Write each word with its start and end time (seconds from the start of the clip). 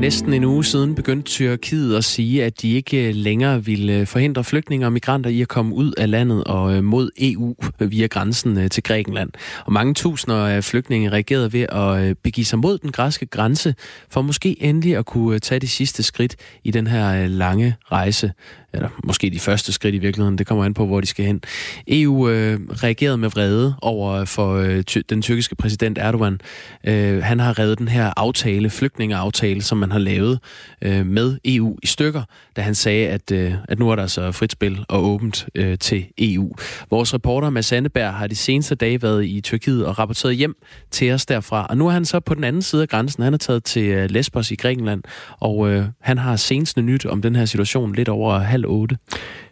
næsten 0.00 0.32
en 0.32 0.44
uge 0.44 0.64
siden 0.64 0.94
begyndte 0.94 1.30
Tyrkiet 1.30 1.96
at 1.96 2.04
sige, 2.04 2.44
at 2.44 2.62
de 2.62 2.72
ikke 2.72 3.08
øh, 3.08 3.14
længere 3.14 3.64
ville 3.64 3.92
øh, 3.92 4.06
forhindre 4.06 4.44
flygtninge 4.44 4.86
og 4.86 4.92
migranter 4.92 5.30
i 5.30 5.40
at 5.40 5.48
komme 5.48 5.74
ud 5.74 5.92
af 5.92 6.10
landet 6.10 6.44
og 6.44 6.74
øh, 6.74 6.84
mod 6.84 7.10
EU 7.20 7.54
via 7.78 8.06
grænsen 8.06 8.68
til 8.68 8.82
Grækenland. 8.82 9.30
Og 9.64 9.72
mange 9.72 9.94
tusinder 9.94 10.46
af 10.46 10.64
flygtninge 10.64 11.10
reagerede 11.10 11.52
ved 11.52 11.66
at 11.68 12.18
begive 12.18 12.44
sig 12.44 12.58
mod 12.58 12.78
den 12.78 12.92
græske 12.92 13.26
grænse, 13.26 13.74
for 14.10 14.22
måske 14.22 14.62
endelig 14.62 14.96
at 14.96 15.06
kunne 15.06 15.38
tage 15.38 15.58
de 15.58 15.68
sidste 15.68 16.02
skridt 16.02 16.36
i 16.64 16.70
den 16.70 16.86
her 16.86 17.26
lange 17.26 17.76
rejse 17.92 18.32
eller 18.74 18.88
måske 19.04 19.30
de 19.30 19.40
første 19.40 19.72
skridt 19.72 19.94
i 19.94 19.98
virkeligheden, 19.98 20.38
det 20.38 20.46
kommer 20.46 20.64
an 20.64 20.74
på, 20.74 20.86
hvor 20.86 21.00
de 21.00 21.06
skal 21.06 21.24
hen. 21.24 21.40
EU 21.88 22.28
øh, 22.28 22.60
reagerede 22.70 23.16
med 23.16 23.28
vrede 23.28 23.74
over 23.82 24.24
for 24.24 24.54
øh, 24.54 24.82
ty- 24.82 24.98
den 25.08 25.22
tyrkiske 25.22 25.56
præsident 25.56 25.98
Erdogan. 25.98 26.40
Øh, 26.84 27.22
han 27.22 27.40
har 27.40 27.58
reddet 27.58 27.78
den 27.78 27.88
her 27.88 28.12
aftale, 28.16 28.70
flygtningeaftale, 28.70 29.62
som 29.62 29.78
man 29.78 29.92
har 29.92 29.98
lavet 29.98 30.38
øh, 30.82 31.06
med 31.06 31.38
EU 31.44 31.76
i 31.82 31.86
stykker, 31.86 32.22
da 32.56 32.62
han 32.62 32.74
sagde, 32.74 33.08
at, 33.08 33.32
øh, 33.32 33.54
at 33.68 33.78
nu 33.78 33.90
er 33.90 33.94
der 33.94 34.02
altså 34.02 34.32
frit 34.32 34.52
spil 34.52 34.84
og 34.88 35.04
åbent 35.04 35.46
øh, 35.54 35.78
til 35.78 36.06
EU. 36.18 36.52
Vores 36.90 37.14
reporter 37.14 37.50
Mads 37.50 37.72
Anneberg 37.72 38.14
har 38.14 38.26
de 38.26 38.36
seneste 38.36 38.74
dage 38.74 39.02
været 39.02 39.24
i 39.24 39.40
Tyrkiet 39.40 39.86
og 39.86 39.98
rapporteret 39.98 40.36
hjem 40.36 40.56
til 40.90 41.12
os 41.12 41.26
derfra. 41.26 41.66
Og 41.66 41.76
nu 41.76 41.86
er 41.86 41.90
han 41.90 42.04
så 42.04 42.20
på 42.20 42.34
den 42.34 42.44
anden 42.44 42.62
side 42.62 42.82
af 42.82 42.88
grænsen. 42.88 43.22
Han 43.22 43.34
er 43.34 43.38
taget 43.38 43.64
til 43.64 43.84
øh, 43.84 44.10
Lesbos 44.10 44.50
i 44.50 44.54
Grækenland, 44.54 45.02
og 45.40 45.68
øh, 45.68 45.84
han 46.00 46.18
har 46.18 46.36
seneste 46.36 46.82
nyt 46.82 47.06
om 47.06 47.22
den 47.22 47.36
her 47.36 47.44
situation 47.44 47.94
lidt 47.94 48.08
over 48.08 48.38
halv 48.38 48.63
halv 48.64 48.70
otte. 48.70 48.96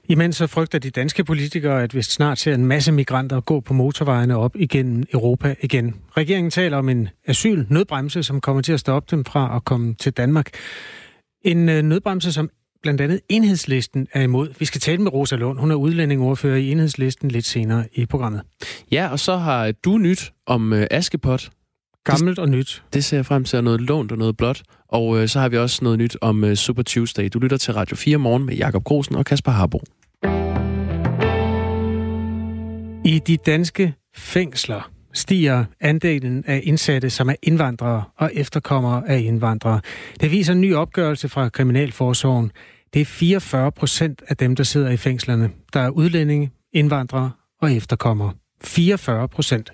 Imens 0.08 0.36
så 0.36 0.46
frygter 0.46 0.78
de 0.78 0.90
danske 0.90 1.24
politikere, 1.24 1.82
at 1.82 1.94
vi 1.94 2.02
snart 2.02 2.38
ser 2.38 2.54
en 2.54 2.66
masse 2.66 2.92
migranter 2.92 3.40
gå 3.40 3.60
på 3.60 3.74
motorvejene 3.74 4.36
op 4.36 4.56
igennem 4.56 5.04
Europa 5.12 5.54
igen. 5.62 5.94
Regeringen 6.16 6.50
taler 6.50 6.76
om 6.76 6.88
en 6.88 7.08
asyl-nødbremse, 7.26 8.22
som 8.22 8.40
kommer 8.40 8.62
til 8.62 8.72
at 8.72 8.80
stoppe 8.80 9.16
dem 9.16 9.24
fra 9.24 9.56
at 9.56 9.64
komme 9.64 9.94
til 9.94 10.12
Danmark. 10.12 10.50
En 11.44 11.68
øh, 11.68 11.82
nødbremse, 11.82 12.32
som 12.32 12.50
blandt 12.82 13.00
andet 13.00 13.20
enhedslisten 13.28 14.06
er 14.12 14.22
imod. 14.22 14.48
Vi 14.58 14.64
skal 14.64 14.80
tale 14.80 15.02
med 15.02 15.12
Rosa 15.12 15.36
Lund. 15.36 15.58
Hun 15.58 15.70
er 15.70 15.74
udlændingordfører 15.74 16.56
i 16.56 16.70
enhedslisten 16.72 17.30
lidt 17.30 17.46
senere 17.46 17.84
i 17.92 18.06
programmet. 18.06 18.42
Ja, 18.92 19.08
og 19.08 19.18
så 19.18 19.36
har 19.36 19.72
du 19.84 19.98
nyt 19.98 20.32
om 20.46 20.72
øh, 20.72 20.86
Askepot. 20.90 21.50
Gammelt 22.04 22.38
og 22.38 22.48
nyt. 22.48 22.82
Det 22.92 23.04
ser 23.04 23.16
jeg 23.16 23.26
frem 23.26 23.44
til, 23.44 23.64
noget 23.64 23.80
lånt 23.80 24.12
og 24.12 24.18
noget 24.18 24.36
blåt. 24.36 24.62
Og 24.88 25.18
øh, 25.18 25.28
så 25.28 25.40
har 25.40 25.48
vi 25.48 25.58
også 25.58 25.84
noget 25.84 25.98
nyt 25.98 26.16
om 26.20 26.44
øh, 26.44 26.54
Super 26.54 26.82
Tuesday. 26.82 27.28
Du 27.32 27.38
lytter 27.38 27.56
til 27.56 27.74
Radio 27.74 27.96
4 27.96 28.16
morgen 28.16 28.46
med 28.46 28.54
Jakob 28.54 28.84
Grosen 28.84 29.16
og 29.16 29.24
Kasper 29.24 29.52
Harbo. 29.52 29.80
I 33.04 33.18
de 33.26 33.36
danske 33.36 33.94
fængsler 34.14 34.90
stiger 35.12 35.64
andelen 35.80 36.44
af 36.46 36.60
indsatte, 36.64 37.10
som 37.10 37.28
er 37.28 37.34
indvandrere 37.42 38.04
og 38.16 38.30
efterkommere 38.34 39.08
af 39.08 39.20
indvandrere. 39.20 39.80
Det 40.20 40.30
viser 40.30 40.52
en 40.52 40.60
ny 40.60 40.74
opgørelse 40.74 41.28
fra 41.28 41.48
Kriminalforsorgen. 41.48 42.52
Det 42.94 43.00
er 43.00 43.04
44 43.04 43.72
procent 43.72 44.22
af 44.28 44.36
dem, 44.36 44.56
der 44.56 44.64
sidder 44.64 44.90
i 44.90 44.96
fængslerne, 44.96 45.50
der 45.72 45.80
er 45.80 45.88
udlændinge, 45.88 46.50
indvandrere 46.72 47.30
og 47.60 47.72
efterkommere. 47.72 48.32
44 48.64 49.28
procent. 49.28 49.72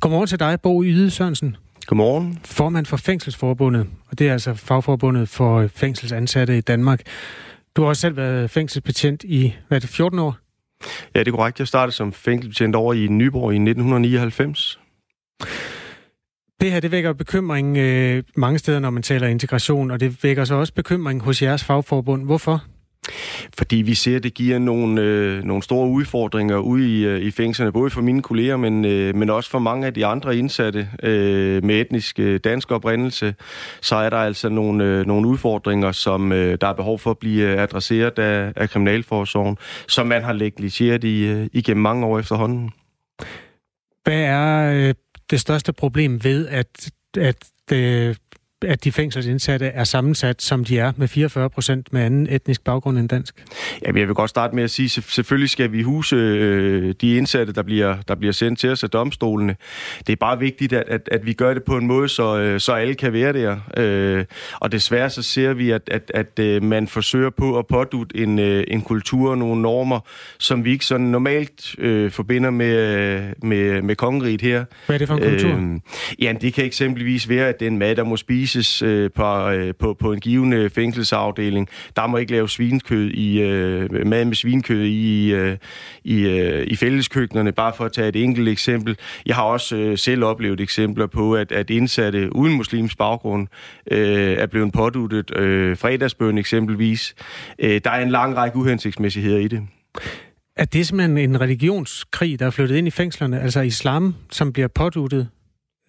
Godmorgen 0.00 0.26
til 0.26 0.40
dig, 0.40 0.60
Bo 0.60 0.84
Yde 0.84 1.10
Sørensen. 1.10 1.56
Godmorgen. 1.86 2.38
Formand 2.44 2.86
for 2.86 2.96
Fængselsforbundet, 2.96 3.86
og 4.10 4.18
det 4.18 4.28
er 4.28 4.32
altså 4.32 4.54
fagforbundet 4.54 5.28
for 5.28 5.66
fængselsansatte 5.74 6.58
i 6.58 6.60
Danmark. 6.60 7.00
Du 7.76 7.82
har 7.82 7.88
også 7.88 8.00
selv 8.00 8.16
været 8.16 8.50
fængselsbetjent 8.50 9.24
i, 9.24 9.54
hvad 9.68 9.78
er 9.78 9.80
det, 9.80 9.90
14 9.90 10.18
år? 10.18 10.36
Ja, 11.14 11.20
det 11.20 11.28
er 11.28 11.32
korrekt. 11.32 11.58
Jeg 11.58 11.68
startede 11.68 11.96
som 11.96 12.12
fængselsbetjent 12.12 12.76
over 12.76 12.94
i 12.94 13.06
Nyborg 13.06 13.52
i 13.52 13.56
1999. 13.56 14.78
Det 16.60 16.72
her, 16.72 16.80
det 16.80 16.90
vækker 16.90 17.12
bekymring 17.12 17.76
øh, 17.76 18.22
mange 18.36 18.58
steder, 18.58 18.78
når 18.78 18.90
man 18.90 19.02
taler 19.02 19.28
integration, 19.28 19.90
og 19.90 20.00
det 20.00 20.24
vækker 20.24 20.44
så 20.44 20.54
også 20.54 20.74
bekymring 20.74 21.22
hos 21.22 21.42
jeres 21.42 21.64
fagforbund. 21.64 22.24
Hvorfor? 22.24 22.64
Fordi 23.58 23.76
vi 23.76 23.94
ser, 23.94 24.16
at 24.16 24.22
det 24.22 24.34
giver 24.34 24.58
nogle, 24.58 25.02
øh, 25.02 25.44
nogle 25.44 25.62
store 25.62 25.88
udfordringer 25.88 26.56
ude 26.56 26.98
i, 26.98 27.04
øh, 27.04 27.20
i 27.20 27.30
fængslerne, 27.30 27.72
både 27.72 27.90
for 27.90 28.00
mine 28.00 28.22
kolleger, 28.22 28.56
men, 28.56 28.84
øh, 28.84 29.14
men 29.14 29.30
også 29.30 29.50
for 29.50 29.58
mange 29.58 29.86
af 29.86 29.94
de 29.94 30.06
andre 30.06 30.36
indsatte 30.36 30.88
øh, 31.02 31.64
med 31.64 31.80
etnisk 31.80 32.18
øh, 32.18 32.40
dansk 32.44 32.70
oprindelse. 32.70 33.34
Så 33.80 33.96
er 33.96 34.10
der 34.10 34.16
altså 34.16 34.48
nogle, 34.48 34.84
øh, 34.84 35.06
nogle 35.06 35.28
udfordringer, 35.28 35.92
som 35.92 36.32
øh, 36.32 36.58
der 36.60 36.66
er 36.66 36.72
behov 36.72 36.98
for 36.98 37.10
at 37.10 37.18
blive 37.18 37.52
øh, 37.52 37.62
adresseret 37.62 38.18
af, 38.18 38.52
af 38.56 38.70
Kriminalforsorgen, 38.70 39.58
som 39.88 40.06
man 40.06 40.22
har 40.22 40.32
negligeret 40.32 41.04
i, 41.04 41.26
øh, 41.26 41.46
igennem 41.52 41.82
mange 41.82 42.06
år 42.06 42.18
efterhånden. 42.18 42.70
Hvad 44.04 44.20
er 44.20 44.72
øh, 44.74 44.94
det 45.30 45.40
største 45.40 45.72
problem 45.72 46.24
ved, 46.24 46.48
at, 46.48 46.90
at 47.18 47.36
det, 47.68 48.18
at 48.62 48.84
de 48.84 48.92
fængselsindsatte 48.92 49.66
er 49.66 49.84
sammensat, 49.84 50.42
som 50.42 50.64
de 50.64 50.78
er, 50.78 50.92
med 50.96 51.08
44 51.08 51.50
procent 51.50 51.92
med 51.92 52.02
anden 52.02 52.26
etnisk 52.30 52.64
baggrund 52.64 52.98
end 52.98 53.08
dansk? 53.08 53.44
Jamen, 53.82 54.00
jeg 54.00 54.06
vil 54.06 54.14
godt 54.14 54.30
starte 54.30 54.54
med 54.54 54.64
at 54.64 54.70
sige, 54.70 55.00
at 55.00 55.04
selvfølgelig 55.04 55.50
skal 55.50 55.72
vi 55.72 55.82
huse 55.82 56.16
øh, 56.16 56.94
de 57.00 57.16
indsatte, 57.16 57.52
der 57.52 57.62
bliver, 57.62 57.96
der 58.08 58.14
bliver 58.14 58.32
sendt 58.32 58.58
til 58.58 58.70
os 58.70 58.84
af 58.84 58.90
domstolene. 58.90 59.56
Det 60.06 60.12
er 60.12 60.16
bare 60.16 60.38
vigtigt, 60.38 60.72
at, 60.72 60.84
at, 60.86 61.08
at 61.12 61.26
vi 61.26 61.32
gør 61.32 61.54
det 61.54 61.64
på 61.64 61.76
en 61.76 61.86
måde, 61.86 62.08
så, 62.08 62.38
øh, 62.38 62.60
så 62.60 62.72
alle 62.72 62.94
kan 62.94 63.12
være 63.12 63.32
der. 63.32 63.56
Øh, 63.76 64.24
og 64.60 64.72
desværre 64.72 65.10
så 65.10 65.22
ser 65.22 65.52
vi, 65.52 65.70
at, 65.70 65.82
at, 65.86 66.10
at 66.14 66.38
øh, 66.38 66.62
man 66.62 66.88
forsøger 66.88 67.30
på 67.30 67.58
at 67.58 67.66
pådute 67.66 68.16
en, 68.16 68.38
øh, 68.38 68.64
en 68.68 68.82
kultur 68.82 69.30
og 69.30 69.38
nogle 69.38 69.62
normer, 69.62 70.00
som 70.38 70.64
vi 70.64 70.72
ikke 70.72 70.86
sådan 70.86 71.06
normalt 71.06 71.74
øh, 71.78 72.10
forbinder 72.10 72.50
med, 72.50 73.22
med, 73.42 73.82
med 73.82 73.96
kongeriget 73.96 74.40
her. 74.40 74.64
Hvad 74.86 74.96
er 74.96 74.98
det 74.98 75.08
for 75.08 75.14
en 75.14 75.22
kultur? 75.22 75.50
Øh, 75.50 75.80
jamen, 76.18 76.42
det 76.42 76.54
kan 76.54 76.64
eksempelvis 76.64 77.28
være, 77.28 77.48
at 77.48 77.60
den 77.60 77.78
mad, 77.78 77.96
der 77.96 78.04
må 78.04 78.16
spise 78.16 78.43
spises 78.44 78.82
øh, 78.82 79.10
på, 79.14 79.48
øh, 79.48 79.74
på, 79.74 79.94
på 79.94 80.12
en 80.12 80.20
given 80.20 80.52
øh, 80.52 80.70
fængselsafdeling. 80.70 81.68
Der 81.96 82.06
må 82.06 82.16
ikke 82.16 82.32
lave 82.32 82.48
svinekød 82.48 83.10
i, 83.10 83.40
øh, 83.40 84.06
mad 84.06 84.24
med 84.24 84.34
svinekød 84.34 84.84
i, 84.84 85.32
øh, 85.32 85.56
i, 86.04 86.20
øh, 86.20 86.66
i 86.66 86.76
fælleskøkkenerne, 86.76 87.52
bare 87.52 87.72
for 87.76 87.84
at 87.84 87.92
tage 87.92 88.08
et 88.08 88.16
enkelt 88.16 88.48
eksempel. 88.48 88.96
Jeg 89.26 89.36
har 89.36 89.42
også 89.42 89.76
øh, 89.76 89.98
selv 89.98 90.24
oplevet 90.24 90.60
eksempler 90.60 91.06
på, 91.06 91.34
at, 91.34 91.52
at 91.52 91.70
indsatte 91.70 92.36
uden 92.36 92.54
muslims 92.56 92.96
baggrund 92.96 93.48
øh, 93.90 94.32
er 94.32 94.46
blevet 94.46 94.72
påduttet 94.72 95.36
øh, 95.36 95.76
fredagsbøn 95.76 96.38
eksempelvis. 96.38 97.14
Øh, 97.58 97.80
der 97.84 97.90
er 97.90 98.02
en 98.02 98.10
lang 98.10 98.36
række 98.36 98.56
uhensigtsmæssigheder 98.56 99.38
i 99.38 99.48
det. 99.48 99.62
Er 100.56 100.64
det 100.64 100.86
simpelthen 100.86 101.18
en 101.18 101.40
religionskrig, 101.40 102.38
der 102.38 102.46
er 102.46 102.50
flyttet 102.50 102.76
ind 102.76 102.86
i 102.86 102.90
fængslerne? 102.90 103.40
Altså 103.40 103.60
islam, 103.60 104.14
som 104.30 104.52
bliver 104.52 104.68
påduttet 104.68 105.28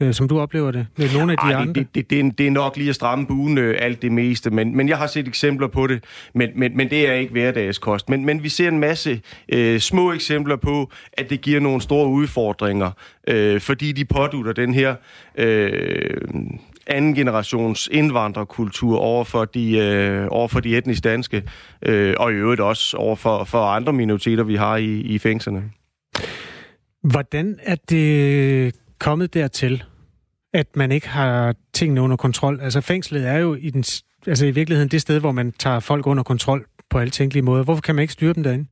øh, 0.01 0.13
som 0.13 0.28
du 0.28 0.39
oplever 0.39 0.72
det, 0.72 0.88
med 0.97 1.13
nogle 1.13 1.31
af 1.31 1.38
de 1.38 1.53
Ej, 1.53 1.61
andre? 1.61 1.73
Det, 1.73 1.95
det, 1.95 2.09
det, 2.09 2.19
er, 2.19 2.31
det 2.38 2.47
er 2.47 2.51
nok 2.51 2.78
lige 2.78 2.89
at 2.89 2.95
stramme 2.95 3.28
buen 3.28 3.57
øh, 3.57 3.78
alt 3.79 4.01
det 4.01 4.11
meste, 4.11 4.50
men, 4.50 4.78
men 4.78 4.89
jeg 4.89 4.97
har 4.97 5.07
set 5.07 5.28
eksempler 5.28 5.67
på 5.67 5.88
det, 5.88 6.03
men, 6.33 6.50
men, 6.56 6.78
men 6.78 6.89
det 6.89 7.09
er 7.09 7.13
ikke 7.13 7.31
hverdagskost. 7.31 8.09
Men, 8.09 8.25
men 8.25 8.44
vi 8.44 8.50
ser 8.50 8.67
en 8.67 8.79
masse 8.79 9.22
øh, 9.50 9.79
små 9.79 10.11
eksempler 10.11 10.55
på, 10.55 10.91
at 11.13 11.29
det 11.29 11.41
giver 11.41 11.59
nogle 11.59 11.81
store 11.81 12.09
udfordringer, 12.09 12.91
øh, 13.28 13.61
fordi 13.61 13.91
de 13.91 14.05
pådutter 14.05 14.53
den 14.53 14.73
her... 14.73 14.95
Øh, 15.38 16.17
anden 16.88 17.16
generations 17.16 17.89
indvandrerkultur 17.91 18.97
over 18.97 19.23
for 19.23 19.45
de, 19.45 19.78
øh, 19.78 20.28
over 20.29 20.47
for 20.47 20.59
de 20.59 20.78
etnisk 20.78 21.03
danske, 21.03 21.44
øh, 21.81 22.13
og 22.17 22.31
i 22.31 22.35
øvrigt 22.35 22.61
også 22.61 22.97
over 22.97 23.16
for, 23.16 23.44
for 23.44 23.57
andre 23.57 23.94
minoriteter, 23.94 24.44
vi 24.44 24.55
har 24.55 24.78
i, 24.78 25.00
i 25.00 25.17
fængslerne. 25.17 25.72
Hvordan 27.03 27.59
er 27.63 27.75
det 27.89 28.75
kommet 29.00 29.33
dertil, 29.33 29.83
at 30.53 30.67
man 30.75 30.91
ikke 30.91 31.07
har 31.07 31.56
tingene 31.73 32.01
under 32.01 32.17
kontrol? 32.17 32.59
Altså 32.61 32.81
fængslet 32.81 33.28
er 33.28 33.38
jo 33.38 33.56
i, 33.56 33.69
den, 33.69 33.83
altså 34.28 34.45
i 34.45 34.51
virkeligheden 34.51 34.89
det 34.89 35.01
sted, 35.01 35.19
hvor 35.19 35.31
man 35.31 35.51
tager 35.51 35.79
folk 35.79 36.07
under 36.07 36.23
kontrol 36.23 36.66
på 36.89 37.00
alle 37.00 37.11
tænkelige 37.11 37.44
måder. 37.44 37.63
Hvorfor 37.63 37.81
kan 37.81 37.95
man 37.95 38.01
ikke 38.01 38.13
styre 38.13 38.34
dem 38.34 38.44
derinde? 38.44 38.66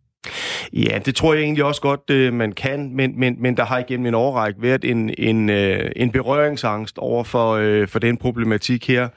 Ja, 0.73 1.00
det 1.06 1.16
tror 1.16 1.33
jeg 1.33 1.44
egentlig 1.44 1.63
også 1.63 1.81
godt, 1.81 2.09
øh, 2.12 2.33
man 2.33 2.51
kan, 2.51 2.95
men, 2.95 3.19
men, 3.19 3.36
men 3.39 3.57
der 3.57 3.65
har 3.65 3.80
igennem 3.80 4.06
en 4.06 4.13
årrække 4.13 4.62
været 4.62 4.86
en, 4.86 5.13
en, 5.18 5.50
øh, 5.50 5.92
en 5.95 6.12
berøringsangst 6.12 6.97
over 6.97 7.24
for, 7.24 7.51
øh, 7.51 7.88
for 7.88 8.00
den 8.00 8.18
problematik 8.18 8.88
her. 8.88 9.09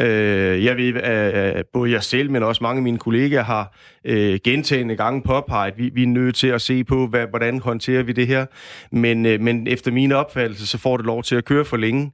Øh, 0.00 0.64
jeg 0.64 0.76
ved, 0.76 0.94
at 0.94 1.66
både 1.72 1.90
jeg 1.90 2.02
selv, 2.02 2.30
men 2.30 2.42
også 2.42 2.62
mange 2.62 2.78
af 2.78 2.82
mine 2.82 2.98
kollegaer 2.98 3.42
har 3.42 3.76
øh, 4.04 4.38
gentagende 4.44 4.96
gange 4.96 5.22
påpeget, 5.22 5.72
at 5.72 5.78
vi, 5.78 5.90
vi 5.94 6.02
er 6.02 6.06
nødt 6.06 6.34
til 6.34 6.46
at 6.46 6.60
se 6.60 6.84
på, 6.84 7.06
hvad, 7.06 7.26
hvordan 7.26 7.58
håndterer 7.58 8.02
vi 8.02 8.12
det 8.12 8.26
her. 8.26 8.46
Men, 8.92 9.26
øh, 9.26 9.40
men 9.40 9.66
efter 9.66 9.92
min 9.92 10.12
opfattelse, 10.12 10.66
så 10.66 10.78
får 10.78 10.96
det 10.96 11.06
lov 11.06 11.22
til 11.22 11.36
at 11.36 11.44
køre 11.44 11.64
for 11.64 11.76
længe. 11.76 12.12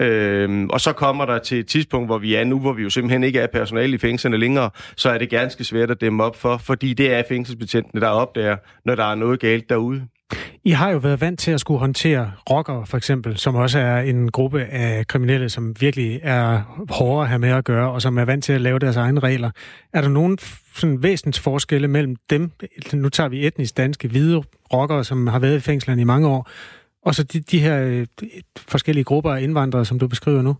Øh, 0.00 0.66
og 0.70 0.80
så 0.80 0.92
kommer 0.92 1.24
der 1.24 1.38
til 1.38 1.58
et 1.58 1.66
tidspunkt, 1.66 2.08
hvor 2.08 2.18
vi 2.18 2.34
er 2.34 2.44
nu, 2.44 2.58
hvor 2.58 2.72
vi 2.72 2.82
jo 2.82 2.90
simpelthen 2.90 3.24
ikke 3.24 3.38
er 3.38 3.46
personale 3.46 3.94
i 3.94 3.98
fængslerne 3.98 4.36
længere, 4.36 4.70
så 4.96 5.10
er 5.10 5.18
det 5.18 5.30
ganske 5.30 5.64
svært 5.64 5.90
at 5.90 6.00
dæmme 6.00 6.24
op 6.24 6.36
for, 6.36 6.56
fordi 6.56 6.94
det 6.94 7.12
er 7.12 7.22
fængselsbetjentene, 7.28 8.00
der 8.00 8.08
opdager, 8.08 8.56
når 8.84 8.94
der 8.94 9.04
er 9.04 9.14
noget 9.14 9.40
galt 9.40 9.68
derude. 9.68 10.06
I 10.64 10.70
har 10.70 10.90
jo 10.90 10.98
været 10.98 11.20
vant 11.20 11.40
til 11.40 11.50
at 11.50 11.60
skulle 11.60 11.80
håndtere 11.80 12.32
rockere, 12.50 12.86
for 12.86 12.96
eksempel, 12.96 13.36
som 13.36 13.54
også 13.54 13.78
er 13.78 14.00
en 14.00 14.30
gruppe 14.30 14.64
af 14.64 15.06
kriminelle, 15.06 15.48
som 15.48 15.80
virkelig 15.80 16.20
er 16.22 16.62
hårdere 16.90 17.22
at 17.22 17.28
have 17.28 17.38
med 17.38 17.48
at 17.48 17.64
gøre, 17.64 17.90
og 17.90 18.02
som 18.02 18.18
er 18.18 18.24
vant 18.24 18.44
til 18.44 18.52
at 18.52 18.60
lave 18.60 18.78
deres 18.78 18.96
egne 18.96 19.20
regler. 19.20 19.50
Er 19.92 20.00
der 20.00 20.08
nogen 20.08 20.38
sådan 20.74 21.02
væsentlige 21.02 21.42
forskelle 21.42 21.88
mellem 21.88 22.16
dem, 22.30 22.50
nu 22.92 23.08
tager 23.08 23.28
vi 23.28 23.46
etnisk 23.46 23.76
danske 23.76 24.08
hvide 24.08 24.42
rockere, 24.72 25.04
som 25.04 25.26
har 25.26 25.38
været 25.38 25.56
i 25.56 25.60
fængslerne 25.60 26.00
i 26.00 26.04
mange 26.04 26.28
år, 26.28 26.50
og 27.02 27.14
så 27.14 27.22
de, 27.22 27.40
de 27.40 27.58
her 27.58 27.82
øh, 27.82 28.06
forskellige 28.56 29.04
grupper 29.04 29.32
af 29.32 29.42
indvandrere, 29.42 29.84
som 29.84 29.98
du 29.98 30.08
beskriver 30.08 30.42
nu? 30.42 30.56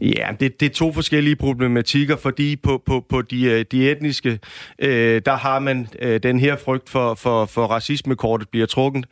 Ja, 0.00 0.28
det, 0.40 0.60
det 0.60 0.66
er 0.66 0.74
to 0.74 0.92
forskellige 0.92 1.36
problematikker, 1.36 2.16
fordi 2.16 2.56
på, 2.56 2.82
på, 2.86 3.04
på 3.08 3.22
de, 3.22 3.44
øh, 3.44 3.64
de 3.72 3.90
etniske, 3.90 4.38
øh, 4.78 5.22
der 5.26 5.36
har 5.36 5.58
man 5.58 5.88
øh, 5.98 6.20
den 6.22 6.38
her 6.38 6.56
frygt 6.56 6.88
for, 6.88 7.14
for, 7.14 7.46
for 7.46 7.66
racismekortet 7.66 8.48
bliver 8.48 8.66
trukket. 8.66 9.04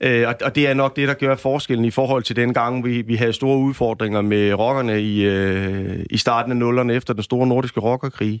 Øh, 0.00 0.28
og, 0.28 0.34
og 0.44 0.54
det 0.54 0.68
er 0.68 0.74
nok 0.74 0.96
det, 0.96 1.08
der 1.08 1.14
gør 1.14 1.36
forskellen 1.36 1.84
i 1.84 1.90
forhold 1.90 2.22
til 2.22 2.36
den 2.36 2.54
gang, 2.54 2.84
vi, 2.84 3.02
vi 3.02 3.14
havde 3.14 3.32
store 3.32 3.58
udfordringer 3.58 4.20
med 4.20 4.54
rockerne 4.54 5.02
i, 5.02 5.24
øh, 5.24 6.04
i 6.10 6.16
starten 6.16 6.52
af 6.52 6.56
nullerne 6.56 6.94
efter 6.94 7.14
den 7.14 7.22
store 7.22 7.46
nordiske 7.46 7.80
rockerkrig. 7.80 8.40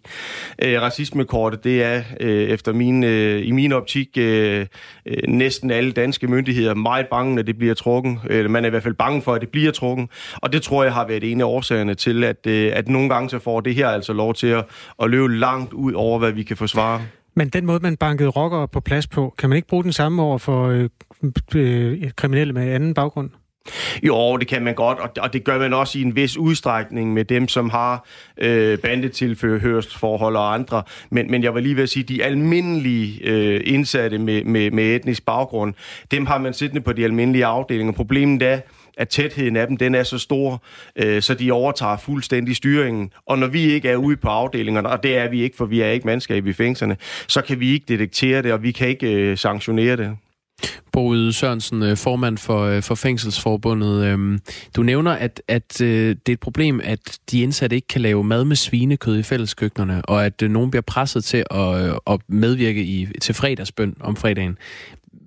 Øh, 0.62 0.82
racismekortet, 0.82 1.64
det 1.64 1.82
er 1.82 2.02
øh, 2.20 2.48
efter 2.48 2.72
min, 2.72 3.04
øh, 3.04 3.46
i 3.46 3.50
min 3.50 3.72
optik 3.72 4.08
øh, 4.18 4.66
øh, 5.06 5.16
næsten 5.28 5.70
alle 5.70 5.92
danske 5.92 6.26
myndigheder 6.26 6.74
meget 6.74 7.06
bange, 7.06 7.38
at 7.40 7.46
det 7.46 7.58
bliver 7.58 7.74
trukket. 7.74 8.18
Øh, 8.30 8.50
man 8.50 8.64
er 8.64 8.68
i 8.68 8.70
hvert 8.70 8.82
fald 8.82 8.94
bange 8.94 9.22
for, 9.22 9.34
at 9.34 9.40
det 9.40 9.48
bliver 9.48 9.72
trukket. 9.72 10.08
Og 10.36 10.52
det 10.52 10.62
tror 10.62 10.84
jeg 10.84 10.92
har 10.92 11.06
været 11.06 11.24
en 11.32 11.40
af 11.40 11.44
årsagerne 11.86 11.94
til, 11.94 12.24
at, 12.24 12.46
øh, 12.46 12.72
at 12.74 12.88
nogle 12.88 13.08
gange 13.08 13.30
så 13.30 13.38
får 13.38 13.60
det 13.60 13.74
her 13.74 13.88
altså 13.88 14.12
lov 14.12 14.34
til 14.34 14.46
at, 14.46 14.64
at 15.02 15.10
løbe 15.10 15.38
langt 15.38 15.72
ud 15.72 15.92
over, 15.92 16.18
hvad 16.18 16.32
vi 16.32 16.42
kan 16.42 16.56
forsvare. 16.56 17.00
Men 17.34 17.48
den 17.48 17.66
måde, 17.66 17.80
man 17.82 17.96
bankede 17.96 18.28
rockere 18.28 18.68
på 18.68 18.80
plads 18.80 19.06
på, 19.06 19.34
kan 19.38 19.48
man 19.48 19.56
ikke 19.56 19.68
bruge 19.68 19.84
den 19.84 19.92
samme 19.92 20.22
over 20.22 20.38
for 20.38 20.66
øh, 20.68 20.88
øh, 21.54 22.10
kriminelle 22.16 22.52
med 22.52 22.72
anden 22.72 22.94
baggrund? 22.94 23.30
Jo, 24.02 24.36
det 24.36 24.48
kan 24.48 24.62
man 24.62 24.74
godt, 24.74 24.98
og, 24.98 25.10
og 25.20 25.32
det 25.32 25.44
gør 25.44 25.58
man 25.58 25.72
også 25.74 25.98
i 25.98 26.02
en 26.02 26.16
vis 26.16 26.36
udstrækning 26.36 27.12
med 27.12 27.24
dem, 27.24 27.48
som 27.48 27.70
har 27.70 28.06
øh, 28.38 28.78
bandetilførselsforhold 28.78 30.36
og 30.36 30.54
andre. 30.54 30.82
Men, 31.10 31.30
men 31.30 31.42
jeg 31.42 31.54
vil 31.54 31.62
lige 31.62 31.76
ved 31.76 31.82
at 31.82 31.88
sige, 31.88 32.02
de 32.02 32.24
almindelige 32.24 33.20
øh, 33.24 33.60
indsatte 33.64 34.18
med, 34.18 34.44
med, 34.44 34.70
med 34.70 34.96
etnisk 34.96 35.26
baggrund, 35.26 35.74
dem 36.10 36.26
har 36.26 36.38
man 36.38 36.54
siddende 36.54 36.80
på 36.80 36.92
de 36.92 37.04
almindelige 37.04 37.46
afdelinger. 37.46 37.92
Problemet 37.92 38.42
er, 38.42 38.60
at 38.96 39.08
tætheden 39.08 39.56
af 39.56 39.66
dem, 39.66 39.76
den 39.76 39.94
er 39.94 40.02
så 40.02 40.18
stor, 40.18 40.62
øh, 40.96 41.22
så 41.22 41.34
de 41.34 41.52
overtager 41.52 41.96
fuldstændig 41.96 42.56
styringen. 42.56 43.10
Og 43.26 43.38
når 43.38 43.46
vi 43.46 43.62
ikke 43.62 43.88
er 43.88 43.96
ude 43.96 44.16
på 44.16 44.28
afdelingerne, 44.28 44.88
og 44.88 45.02
det 45.02 45.16
er 45.16 45.28
vi 45.28 45.42
ikke, 45.42 45.56
for 45.56 45.66
vi 45.66 45.80
er 45.80 45.90
ikke 45.90 46.06
mandskab 46.06 46.46
i 46.46 46.52
fængslerne, 46.52 46.96
så 47.28 47.42
kan 47.42 47.60
vi 47.60 47.72
ikke 47.72 47.84
detektere 47.88 48.42
det, 48.42 48.52
og 48.52 48.62
vi 48.62 48.70
kan 48.72 48.88
ikke 48.88 49.12
øh, 49.12 49.38
sanktionere 49.38 49.96
det. 49.96 50.16
Boede 50.92 51.32
Sørensen, 51.32 51.82
øh, 51.82 51.96
formand 51.96 52.38
for, 52.38 52.62
øh, 52.62 52.82
for 52.82 52.94
Fængselsforbundet. 52.94 54.04
Øhm, 54.04 54.40
du 54.76 54.82
nævner, 54.82 55.10
at, 55.12 55.42
at 55.48 55.80
øh, 55.80 56.08
det 56.08 56.28
er 56.28 56.32
et 56.32 56.40
problem, 56.40 56.80
at 56.84 57.18
de 57.30 57.42
indsatte 57.42 57.76
ikke 57.76 57.88
kan 57.88 58.00
lave 58.00 58.24
mad 58.24 58.44
med 58.44 58.56
svinekød 58.56 59.18
i 59.18 59.22
fælleskøkkenerne, 59.22 60.04
og 60.04 60.26
at 60.26 60.42
nogen 60.42 60.70
bliver 60.70 60.82
presset 60.82 61.24
til 61.24 61.44
at, 61.50 61.98
at 62.06 62.20
medvirke 62.28 62.82
i, 62.82 63.08
til 63.20 63.34
fredagsbøn 63.34 63.96
om 64.00 64.16
fredagen. 64.16 64.58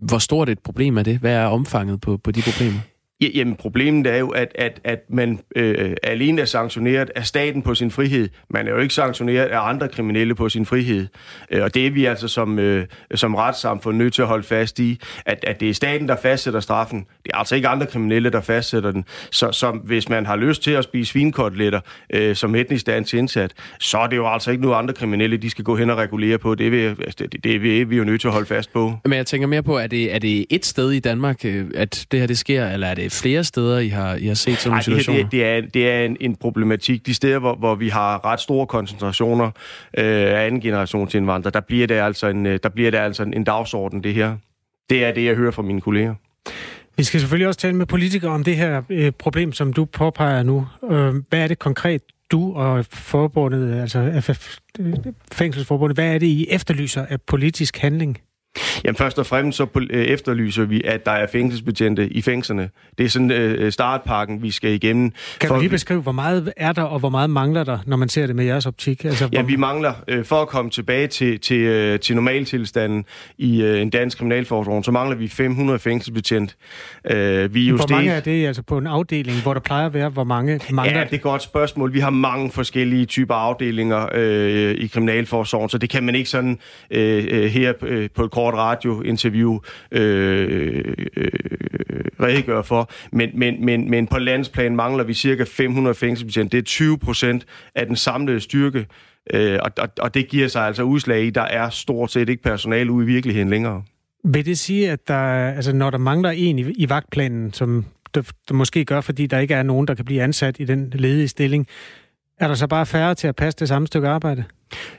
Hvor 0.02 0.18
stort 0.18 0.50
et 0.50 0.60
problem 0.60 0.98
er 0.98 1.04
det? 1.04 1.18
Hvad 1.18 1.34
er 1.34 1.46
omfanget 1.46 2.02
på, 2.02 2.18
på 2.18 2.32
de 2.32 2.42
problemer? 2.42 2.80
Jamen, 3.22 3.56
problemet 3.56 4.08
er 4.08 4.18
jo, 4.18 4.30
at, 4.30 4.52
at, 4.56 4.80
at 4.84 5.00
man 5.10 5.40
øh, 5.56 5.96
alene 6.04 6.42
er 6.42 6.46
sanktioneret 6.46 7.12
af 7.16 7.26
staten 7.26 7.62
på 7.62 7.76
sin 7.76 7.92
frihed. 7.92 8.30
Man 8.50 8.68
er 8.68 8.72
jo 8.72 8.78
ikke 8.78 8.94
sanktioneret 8.94 9.46
af 9.46 9.70
andre 9.70 9.88
kriminelle 9.88 10.36
på 10.36 10.50
sin 10.50 10.66
frihed. 10.66 11.08
Øh, 11.52 11.64
og 11.64 11.74
det 11.74 11.88
er 11.88 11.92
vi 11.92 12.06
altså 12.06 12.28
som, 12.28 12.60
øh, 12.60 12.86
som 13.16 13.36
retssamfund 13.36 13.98
nødt 13.98 14.14
til 14.14 14.22
at 14.22 14.28
holde 14.28 14.44
fast 14.44 14.80
i, 14.80 15.00
at, 15.26 15.40
at 15.48 15.60
det 15.60 15.70
er 15.70 15.74
staten, 15.74 16.08
der 16.08 16.16
fastsætter 16.22 16.60
straffen. 16.60 17.00
Det 17.24 17.32
er 17.34 17.38
altså 17.38 17.56
ikke 17.56 17.68
andre 17.68 17.86
kriminelle, 17.86 18.30
der 18.30 18.42
fastsætter 18.42 18.92
den. 18.92 19.06
Så, 19.32 19.52
så 19.52 19.72
hvis 19.84 20.10
man 20.10 20.26
har 20.26 20.36
lyst 20.36 20.64
til 20.64 20.72
at 20.72 20.84
spise 20.84 21.12
svinkoteletter 21.12 21.80
øh, 22.14 22.36
som 22.36 22.56
etnisk 22.56 22.86
dansk 22.86 23.14
indsat, 23.14 23.54
så 23.80 23.98
er 23.98 24.08
det 24.08 24.16
jo 24.16 24.34
altså 24.34 24.52
ikke 24.52 24.64
nu 24.64 24.74
andre 24.74 24.94
kriminelle, 24.94 25.38
de 25.38 25.50
skal 25.50 25.64
gå 25.64 25.76
hen 25.76 25.90
og 25.90 25.98
regulere 25.98 26.38
på. 26.38 26.56
Det, 26.56 26.72
vil, 26.72 26.78
altså, 26.78 27.16
vi, 27.20 27.26
det, 27.28 27.44
det, 27.44 27.82
er 27.82 27.86
vi 27.86 27.98
jo 27.98 28.04
nødt 28.04 28.22
til 28.22 28.28
at 28.28 28.34
holde 28.34 28.48
fast 28.48 28.74
på. 28.74 28.94
Men 29.06 29.14
jeg 29.14 29.26
tænker 29.26 29.48
mere 29.48 29.64
på, 29.64 29.78
er 29.78 29.88
det, 29.88 30.16
er 30.16 30.20
det 30.20 30.46
et 30.50 30.66
sted 30.66 30.92
i 30.92 31.00
Danmark, 31.00 31.46
øh, 31.46 31.66
at 31.76 32.06
det 32.12 32.20
her 32.20 32.28
det 32.28 32.38
sker, 32.38 32.68
eller 32.68 32.88
er 32.88 32.96
det 32.96 33.09
flere 33.10 33.44
steder, 33.44 33.80
I 33.80 33.88
har, 33.88 34.16
I 34.16 34.28
har 34.28 34.34
set 34.34 34.58
sådan 34.58 34.70
nogle 34.70 34.84
situationer? 34.84 35.24
Det, 35.24 35.32
det, 35.32 35.46
er, 35.46 35.62
det 35.62 35.90
er 35.90 36.06
en, 36.06 36.18
en 36.20 36.36
problematik. 36.36 37.06
De 37.06 37.14
steder, 37.14 37.40
hvor, 37.40 37.56
hvor 37.56 37.76
vi 37.76 37.90
har 37.90 38.26
ret 38.26 38.40
store 38.40 38.68
koncentrationer 38.68 39.46
øh, 39.46 40.04
af 40.04 40.46
anden 40.46 40.62
generations 40.62 41.16
indvandrere, 41.16 41.52
der 41.52 41.60
bliver 41.60 41.88
det 41.88 41.96
altså 41.96 42.28
en, 42.28 42.46
øh, 42.46 42.60
der 42.64 42.70
bliver 42.70 42.92
det 42.92 42.98
altså 42.98 43.24
en, 43.24 43.34
en 43.34 43.44
dagsorden, 43.44 44.04
det 44.04 44.14
her. 44.14 44.38
Det 44.90 45.06
er 45.06 45.12
det, 45.12 45.26
jeg 45.26 45.36
hører 45.36 45.52
fra 45.52 45.62
mine 45.62 45.82
kolleger. 45.82 46.16
Vi 46.98 47.04
skal 47.04 47.20
selvfølgelig 47.20 47.48
også 47.48 47.60
tale 47.60 47.76
med 47.76 47.86
politikere 47.86 48.32
om 48.32 48.44
det 48.44 48.56
her 48.56 48.82
øh, 48.90 49.12
problem, 49.12 49.54
som 49.54 49.74
du 49.74 49.86
påpeger 49.86 50.44
nu. 50.44 50.68
Øh, 50.92 51.14
hvad 51.30 51.40
er 51.40 51.48
det 51.48 51.60
konkret, 51.60 52.02
du 52.32 52.54
og 52.54 52.86
forbundet, 52.86 53.82
altså 53.82 54.22
FF, 54.22 54.58
Fængselsforbundet, 55.32 55.98
hvad 55.98 56.14
er 56.14 56.18
det, 56.18 56.28
I 56.28 56.48
efterlyser 56.50 57.06
af 57.06 57.22
politisk 57.22 57.78
handling? 57.78 58.18
Jamen 58.84 58.96
først 58.96 59.20
og 59.20 59.26
fremmest 59.26 59.58
så 59.58 59.68
øh, 59.90 60.06
efterlyser 60.06 60.64
vi, 60.64 60.82
at 60.86 61.06
der 61.06 61.12
er 61.12 61.28
fængselsbetjente 61.28 62.08
i 62.10 62.22
fængslerne. 62.22 62.70
Det 62.98 63.06
er 63.06 63.10
sådan 63.10 63.32
øh, 63.32 63.72
startpakken, 63.72 64.44
vi 64.44 64.52
skal 64.52 64.72
igennem. 64.72 65.12
Kan 65.40 65.50
du 65.50 65.60
lige 65.60 65.70
beskrive, 65.70 66.02
hvor 66.02 66.12
meget 66.12 66.54
er 66.58 66.72
der, 66.72 66.82
og 66.82 67.00
hvor 67.00 67.10
meget 67.10 67.30
mangler 67.30 67.64
der, 67.64 67.78
når 67.86 67.98
man 67.98 68.10
ser 68.10 68.28
det 68.28 68.36
med 68.36 68.46
jeres 68.46 68.66
optik? 68.66 69.06
Altså, 69.06 69.28
hvor... 69.28 69.38
Ja, 69.38 69.42
vi 69.42 69.56
mangler, 69.56 69.94
øh, 70.08 70.26
for 70.26 70.42
at 70.42 70.48
komme 70.48 70.72
tilbage 70.72 71.08
til, 71.08 71.40
til, 71.40 71.58
øh, 71.58 72.00
til 72.00 72.16
normaltilstanden 72.16 73.06
i 73.38 73.62
øh, 73.62 73.82
en 73.82 73.90
dansk 73.90 74.18
kriminalforsorg, 74.18 74.86
så 74.86 74.92
mangler 74.92 75.18
vi 75.18 75.28
500 75.28 75.80
fængselsbetjente. 75.80 76.54
Øh, 77.12 77.54
vi 77.54 77.70
hvor 77.70 77.92
mange 77.92 78.12
er 78.12 78.20
det 78.20 78.48
altså 78.48 78.62
på 78.62 78.78
en 78.78 78.88
afdeling, 78.88 79.42
hvor 79.42 79.54
der 79.54 79.62
plejer 79.62 79.86
at 79.86 79.94
være? 79.94 80.10
Hvor 80.10 80.24
mange 80.24 80.60
mangler 80.72 80.98
Ja, 80.98 81.04
det 81.04 81.12
er 81.12 81.16
et 81.16 81.22
godt 81.22 81.44
spørgsmål. 81.44 81.94
Vi 81.94 82.00
har 82.00 82.10
mange 82.10 82.52
forskellige 82.52 83.06
typer 83.06 83.36
afdelinger 83.36 84.08
øh, 84.14 84.72
i 84.72 84.88
kriminalforsorgen, 84.88 85.70
så 85.70 85.78
det 85.78 85.90
kan 85.90 86.04
man 86.04 86.16
ikke 86.16 86.30
sådan 86.30 86.60
øh, 86.92 87.28
øh 87.30 87.50
her 87.50 87.74
øh, 87.82 88.10
på 88.16 88.24
et 88.24 88.32
kort 88.40 88.54
radiointerview 88.54 89.60
øh, 89.92 90.94
øh, 91.18 91.32
redegøre 92.22 92.64
for. 92.64 92.90
Men, 93.12 93.30
men, 93.34 93.66
men, 93.66 93.90
men 93.90 94.08
på 94.08 94.18
landsplan 94.18 94.76
mangler 94.76 95.04
vi 95.04 95.14
cirka 95.14 95.44
500 95.48 95.96
fængselsbetjente. 95.96 96.58
Det 96.58 96.64
er 96.64 96.66
20 96.66 96.98
procent 96.98 97.46
af 97.76 97.86
den 97.86 97.96
samlede 97.96 98.40
styrke, 98.40 98.86
øh, 99.34 99.60
og, 99.62 99.72
og, 99.78 99.90
og 100.00 100.14
det 100.14 100.28
giver 100.28 100.48
sig 100.48 100.62
altså 100.62 100.84
udslag 100.84 101.24
i, 101.24 101.30
der 101.30 101.42
er 101.42 101.70
stort 101.70 102.12
set 102.12 102.30
ikke 102.30 102.44
personale 102.44 102.92
ude 102.92 103.06
i 103.06 103.08
virkeligheden 103.08 103.50
længere. 103.50 103.84
Vil 104.24 104.46
det 104.46 104.60
sige, 104.60 104.92
at 104.92 105.08
der, 105.08 105.16
altså, 105.56 105.74
når 105.74 105.90
der 105.90 105.98
mangler 105.98 106.30
en 106.30 106.60
i, 106.60 106.62
i 106.62 106.90
vagtplanen, 106.90 107.54
som 107.54 107.86
der, 108.14 108.22
der 108.50 108.54
måske 108.54 108.86
gør, 108.86 109.02
fordi 109.02 109.28
der 109.28 109.40
ikke 109.40 109.54
er 109.54 109.64
nogen, 109.64 109.88
der 109.88 109.94
kan 109.94 110.06
blive 110.06 110.22
ansat 110.22 110.56
i 110.60 110.64
den 110.64 110.94
ledige 110.96 111.28
stilling, 111.28 111.68
er 112.40 112.48
der 112.48 112.56
så 112.56 112.68
bare 112.68 112.86
færre 112.86 113.16
til 113.16 113.28
at 113.28 113.36
passe 113.36 113.60
det 113.60 113.68
samme 113.68 113.88
stykke 113.88 114.08
arbejde? 114.08 114.44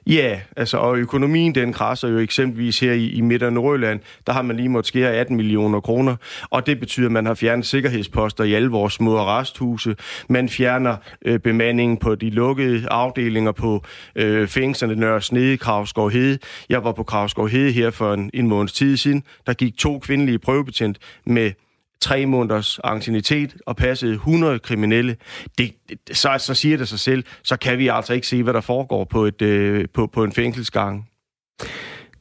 Ja, 0.06 0.40
altså, 0.56 0.76
og 0.76 0.96
økonomien 0.98 1.54
den 1.54 1.72
krasser 1.72 2.08
jo 2.08 2.18
eksempelvis 2.18 2.80
her 2.80 2.92
i, 2.92 3.06
i 3.06 3.20
Midt- 3.20 3.42
og 3.42 3.52
Nordjylland. 3.52 4.00
Der 4.26 4.32
har 4.32 4.42
man 4.42 4.56
lige 4.56 4.68
måttet 4.68 4.88
skære 4.88 5.12
18 5.12 5.36
millioner 5.36 5.80
kroner, 5.80 6.16
og 6.50 6.66
det 6.66 6.80
betyder, 6.80 7.06
at 7.06 7.12
man 7.12 7.26
har 7.26 7.34
fjernet 7.34 7.66
sikkerhedsposter 7.66 8.44
i 8.44 8.54
alle 8.54 8.68
vores 8.68 8.92
små 8.92 9.24
resthuse. 9.24 9.96
Man 10.28 10.48
fjerner 10.48 10.96
øh, 11.24 11.38
bemandingen 11.38 11.96
på 11.96 12.14
de 12.14 12.30
lukkede 12.30 12.88
afdelinger 12.88 13.52
på 13.52 13.84
øh, 14.16 14.48
fængslerne 14.48 14.94
Nørre 14.94 15.22
Snede, 15.22 15.56
Kravsgaard 15.56 16.12
Hede. 16.12 16.38
Jeg 16.68 16.84
var 16.84 16.92
på 16.92 17.02
Kravsgaard 17.02 17.48
Hede 17.48 17.72
her 17.72 17.90
for 17.90 18.14
en, 18.14 18.30
en 18.34 18.48
måneds 18.48 18.72
tid 18.72 18.96
siden. 18.96 19.22
Der 19.46 19.52
gik 19.52 19.76
to 19.76 19.98
kvindelige 19.98 20.38
prøvebetjent 20.38 20.98
med 21.26 21.52
tre 22.00 22.26
måneders 22.26 22.78
argentinitet 22.78 23.56
og 23.66 23.76
passede 23.76 24.12
100 24.12 24.58
kriminelle, 24.58 25.16
det, 25.58 25.74
så, 26.12 26.36
så 26.38 26.54
siger 26.54 26.76
det 26.76 26.88
sig 26.88 27.00
selv, 27.00 27.24
så 27.44 27.56
kan 27.56 27.78
vi 27.78 27.88
altså 27.88 28.12
ikke 28.12 28.26
se, 28.26 28.42
hvad 28.42 28.54
der 28.54 28.60
foregår 28.60 29.04
på, 29.04 29.24
et, 29.24 29.42
øh, 29.42 29.88
på, 29.94 30.06
på 30.06 30.24
en 30.24 30.32
fængselsgang. 30.32 31.08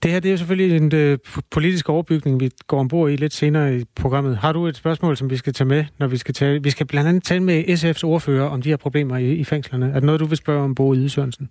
Det 0.04 0.12
her 0.12 0.20
det 0.20 0.30
er 0.30 0.34
jo 0.34 0.38
selvfølgelig 0.38 0.78
en 0.78 0.96
øh, 0.96 1.18
politisk 1.52 1.90
overbygning, 1.90 2.40
vi 2.40 2.52
går 2.68 2.80
ombord 2.80 3.12
i 3.12 3.16
lidt 3.16 3.34
senere 3.34 3.76
i 3.78 3.84
programmet. 3.96 4.38
Har 4.38 4.52
du 4.52 4.68
et 4.68 4.76
spørgsmål, 4.76 5.18
som 5.18 5.30
vi 5.30 5.38
skal 5.38 5.54
tage 5.54 5.68
med, 5.68 5.86
når 5.98 6.08
vi 6.08 6.18
skal 6.18 6.34
tale? 6.34 6.64
Vi 6.64 6.70
skal 6.70 6.86
blandt 6.86 7.10
andet 7.10 7.24
tale 7.24 7.44
med 7.44 7.64
SF's 7.64 8.04
ordfører 8.04 8.50
om 8.50 8.62
de 8.62 8.70
her 8.70 8.78
problemer 8.78 9.18
i, 9.18 9.32
i 9.32 9.44
fængslerne. 9.44 9.90
Er 9.90 9.94
det 9.94 10.04
noget, 10.04 10.20
du 10.20 10.26
vil 10.26 10.38
spørge 10.38 10.64
om, 10.64 10.76
Bo 10.76 10.94
Ide 10.94 11.10
Sørensen? 11.10 11.50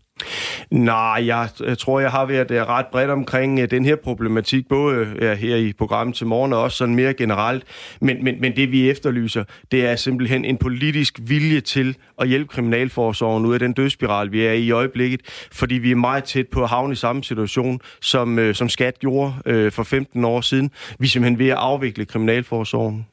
Nej, 0.70 1.26
jeg, 1.26 1.48
jeg 1.66 1.78
tror, 1.78 2.00
jeg 2.00 2.10
har 2.10 2.26
været 2.26 2.50
øh, 2.50 2.62
ret 2.62 2.86
bredt 2.92 3.10
omkring 3.10 3.60
øh, 3.60 3.70
den 3.70 3.84
her 3.84 3.96
problematik, 3.96 4.68
både 4.68 5.06
her 5.38 5.56
i 5.56 5.72
programmet 5.72 6.16
til 6.16 6.26
morgen 6.26 6.52
og 6.52 6.62
også 6.62 6.76
sådan 6.76 6.94
mere 6.94 7.14
generelt. 7.14 7.64
Men, 8.00 8.24
men, 8.24 8.40
men 8.40 8.56
det, 8.56 8.72
vi 8.72 8.90
efterlyser, 8.90 9.44
det 9.72 9.86
er 9.86 9.96
simpelthen 9.96 10.44
en 10.44 10.56
politisk 10.56 11.18
vilje 11.22 11.60
til 11.60 11.96
at 12.18 12.28
hjælpe 12.28 12.48
Kriminalforsorgen 12.48 13.46
ud 13.46 13.54
af 13.54 13.58
den 13.58 13.72
dødsspiral, 13.72 14.32
vi 14.32 14.46
er 14.46 14.52
i 14.52 14.68
i 14.68 14.70
øjeblikket, 14.70 15.20
fordi 15.52 15.74
vi 15.74 15.90
er 15.90 15.96
meget 15.96 16.24
tæt 16.24 16.46
på 16.52 16.62
at 16.62 16.68
havne 16.68 16.92
i 16.92 16.96
samme 16.96 17.24
situation, 17.24 17.80
som, 18.00 18.37
uh, 18.38 18.54
som 18.54 18.68
Skat 18.68 18.98
gjorde 18.98 19.34
uh, 19.46 19.72
for 19.72 19.82
15 19.82 20.24
år 20.24 20.40
siden. 20.40 20.70
Vi 20.98 21.06
er 21.06 21.08
simpelthen 21.08 21.38
ved 21.38 21.48
at 21.48 21.56
afvikle 21.56 22.04
Kriminalforsorgen. 22.04 23.06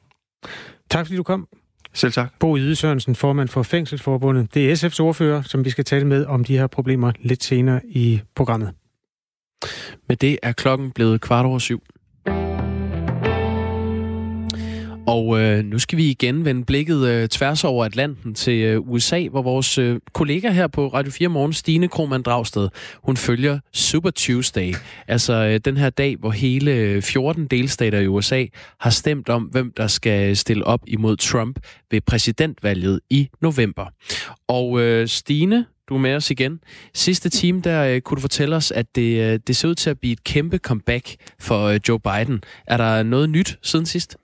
Tak 0.90 1.06
fordi 1.06 1.16
du 1.16 1.22
kom. 1.22 1.48
Selv 1.92 2.12
tak. 2.12 2.28
Bo 2.38 2.56
Ide 2.56 2.76
Sørensen, 2.76 3.14
formand 3.14 3.48
for 3.48 3.62
Fængselsforbundet. 3.62 4.54
Det 4.54 4.70
er 4.70 4.76
SF's 4.76 5.00
ordfører, 5.00 5.42
som 5.42 5.64
vi 5.64 5.70
skal 5.70 5.84
tale 5.84 6.06
med 6.06 6.26
om 6.26 6.44
de 6.44 6.58
her 6.58 6.66
problemer 6.66 7.12
lidt 7.20 7.44
senere 7.44 7.80
i 7.84 8.20
programmet. 8.34 8.72
Med 10.08 10.16
det 10.16 10.38
er 10.42 10.52
klokken 10.52 10.90
blevet 10.90 11.20
kvart 11.20 11.46
over 11.46 11.58
syv. 11.58 11.82
Og 15.06 15.40
øh, 15.40 15.64
nu 15.64 15.78
skal 15.78 15.98
vi 15.98 16.10
igen 16.10 16.44
vende 16.44 16.64
blikket 16.64 17.06
øh, 17.06 17.28
tværs 17.28 17.64
over 17.64 17.84
Atlanten 17.84 18.34
til 18.34 18.62
øh, 18.62 18.80
USA, 18.80 19.28
hvor 19.28 19.42
vores 19.42 19.78
øh, 19.78 20.00
kollega 20.12 20.50
her 20.50 20.66
på 20.66 20.88
Radio 20.88 21.12
4 21.12 21.28
Morgen, 21.28 21.52
Stine 21.52 21.88
Krohmann 21.88 22.22
Dragsted, 22.22 22.68
hun 22.94 23.16
følger 23.16 23.58
Super 23.72 24.10
Tuesday. 24.10 24.74
Altså 25.08 25.32
øh, 25.32 25.60
den 25.64 25.76
her 25.76 25.90
dag, 25.90 26.16
hvor 26.16 26.30
hele 26.30 26.72
øh, 26.72 27.02
14 27.02 27.46
delstater 27.46 27.98
i 27.98 28.06
USA 28.06 28.44
har 28.80 28.90
stemt 28.90 29.28
om, 29.28 29.42
hvem 29.42 29.72
der 29.76 29.86
skal 29.86 30.36
stille 30.36 30.64
op 30.64 30.80
imod 30.86 31.16
Trump 31.16 31.58
ved 31.90 32.00
præsidentvalget 32.00 33.00
i 33.10 33.28
november. 33.42 33.86
Og 34.48 34.80
øh, 34.80 35.08
Stine, 35.08 35.66
du 35.88 35.94
er 35.94 35.98
med 35.98 36.14
os 36.14 36.30
igen. 36.30 36.60
Sidste 36.94 37.28
time, 37.28 37.60
der 37.60 37.84
øh, 37.84 38.00
kunne 38.00 38.16
du 38.16 38.20
fortælle 38.20 38.56
os, 38.56 38.70
at 38.70 38.86
det, 38.94 39.32
øh, 39.32 39.40
det 39.46 39.56
ser 39.56 39.68
ud 39.68 39.74
til 39.74 39.90
at 39.90 40.00
blive 40.00 40.12
et 40.12 40.24
kæmpe 40.24 40.58
comeback 40.58 41.16
for 41.40 41.66
øh, 41.66 41.80
Joe 41.88 42.00
Biden. 42.00 42.42
Er 42.66 42.76
der 42.76 43.02
noget 43.02 43.30
nyt 43.30 43.58
siden 43.62 43.86
sidst? 43.86 44.16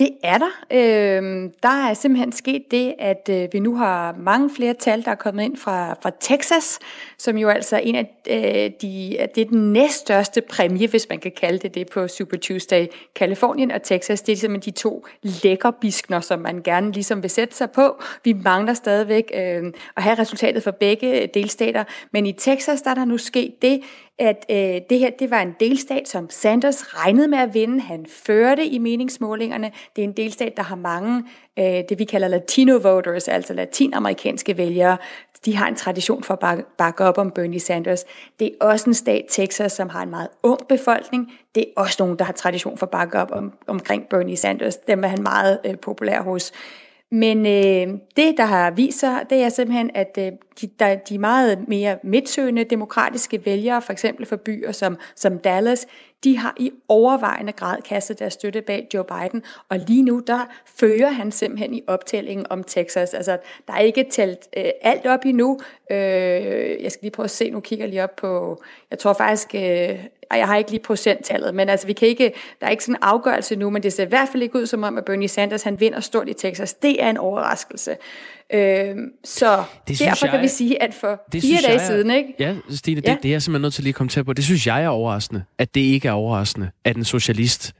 Det 0.00 0.10
er 0.22 0.38
der. 0.38 0.50
Øh, 0.70 1.50
der 1.62 1.88
er 1.88 1.94
simpelthen 1.94 2.32
sket 2.32 2.62
det, 2.70 2.94
at 2.98 3.28
øh, 3.30 3.48
vi 3.52 3.58
nu 3.58 3.76
har 3.76 4.14
mange 4.18 4.50
flere 4.56 4.74
tal, 4.74 5.04
der 5.04 5.10
er 5.10 5.14
kommet 5.14 5.44
ind 5.44 5.56
fra, 5.56 5.94
fra 6.02 6.10
Texas, 6.20 6.78
som 7.18 7.38
jo 7.38 7.48
altså 7.48 7.76
er 7.76 7.80
en 7.80 7.94
af 7.94 8.10
øh, 8.30 8.70
de, 8.82 9.16
det 9.34 9.40
er 9.40 9.48
den 9.50 9.72
næststørste 9.72 10.40
præmie, 10.40 10.88
hvis 10.88 11.06
man 11.10 11.18
kan 11.18 11.32
kalde 11.40 11.58
det 11.58 11.74
det 11.74 11.90
på 11.90 12.08
Super 12.08 12.36
Tuesday. 12.36 12.86
Kalifornien 13.16 13.70
og 13.70 13.82
Texas, 13.82 14.22
det 14.22 14.32
er 14.32 14.36
simpelthen 14.36 14.72
de 14.74 14.78
to 14.78 15.06
lækre 15.22 15.72
biskner, 15.72 16.20
som 16.20 16.38
man 16.38 16.62
gerne 16.62 16.92
ligesom 16.92 17.22
vil 17.22 17.30
sætte 17.30 17.56
sig 17.56 17.70
på. 17.70 18.02
Vi 18.24 18.32
mangler 18.32 18.74
stadigvæk 18.74 19.32
øh, 19.34 19.72
at 19.96 20.02
have 20.02 20.18
resultatet 20.18 20.62
for 20.62 20.70
begge 20.70 21.26
delstater, 21.34 21.84
men 22.12 22.26
i 22.26 22.32
Texas 22.32 22.82
der 22.82 22.90
er 22.90 22.94
der 22.94 23.04
nu 23.04 23.18
sket 23.18 23.62
det, 23.62 23.80
at 24.20 24.46
øh, 24.50 24.80
det 24.90 24.98
her 24.98 25.10
det 25.10 25.30
var 25.30 25.40
en 25.40 25.54
delstat, 25.60 26.08
som 26.08 26.30
Sanders 26.30 26.94
regnede 26.94 27.28
med 27.28 27.38
at 27.38 27.54
vinde. 27.54 27.80
Han 27.80 28.06
førte 28.06 28.66
i 28.66 28.78
meningsmålingerne. 28.78 29.72
Det 29.96 30.04
er 30.04 30.08
en 30.08 30.16
delstat, 30.16 30.56
der 30.56 30.62
har 30.62 30.76
mange, 30.76 31.24
øh, 31.58 31.64
det 31.64 31.98
vi 31.98 32.04
kalder 32.04 32.28
latino 32.28 32.76
voters, 32.76 33.28
altså 33.28 33.54
latinamerikanske 33.54 34.56
vælgere. 34.56 34.96
De 35.44 35.56
har 35.56 35.68
en 35.68 35.74
tradition 35.74 36.22
for 36.22 36.34
at 36.34 36.40
bakke, 36.40 36.64
bakke 36.78 37.04
op 37.04 37.18
om 37.18 37.30
Bernie 37.30 37.60
Sanders. 37.60 38.04
Det 38.40 38.46
er 38.46 38.64
også 38.66 38.90
en 38.90 38.94
stat, 38.94 39.24
Texas, 39.28 39.72
som 39.72 39.88
har 39.88 40.02
en 40.02 40.10
meget 40.10 40.28
ung 40.42 40.60
befolkning. 40.68 41.32
Det 41.54 41.60
er 41.60 41.80
også 41.80 41.96
nogen, 41.98 42.18
der 42.18 42.24
har 42.24 42.32
tradition 42.32 42.78
for 42.78 42.86
at 42.86 42.90
bakke 42.90 43.18
op 43.18 43.30
om, 43.30 43.52
omkring 43.66 44.08
Bernie 44.10 44.36
Sanders. 44.36 44.76
Dem 44.76 45.04
er 45.04 45.08
han 45.08 45.22
meget 45.22 45.58
øh, 45.66 45.78
populær 45.78 46.22
hos. 46.22 46.52
Men 47.12 47.46
øh, 47.46 47.98
det, 48.16 48.36
der 48.36 48.44
har 48.44 48.70
vist 48.70 49.00
sig, 49.00 49.24
det 49.30 49.42
er 49.42 49.48
simpelthen, 49.48 49.90
at 49.94 50.18
øh, 50.18 50.32
de, 50.60 50.66
der, 50.78 50.94
de 50.94 51.18
meget 51.18 51.68
mere 51.68 51.98
midtsøgende 52.02 52.64
demokratiske 52.64 53.46
vælgere, 53.46 53.82
for 53.82 53.92
eksempel 53.92 54.26
for 54.26 54.36
byer 54.36 54.72
som, 54.72 54.98
som 55.16 55.38
Dallas, 55.38 55.86
de 56.24 56.38
har 56.38 56.54
i 56.56 56.70
overvejende 56.88 57.52
grad 57.52 57.82
kastet 57.82 58.18
deres 58.18 58.32
støtte 58.32 58.62
bag 58.62 58.88
Joe 58.94 59.04
Biden, 59.04 59.42
og 59.68 59.78
lige 59.78 60.02
nu 60.02 60.22
der 60.26 60.48
fører 60.66 61.10
han 61.10 61.32
simpelthen 61.32 61.74
i 61.74 61.82
optællingen 61.86 62.46
om 62.50 62.64
Texas. 62.64 63.14
Altså, 63.14 63.38
der 63.66 63.72
er 63.72 63.80
ikke 63.80 64.06
talt 64.10 64.48
øh, 64.56 64.64
alt 64.82 65.06
op 65.06 65.24
endnu. 65.24 65.60
Øh, 65.90 65.96
jeg 66.82 66.92
skal 66.92 67.02
lige 67.02 67.10
prøve 67.10 67.24
at 67.24 67.30
se, 67.30 67.50
nu 67.50 67.60
kigger 67.60 67.84
jeg 67.84 67.90
lige 67.90 68.04
op 68.04 68.16
på, 68.16 68.62
jeg 68.90 68.98
tror 68.98 69.12
faktisk, 69.12 69.54
øh, 69.54 69.98
jeg 70.30 70.46
har 70.46 70.56
ikke 70.56 70.70
lige 70.70 70.82
procenttallet, 70.82 71.54
men 71.54 71.68
altså, 71.68 71.86
vi 71.86 71.92
kan 71.92 72.08
ikke, 72.08 72.32
der 72.60 72.66
er 72.66 72.70
ikke 72.70 72.84
sådan 72.84 72.94
en 72.94 73.02
afgørelse 73.02 73.56
nu, 73.56 73.70
men 73.70 73.82
det 73.82 73.92
ser 73.92 74.04
i 74.04 74.08
hvert 74.08 74.28
fald 74.28 74.42
ikke 74.42 74.58
ud 74.58 74.66
som 74.66 74.82
om, 74.82 74.98
at 74.98 75.04
Bernie 75.04 75.28
Sanders 75.28 75.62
han 75.62 75.80
vinder 75.80 76.00
stort 76.00 76.28
i 76.28 76.32
Texas. 76.32 76.74
Det 76.74 77.02
er 77.02 77.10
en 77.10 77.16
overraskelse. 77.16 77.96
Øh, 78.52 78.96
så 79.24 79.64
det 79.88 79.98
derfor 79.98 80.26
jeg, 80.26 80.32
kan 80.32 80.42
vi 80.42 80.48
sige, 80.48 80.82
at 80.82 80.94
for 80.94 81.22
det 81.32 81.42
fire 81.42 81.58
dage 81.66 81.72
jeg, 81.72 81.86
siden, 81.86 82.10
ikke? 82.10 82.34
Ja, 82.38 82.54
Stine, 82.70 83.02
ja. 83.06 83.12
Det, 83.12 83.22
det 83.22 83.28
er 83.28 83.32
jeg 83.32 83.42
simpelthen 83.42 83.62
nødt 83.62 83.74
til 83.74 83.84
lige 83.84 83.90
at 83.90 83.94
komme 83.94 84.08
til 84.08 84.24
på. 84.24 84.32
Det 84.32 84.44
synes 84.44 84.66
jeg 84.66 84.82
er 84.84 84.88
overraskende, 84.88 85.42
at 85.58 85.74
det 85.74 85.80
ikke 85.80 86.08
er 86.08 86.12
overraskende, 86.12 86.70
at 86.84 86.96
en 86.96 87.04
socialist 87.04 87.72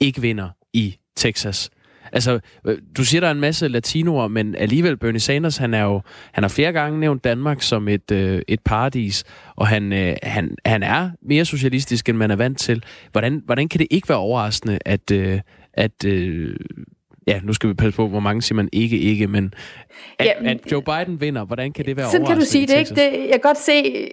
ikke 0.00 0.20
vinder 0.20 0.48
i 0.72 0.96
Texas. 1.16 1.70
Altså, 2.12 2.40
øh, 2.66 2.78
du 2.96 3.04
siger, 3.04 3.20
der 3.20 3.28
er 3.28 3.32
en 3.32 3.40
masse 3.40 3.68
latinoer, 3.68 4.28
men 4.28 4.54
alligevel 4.54 4.96
Bernie 4.96 5.20
Sanders, 5.20 5.56
han 5.56 5.74
er 5.74 5.82
jo, 5.82 6.00
han 6.32 6.44
har 6.44 6.48
flere 6.48 6.72
gange 6.72 7.00
nævnt 7.00 7.24
Danmark 7.24 7.62
som 7.62 7.88
et, 7.88 8.10
øh, 8.10 8.42
et 8.48 8.60
paradis, 8.60 9.24
og 9.56 9.66
han, 9.66 9.92
øh, 9.92 10.16
han, 10.22 10.56
han 10.64 10.82
er 10.82 11.10
mere 11.22 11.44
socialistisk, 11.44 12.08
end 12.08 12.18
man 12.18 12.30
er 12.30 12.36
vant 12.36 12.58
til. 12.58 12.84
Hvordan, 13.12 13.42
hvordan 13.44 13.68
kan 13.68 13.78
det 13.80 13.86
ikke 13.90 14.08
være 14.08 14.18
overraskende, 14.18 14.78
at, 14.84 15.10
øh, 15.10 15.40
at 15.74 16.04
øh, 16.04 16.56
ja, 17.26 17.40
nu 17.42 17.52
skal 17.52 17.68
vi 17.68 17.74
passe 17.74 17.96
på, 17.96 18.08
hvor 18.08 18.20
mange 18.20 18.42
siger 18.42 18.56
man 18.56 18.68
ikke, 18.72 18.98
ikke, 18.98 19.26
men 19.26 19.54
at, 20.18 20.26
ja, 20.26 20.50
at 20.50 20.72
Joe 20.72 20.82
Biden 20.82 21.20
vinder, 21.20 21.44
hvordan 21.44 21.72
kan 21.72 21.84
det 21.84 21.96
være 21.96 22.10
Sådan 22.10 22.26
kan 22.26 22.38
du 22.38 22.44
sige 22.44 22.66
det, 22.66 22.78
ikke? 22.78 22.94
Det, 22.94 23.12
jeg 23.12 23.30
kan 23.30 23.40
godt 23.40 23.58
se, 23.58 24.08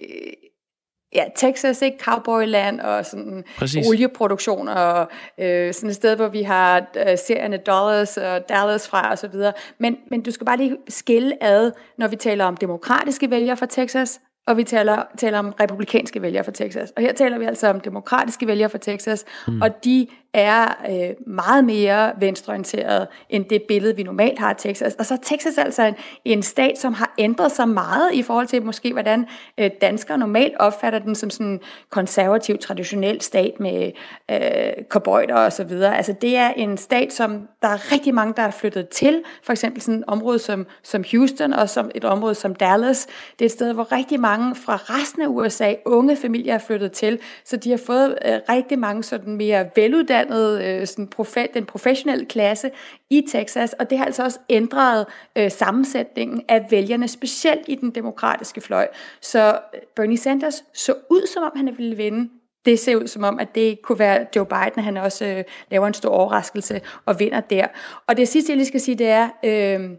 ja, 1.15 1.23
Texas, 1.35 1.81
ikke? 1.81 1.97
Cowboyland 2.03 2.79
og 2.79 3.05
sådan 3.05 3.43
Præcis. 3.57 3.87
olieproduktion 3.87 4.67
og 4.67 5.09
øh, 5.39 5.73
sådan 5.73 5.89
et 5.89 5.95
sted, 5.95 6.15
hvor 6.15 6.27
vi 6.27 6.41
har 6.41 6.91
øh, 6.97 7.17
serierne 7.17 7.57
Dollars 7.57 8.17
og 8.17 8.49
Dallas 8.49 8.87
fra 8.87 9.11
og 9.11 9.17
så 9.17 9.27
videre. 9.27 9.53
Men, 9.79 9.97
men 10.11 10.21
du 10.21 10.31
skal 10.31 10.45
bare 10.45 10.57
lige 10.57 10.77
skille 10.89 11.43
ad, 11.43 11.71
når 11.97 12.07
vi 12.07 12.15
taler 12.15 12.45
om 12.45 12.57
demokratiske 12.57 13.29
vælgere 13.29 13.57
fra 13.57 13.65
Texas, 13.65 14.19
og 14.47 14.57
vi 14.57 14.63
taler, 14.63 15.03
taler 15.17 15.39
om 15.39 15.53
republikanske 15.59 16.21
vælgere 16.21 16.43
fra 16.43 16.51
Texas. 16.51 16.91
Og 16.95 17.01
her 17.01 17.13
taler 17.13 17.37
vi 17.37 17.45
altså 17.45 17.67
om 17.67 17.79
demokratiske 17.79 18.47
vælgere 18.47 18.69
fra 18.69 18.77
Texas, 18.77 19.25
mm. 19.47 19.61
og 19.61 19.83
de 19.83 20.07
er 20.33 20.75
øh, 20.89 21.27
meget 21.27 21.65
mere 21.65 22.11
venstreorienteret 22.19 23.07
end 23.29 23.45
det 23.45 23.63
billede, 23.67 23.95
vi 23.95 24.03
normalt 24.03 24.39
har 24.39 24.49
af 24.49 24.55
Texas. 24.57 24.95
Og 24.99 25.05
så 25.05 25.13
er 25.13 25.17
Texas 25.23 25.57
altså 25.57 25.83
en, 25.83 25.95
en 26.25 26.43
stat, 26.43 26.77
som 26.77 26.93
har 26.93 27.13
ændret 27.17 27.51
sig 27.51 27.69
meget 27.69 28.13
i 28.13 28.23
forhold 28.23 28.47
til 28.47 28.63
måske, 28.63 28.93
hvordan 28.93 29.27
øh, 29.57 29.71
danskere 29.81 30.17
normalt 30.17 30.53
opfatter 30.59 30.99
den 30.99 31.15
som 31.15 31.29
sådan 31.29 31.47
en 31.47 31.59
konservativ, 31.89 32.57
traditionel 32.57 33.21
stat 33.21 33.59
med 33.59 33.91
øh, 34.31 34.83
cowboyder 34.89 35.35
og 35.35 35.53
så 35.53 35.63
videre. 35.63 35.97
Altså 35.97 36.13
det 36.21 36.37
er 36.37 36.49
en 36.49 36.77
stat, 36.77 37.13
som 37.13 37.47
der 37.61 37.67
er 37.67 37.91
rigtig 37.91 38.13
mange, 38.13 38.33
der 38.37 38.43
er 38.43 38.51
flyttet 38.51 38.89
til. 38.89 39.23
For 39.43 39.51
eksempel 39.51 39.81
sådan 39.81 39.99
et 39.99 40.03
område 40.07 40.39
som, 40.39 40.65
som 40.83 41.03
Houston 41.11 41.53
og 41.53 41.69
som 41.69 41.91
et 41.95 42.05
område 42.05 42.35
som 42.35 42.55
Dallas. 42.55 43.07
Det 43.39 43.45
er 43.45 43.45
et 43.45 43.51
sted, 43.51 43.73
hvor 43.73 43.91
rigtig 43.91 44.19
mange 44.19 44.55
fra 44.55 44.75
resten 44.75 45.21
af 45.21 45.27
USA, 45.27 45.73
unge 45.85 46.15
familier 46.15 46.53
er 46.53 46.59
flyttet 46.59 46.91
til. 46.91 47.19
Så 47.45 47.57
de 47.57 47.69
har 47.69 47.77
fået 47.77 48.17
øh, 48.25 48.39
rigtig 48.49 48.79
mange 48.79 49.03
sådan 49.03 49.35
mere 49.35 49.65
veluddannede 49.75 50.20
uddannet 50.29 50.63
øh, 50.63 50.87
sådan 50.87 51.09
profe- 51.15 51.53
den 51.53 51.65
professionelle 51.65 52.25
klasse 52.25 52.71
i 53.09 53.23
Texas, 53.31 53.73
og 53.73 53.89
det 53.89 53.97
har 53.97 54.05
altså 54.05 54.23
også 54.23 54.39
ændret 54.49 55.05
øh, 55.35 55.51
sammensætningen 55.51 56.43
af 56.47 56.67
vælgerne, 56.71 57.07
specielt 57.07 57.61
i 57.67 57.75
den 57.75 57.91
demokratiske 57.91 58.61
fløj. 58.61 58.87
Så 59.21 59.59
øh, 59.73 59.79
Bernie 59.95 60.17
Sanders 60.17 60.63
så 60.73 60.93
ud, 61.09 61.27
som 61.27 61.43
om 61.43 61.51
han 61.55 61.77
ville 61.77 61.95
vinde. 61.95 62.29
Det 62.65 62.79
ser 62.79 62.95
ud 62.95 63.07
som 63.07 63.23
om, 63.23 63.39
at 63.39 63.55
det 63.55 63.81
kunne 63.81 63.99
være 63.99 64.25
Joe 64.35 64.45
Biden, 64.45 64.83
han 64.83 64.97
også 64.97 65.25
øh, 65.25 65.43
laver 65.71 65.87
en 65.87 65.93
stor 65.93 66.09
overraskelse 66.09 66.81
og 67.05 67.19
vinder 67.19 67.41
der. 67.41 67.67
Og 68.07 68.17
det 68.17 68.27
sidste, 68.27 68.51
jeg 68.51 68.57
lige 68.57 68.67
skal 68.67 68.81
sige, 68.81 68.97
det 68.97 69.07
er, 69.07 69.29
øh, 69.43 69.89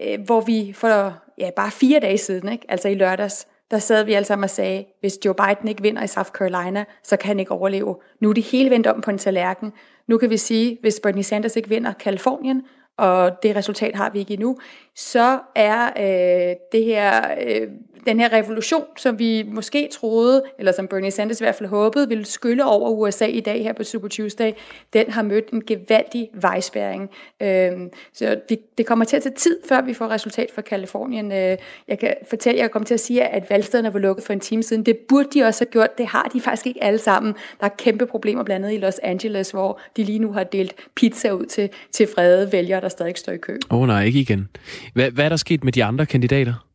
øh, 0.00 0.20
hvor 0.20 0.40
vi 0.40 0.72
for 0.72 1.14
ja, 1.38 1.50
bare 1.56 1.70
fire 1.70 2.00
dage 2.00 2.18
siden, 2.18 2.52
ikke? 2.52 2.66
altså 2.68 2.88
i 2.88 2.94
lørdags, 2.94 3.46
der 3.72 3.78
sad 3.78 4.04
vi 4.04 4.12
alle 4.12 4.26
sammen 4.26 4.44
og 4.44 4.50
sagde, 4.50 4.84
hvis 5.00 5.18
Joe 5.24 5.34
Biden 5.34 5.68
ikke 5.68 5.82
vinder 5.82 6.02
i 6.02 6.06
South 6.06 6.30
Carolina, 6.30 6.84
så 7.02 7.16
kan 7.16 7.28
han 7.28 7.40
ikke 7.40 7.52
overleve. 7.52 7.96
Nu 8.20 8.30
er 8.30 8.34
det 8.34 8.42
hele 8.42 8.70
vendt 8.70 8.86
om 8.86 9.00
på 9.00 9.10
en 9.10 9.18
tallerken. 9.18 9.72
Nu 10.06 10.18
kan 10.18 10.30
vi 10.30 10.36
sige, 10.36 10.78
hvis 10.80 11.00
Bernie 11.02 11.22
Sanders 11.22 11.56
ikke 11.56 11.68
vinder 11.68 11.92
Kalifornien, 11.92 12.62
og 12.96 13.42
det 13.42 13.56
resultat 13.56 13.96
har 13.96 14.10
vi 14.10 14.18
ikke 14.18 14.34
endnu, 14.34 14.58
så 14.94 15.38
er 15.54 15.86
øh, 15.86 16.56
det 16.72 16.84
her 16.84 17.34
øh, 17.46 17.68
den 18.06 18.20
her 18.20 18.32
revolution, 18.32 18.84
som 18.96 19.18
vi 19.18 19.42
måske 19.42 19.88
troede, 19.92 20.42
eller 20.58 20.72
som 20.72 20.88
Bernie 20.88 21.10
Sanders 21.10 21.40
i 21.40 21.44
hvert 21.44 21.54
fald 21.54 21.68
håbede, 21.68 22.08
ville 22.08 22.24
skylle 22.24 22.64
over 22.64 22.90
USA 22.90 23.26
i 23.26 23.40
dag 23.40 23.62
her 23.62 23.72
på 23.72 23.84
Super 23.84 24.08
Tuesday, 24.08 24.52
den 24.92 25.10
har 25.10 25.22
mødt 25.22 25.50
en 25.50 25.62
gevaldig 25.66 26.28
vejspæring. 26.34 27.10
Øh, 27.42 27.72
så 28.12 28.40
vi, 28.48 28.58
det 28.78 28.86
kommer 28.86 29.04
til 29.04 29.16
at 29.16 29.22
tage 29.22 29.34
tid, 29.34 29.56
før 29.68 29.80
vi 29.80 29.94
får 29.94 30.08
resultat 30.08 30.50
for 30.54 30.62
Kalifornien. 30.62 31.32
Øh, 31.32 31.56
jeg 31.88 31.98
kan 31.98 32.14
fortælle, 32.28 32.60
jeg 32.60 32.70
kommer 32.70 32.86
til 32.86 32.94
at 32.94 33.00
sige, 33.00 33.24
at 33.24 33.50
valgstederne 33.50 33.92
var 33.92 33.98
lukket 33.98 34.24
for 34.24 34.32
en 34.32 34.40
time 34.40 34.62
siden. 34.62 34.86
Det 34.86 34.96
burde 35.08 35.28
de 35.34 35.42
også 35.42 35.64
have 35.64 35.70
gjort. 35.70 35.98
Det 35.98 36.06
har 36.06 36.30
de 36.34 36.40
faktisk 36.40 36.66
ikke 36.66 36.84
alle 36.84 36.98
sammen. 36.98 37.34
Der 37.60 37.66
er 37.66 37.70
kæmpe 37.78 38.06
problemer 38.06 38.44
blandt 38.44 38.66
andet 38.66 38.78
i 38.78 38.80
Los 38.80 38.98
Angeles, 38.98 39.50
hvor 39.50 39.80
de 39.96 40.04
lige 40.04 40.18
nu 40.18 40.32
har 40.32 40.44
delt 40.44 40.74
pizza 40.96 41.30
ud 41.30 41.46
til, 41.46 41.68
til 41.92 42.08
frede 42.14 42.52
vælgere, 42.52 42.80
der 42.80 42.88
stadig 42.88 43.16
står 43.16 43.32
i 43.32 43.36
kø. 43.36 43.58
Åh 43.70 43.80
oh, 43.80 43.86
nej, 43.86 44.04
ikke 44.04 44.20
igen. 44.20 44.48
Hvad, 44.94 45.10
hvad 45.10 45.24
er 45.24 45.28
der 45.28 45.36
sket 45.36 45.64
med 45.64 45.72
de 45.72 45.84
andre 45.84 46.06
kandidater? 46.06 46.71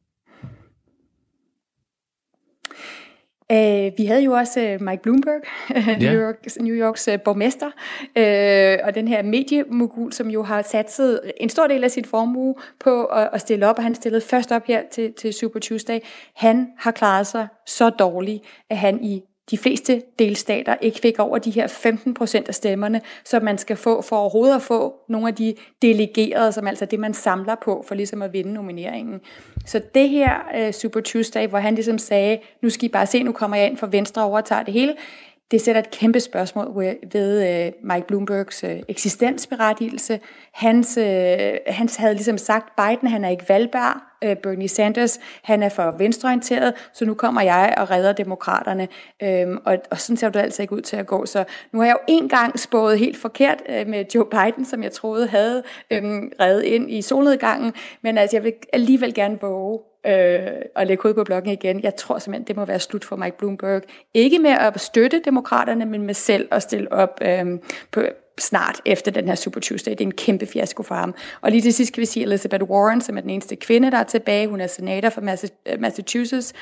Uh, 3.54 3.98
vi 3.98 4.06
havde 4.06 4.24
jo 4.24 4.34
også 4.34 4.76
uh, 4.76 4.86
Mike 4.86 5.02
Bloomberg, 5.02 5.42
yeah. 5.72 6.00
New, 6.02 6.22
York, 6.22 6.36
New 6.60 6.76
Yorks 6.76 7.08
uh, 7.08 7.20
borgmester, 7.26 7.68
uh, 7.68 8.88
og 8.88 8.96
den 8.96 9.08
her 9.08 9.24
mediemogul, 9.24 10.14
som 10.14 10.30
jo 10.30 10.44
har 10.44 10.62
satset 10.62 11.32
en 11.38 11.50
stor 11.50 11.68
del 11.68 11.84
af 11.84 11.92
sin 11.92 12.06
formue 12.06 12.56
på 12.80 13.06
at, 13.06 13.30
at 13.34 13.42
stille 13.42 13.68
op, 13.68 13.78
og 13.78 13.84
han 13.84 13.96
stillede 13.96 14.22
først 14.22 14.52
op 14.52 14.66
her 14.66 14.82
til, 14.92 15.14
til 15.14 15.34
Super 15.34 15.60
Tuesday. 15.60 16.00
Han 16.36 16.68
har 16.78 16.92
klaret 16.92 17.28
sig 17.28 17.48
så 17.66 17.90
dårligt, 17.90 18.44
at 18.70 18.78
han 18.78 19.04
i 19.04 19.22
de 19.52 19.58
fleste 19.58 20.02
delstater 20.20 20.76
ikke 20.82 21.00
fik 21.00 21.20
over 21.20 21.38
de 21.38 21.52
her 21.52 21.68
15 21.68 22.14
procent 22.14 22.48
af 22.48 22.56
stemmerne, 22.56 23.02
som 23.26 23.44
man 23.44 23.58
skal 23.58 23.76
få 23.76 24.02
for 24.02 24.16
overhovedet 24.16 24.56
at 24.56 24.62
få 24.62 24.96
nogle 25.10 25.28
af 25.28 25.36
de 25.36 25.56
delegerede, 25.82 26.52
som 26.52 26.68
altså 26.68 26.86
det, 26.86 27.00
man 27.00 27.14
samler 27.14 27.56
på 27.56 27.86
for 27.88 27.96
ligesom 27.96 28.22
at 28.22 28.34
vinde 28.34 28.54
nomineringen. 28.54 29.22
Så 29.66 29.82
det 29.96 30.10
her 30.10 30.34
uh, 30.58 30.72
Super 30.74 31.02
Tuesday, 31.02 31.48
hvor 31.48 31.60
han 31.60 31.76
ligesom 31.76 31.98
sagde, 31.98 32.40
nu 32.62 32.70
skal 32.70 32.86
I 32.86 32.90
bare 32.90 33.06
se, 33.06 33.24
nu 33.24 33.32
kommer 33.32 33.58
jeg 33.58 33.68
ind 33.68 33.78
for 33.78 33.88
Venstre 33.88 34.22
og 34.22 34.30
overtager 34.30 34.64
det 34.64 34.74
hele, 34.74 34.96
det 35.52 35.62
sætter 35.62 35.82
et 35.82 35.92
kæmpe 35.92 36.20
spørgsmål 36.20 36.96
ved 37.12 37.66
øh, 37.66 37.72
Mike 37.84 38.08
Bloombergs 38.08 38.64
øh, 38.64 38.80
eksistensberettigelse. 38.88 40.20
Hans, 40.54 40.98
øh, 40.98 41.54
hans 41.68 41.96
havde 41.96 42.14
ligesom 42.14 42.38
sagt, 42.38 42.76
Biden 42.76 43.08
han 43.08 43.26
er 43.26 43.30
ikke 43.30 43.50
valgbar, 43.50 44.07
øh, 44.24 44.36
Bernie 44.36 44.68
Sanders 44.68 45.20
han 45.44 45.64
er 45.64 45.70
for 45.70 45.96
venstreorienteret, 45.98 46.74
så 46.94 47.06
nu 47.06 47.14
kommer 47.14 47.42
jeg 47.42 47.74
og 47.78 47.92
redder 47.92 48.14
demokraterne. 48.14 48.88
Øhm, 49.24 49.58
og, 49.66 49.78
og 49.92 50.00
sådan 50.00 50.18
ser 50.18 50.30
det 50.30 50.40
altså 50.40 50.62
ikke 50.62 50.74
ud 50.74 50.82
til 50.82 50.96
at 50.98 51.08
gå. 51.08 51.26
Så 51.26 51.44
nu 51.72 51.80
har 51.80 51.86
jeg 51.86 51.94
jo 51.94 52.00
en 52.08 52.30
gang 52.30 52.60
spået 52.60 53.00
helt 53.00 53.18
forkert 53.18 53.64
øh, 53.70 53.88
med 53.88 54.06
Joe 54.16 54.26
Biden, 54.26 54.66
som 54.66 54.84
jeg 54.84 54.92
troede 54.92 55.28
havde 55.28 55.64
øh, 55.92 56.04
reddet 56.42 56.64
ind 56.64 56.92
i 56.92 57.02
solnedgangen, 57.02 57.74
men 58.02 58.18
altså 58.18 58.36
jeg 58.36 58.44
vil 58.44 58.54
alligevel 58.74 59.14
gerne 59.14 59.40
våge 59.42 59.80
øh, 60.08 60.52
og 60.76 60.86
lægge 60.86 61.02
hovedet 61.02 61.16
på 61.16 61.24
blokken 61.24 61.52
igen. 61.52 61.84
Jeg 61.84 61.96
tror 61.96 62.20
simpelthen, 62.20 62.48
det 62.48 62.56
må 62.56 62.66
være 62.66 62.80
slut 62.80 63.06
for 63.06 63.16
Mike 63.16 63.38
Bloomberg. 63.38 63.82
Ikke 64.14 64.40
med 64.40 64.52
at 64.52 64.80
støtte 64.80 65.22
demokraterne, 65.26 65.86
men 65.86 66.02
med 66.02 66.14
selv 66.14 66.48
at 66.52 66.62
stille 66.62 66.92
op 66.92 67.20
øh, 67.22 67.46
på, 67.92 68.02
snart 68.40 68.82
efter 68.86 69.12
den 69.12 69.28
her 69.28 69.36
Super 69.36 69.60
Tuesday. 69.60 69.92
Det 69.92 70.02
er 70.02 70.06
en 70.06 70.12
kæmpe 70.12 70.46
fiasko 70.46 70.84
for 70.84 70.96
ham. 70.96 71.16
Og 71.42 71.52
lige 71.52 71.62
til 71.62 71.74
sidst 71.74 71.94
kan 71.94 72.02
vi 72.02 72.06
sige 72.06 72.26
Elizabeth 72.26 72.64
Warren, 72.64 73.02
som 73.02 73.18
er 73.18 73.22
den 73.22 73.30
eneste 73.30 73.56
kvinde, 73.56 73.92
der 73.92 73.98
er 73.98 74.04
tilbage. 74.04 74.48
Hun 74.48 74.62
er 74.62 74.68
senator 74.68 75.10
for 75.10 75.22
øh, 75.22 75.80
Massachusetts. 75.82 76.54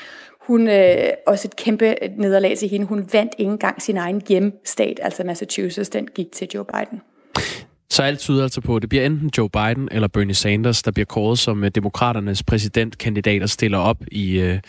Hun 0.41 0.67
øh, 0.67 0.96
også 1.27 1.48
et 1.48 1.55
kæmpe 1.55 1.96
nederlag 2.17 2.58
til 2.58 2.70
hende. 2.70 2.86
Hun 2.86 3.10
vandt 3.13 3.36
ikke 3.38 3.51
engang 3.51 3.82
sin 3.82 3.98
egen 3.98 4.22
hjemstat, 4.27 5.00
altså 5.03 5.24
Massachusetts. 5.24 5.89
Den 5.89 6.08
gik 6.15 6.32
til 6.32 6.48
Joe 6.53 6.65
Biden. 6.65 7.01
Så 7.89 8.03
alt 8.03 8.20
tyder 8.20 8.44
altså 8.44 8.62
på, 8.62 8.75
at 8.75 8.82
det 8.82 8.89
bliver 8.89 9.05
enten 9.05 9.32
Joe 9.38 9.50
Biden 9.50 9.89
eller 9.91 10.08
Bernie 10.08 10.36
Sanders, 10.36 10.84
der 10.84 10.91
bliver 10.91 11.05
kåret 11.05 11.39
som 11.39 11.63
øh, 11.63 11.72
demokraternes 11.75 12.44
præsidentkandidat 12.44 13.41
og 13.44 13.50
stiller 13.50 13.77
op 13.77 13.98
i, 14.12 14.39
øh, 14.39 14.60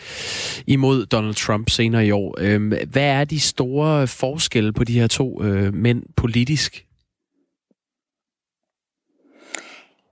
imod 0.67 1.05
Donald 1.05 1.35
Trump 1.35 1.69
senere 1.69 2.07
i 2.07 2.11
år. 2.11 2.35
Øh, 2.39 2.73
hvad 2.91 3.03
er 3.03 3.23
de 3.23 3.39
store 3.39 4.07
forskelle 4.07 4.73
på 4.73 4.83
de 4.83 4.99
her 4.99 5.07
to 5.07 5.43
øh, 5.43 5.73
mænd 5.73 6.03
politisk? 6.15 6.86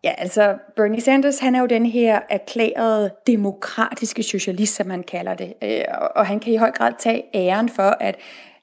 Ja, 0.06 0.14
altså 0.18 0.58
Bernie 0.76 1.02
Sanders, 1.02 1.40
han 1.40 1.56
er 1.56 1.60
jo 1.60 1.66
den 1.66 1.86
her 1.86 2.20
erklærede 2.30 3.12
demokratiske 3.28 4.24
socialist, 4.24 4.76
som 4.76 4.88
man 4.88 5.04
kalder 5.04 5.34
det. 5.34 5.54
Øh, 5.64 5.82
og 6.16 6.26
han 6.26 6.40
kan 6.40 6.54
i 6.54 6.56
høj 6.56 6.72
grad 6.72 6.94
tage 7.00 7.24
æren 7.34 7.70
for, 7.70 7.98
at 8.00 8.16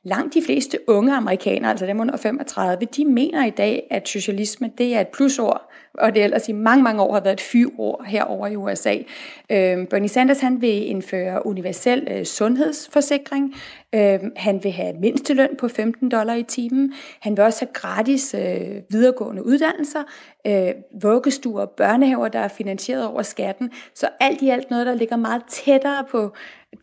langt 0.04 0.34
de 0.34 0.42
fleste 0.46 0.78
unge 0.88 1.16
amerikanere, 1.16 1.70
altså 1.70 1.86
dem 1.86 2.00
under 2.00 2.16
35, 2.16 2.86
de 2.96 3.04
mener 3.04 3.44
i 3.44 3.50
dag, 3.50 3.86
at 3.90 4.08
socialisme 4.08 4.70
det 4.78 4.94
er 4.96 5.00
et 5.00 5.08
plusord, 5.08 5.70
og 5.94 6.14
det 6.14 6.24
ellers 6.24 6.48
i 6.48 6.52
mange, 6.52 6.82
mange 6.82 7.02
år 7.02 7.12
har 7.12 7.20
været 7.20 7.34
et 7.34 7.40
fyrord 7.40 8.04
herover 8.06 8.46
i 8.46 8.56
USA. 8.56 8.94
Øh, 9.50 9.86
Bernie 9.86 10.08
Sanders 10.08 10.40
han 10.40 10.60
vil 10.60 10.88
indføre 10.88 11.46
universel 11.46 12.08
øh, 12.10 12.24
sundhedsforsikring. 12.24 13.54
Øh, 13.94 14.18
han 14.36 14.64
vil 14.64 14.72
have 14.72 14.92
mindsteløn 15.00 15.48
på 15.58 15.68
15 15.68 16.08
dollar 16.08 16.34
i 16.34 16.42
timen. 16.42 16.92
Han 17.20 17.36
vil 17.36 17.44
også 17.44 17.60
have 17.64 17.72
gratis 17.72 18.34
øh, 18.34 18.82
videregående 18.90 19.46
uddannelser, 19.46 20.02
øh, 20.46 21.02
vuggestuer, 21.02 21.66
børnehaver, 21.66 22.28
der 22.28 22.38
er 22.38 22.48
finansieret 22.48 23.06
over 23.06 23.22
skatten. 23.22 23.70
Så 23.94 24.08
alt 24.20 24.42
i 24.42 24.48
alt 24.48 24.70
noget, 24.70 24.86
der 24.86 24.94
ligger 24.94 25.16
meget 25.16 25.42
tættere 25.48 26.04
på 26.10 26.34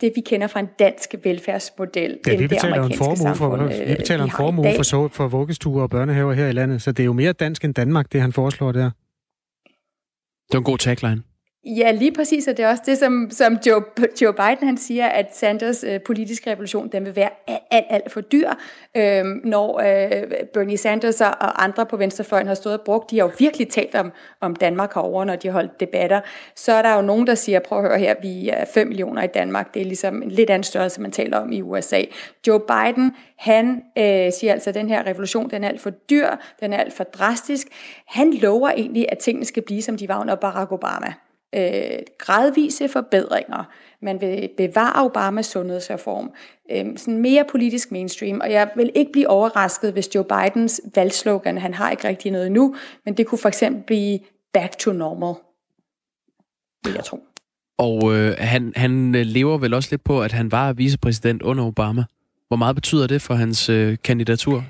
det, 0.02 0.12
vi 0.16 0.22
kender 0.22 0.48
fra 0.48 0.60
en 0.60 0.70
dansk 0.80 1.16
velfærdsmodel. 1.24 2.18
Ja, 2.28 2.36
vi 2.36 2.48
betaler 2.48 2.84
en 2.84 2.94
formue 2.94 3.36
for, 3.36 3.54
øh, 3.54 3.90
vi 3.90 3.96
betaler 3.96 4.24
en 4.24 4.32
formue 4.32 4.66
for, 4.76 5.08
for 5.08 5.28
vuggestuer 5.28 5.82
og 5.82 5.90
børnehaver 5.90 6.34
her 6.34 6.48
i 6.48 6.52
landet, 6.52 6.82
så 6.82 6.92
det 6.92 7.04
er 7.04 7.06
jo 7.06 7.14
mere 7.14 7.34
dansk 7.34 7.66
end 7.66 7.74
Danmark, 7.74 8.14
det 8.14 8.22
han 8.22 8.34
foreslår 8.34 8.72
der. 8.72 8.92
Det 10.52 10.58
var 10.58 10.60
en 10.60 10.64
god 10.64 10.78
tagline. 10.78 11.24
Ja, 11.66 11.92
lige 11.92 12.12
præcis, 12.12 12.48
og 12.48 12.58
det 12.58 12.66
er 12.66 12.70
også 12.70 12.84
det, 12.86 12.98
som, 12.98 13.28
som 13.32 13.58
Joe, 13.68 13.84
Joe 14.22 14.34
Biden 14.34 14.68
han 14.68 14.78
siger, 14.78 15.08
at 15.08 15.36
Sanders 15.36 15.84
øh, 15.84 16.02
politiske 16.02 16.52
revolution, 16.52 16.88
den 16.88 17.06
vil 17.06 17.16
være 17.16 17.30
alt, 17.48 17.60
alt, 17.72 17.86
alt 17.90 18.12
for 18.12 18.22
dyr, 18.22 18.50
øh, 18.98 19.26
når 19.44 19.80
øh, 19.80 20.24
Bernie 20.54 20.78
Sanders 20.78 21.22
og 21.22 21.64
andre 21.64 21.86
på 21.86 21.98
venstrefløjen 21.98 22.48
har 22.48 22.54
stået 22.54 22.80
og 22.80 22.86
brugt, 22.86 23.12
de 23.12 23.20
har 23.20 23.26
jo 23.26 23.32
virkelig 23.40 23.70
talt 23.70 23.96
om, 23.96 24.12
om 24.42 24.56
Danmark 24.56 24.94
herovre, 24.94 25.26
når 25.26 25.36
de 25.36 25.48
har 25.48 25.54
holdt 25.54 25.80
debatter, 25.80 26.22
så 26.56 26.72
er 26.72 26.82
der 26.82 26.96
jo 26.96 27.02
nogen, 27.02 27.28
der 27.28 27.36
siger, 27.36 27.60
prøv 27.60 27.78
at 27.80 27.90
høre 27.90 28.00
her, 28.00 28.16
vi 28.22 28.50
er 28.50 28.66
5 28.66 28.88
millioner 28.88 29.24
i 29.24 29.28
Danmark, 29.28 29.74
det 29.74 29.82
er 29.82 29.86
ligesom 29.86 30.22
en 30.22 30.32
lidt 30.32 30.50
anden 30.50 30.64
størrelse, 30.64 31.02
man 31.02 31.12
taler 31.12 31.38
om 31.38 31.52
i 31.52 31.62
USA. 31.62 32.02
Joe 32.48 32.60
Biden, 32.60 33.16
han 33.38 33.82
øh, 33.98 34.32
siger 34.34 34.54
altså, 34.54 34.70
at 34.70 34.76
den 34.76 34.90
her 34.90 35.06
revolution, 35.06 35.50
den 35.50 35.64
er 35.64 35.68
alt 35.68 35.82
for 35.82 35.90
dyr, 35.90 36.30
den 36.60 36.74
er 36.74 36.78
alt 36.78 36.94
for 36.94 37.04
drastisk. 37.04 37.68
Han 38.08 38.34
lover 38.34 38.70
egentlig, 38.70 39.06
at 39.10 39.18
tingene 39.18 39.46
skal 39.46 39.64
blive, 39.64 39.82
som 39.82 39.98
de 39.98 40.08
var 40.08 40.22
under 40.22 40.36
Barack 40.36 40.72
Obama 40.72 41.14
øh, 41.56 42.00
gradvise 42.18 42.90
forbedringer. 42.90 43.64
Man 44.02 44.22
vil 44.22 44.50
bevare 44.58 45.06
Obamas 45.06 45.46
sundhedsreform. 45.46 46.32
Øh, 46.72 46.86
sådan 46.98 47.18
mere 47.18 47.46
politisk 47.52 47.92
mainstream. 47.92 48.40
Og 48.42 48.52
jeg 48.52 48.70
vil 48.76 48.92
ikke 48.96 49.12
blive 49.12 49.30
overrasket, 49.30 49.94
hvis 49.94 50.16
Joe 50.16 50.24
Bidens 50.24 50.82
valgslogan, 50.96 51.58
han 51.58 51.74
har 51.74 51.92
ikke 51.92 52.08
rigtig 52.08 52.32
noget 52.32 52.52
nu, 52.52 52.76
men 53.06 53.14
det 53.14 53.28
kunne 53.28 53.40
for 53.40 53.50
eksempel 53.50 53.84
blive 53.84 54.20
back 54.54 54.78
to 54.78 54.92
normal. 54.92 55.34
Det 56.86 56.96
jeg 56.96 57.04
tro. 57.04 57.24
Og 57.78 58.16
øh, 58.16 58.36
han, 58.38 58.74
han 58.76 59.16
øh, 59.16 59.26
lever 59.26 59.58
vel 59.58 59.74
også 59.74 59.90
lidt 59.92 60.04
på, 60.04 60.22
at 60.22 60.32
han 60.32 60.52
var 60.52 60.74
vicepræsident 60.74 61.42
under 61.42 61.66
Obama. 61.66 62.04
Hvor 62.48 62.58
meget 62.58 62.76
betyder 62.76 63.08
det 63.08 63.22
for 63.22 63.34
hans 63.34 63.70
øh, 63.70 63.98
kandidatur? 64.04 64.64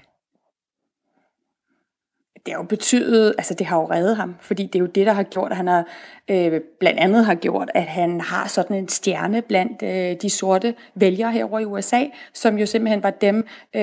Det 2.46 2.54
har 2.54 2.62
jo 2.62 2.68
betydet, 2.68 3.36
altså 3.38 3.54
det 3.54 3.68
har 3.68 3.78
jo 3.78 3.86
reddet 3.86 4.16
ham, 4.16 4.36
fordi 4.42 4.66
det 4.66 4.76
er 4.76 4.80
jo 4.80 4.86
det, 4.86 5.06
der 5.06 5.14
har 5.14 5.24
gjort, 5.24 5.52
at 5.52 5.58
han 5.58 5.68
har, 5.68 5.86
øh, 6.30 6.62
blandt 6.80 7.00
andet 7.00 7.26
har 7.26 7.36
gjort, 7.36 7.72
at 7.74 7.84
han 7.84 8.22
har 8.22 8.48
sådan 8.48 8.76
en 8.76 8.88
stjerne 8.88 9.42
blandt 9.42 9.84
øh, 9.84 10.16
de 10.22 10.30
sorte 10.30 10.76
vælgere 10.96 11.32
herover 11.32 11.60
i 11.60 11.66
USA, 11.66 12.04
som 12.34 12.58
jo 12.58 12.66
simpelthen 12.66 13.04
var 13.04 13.10
dem, 13.10 13.46
øh, 13.76 13.82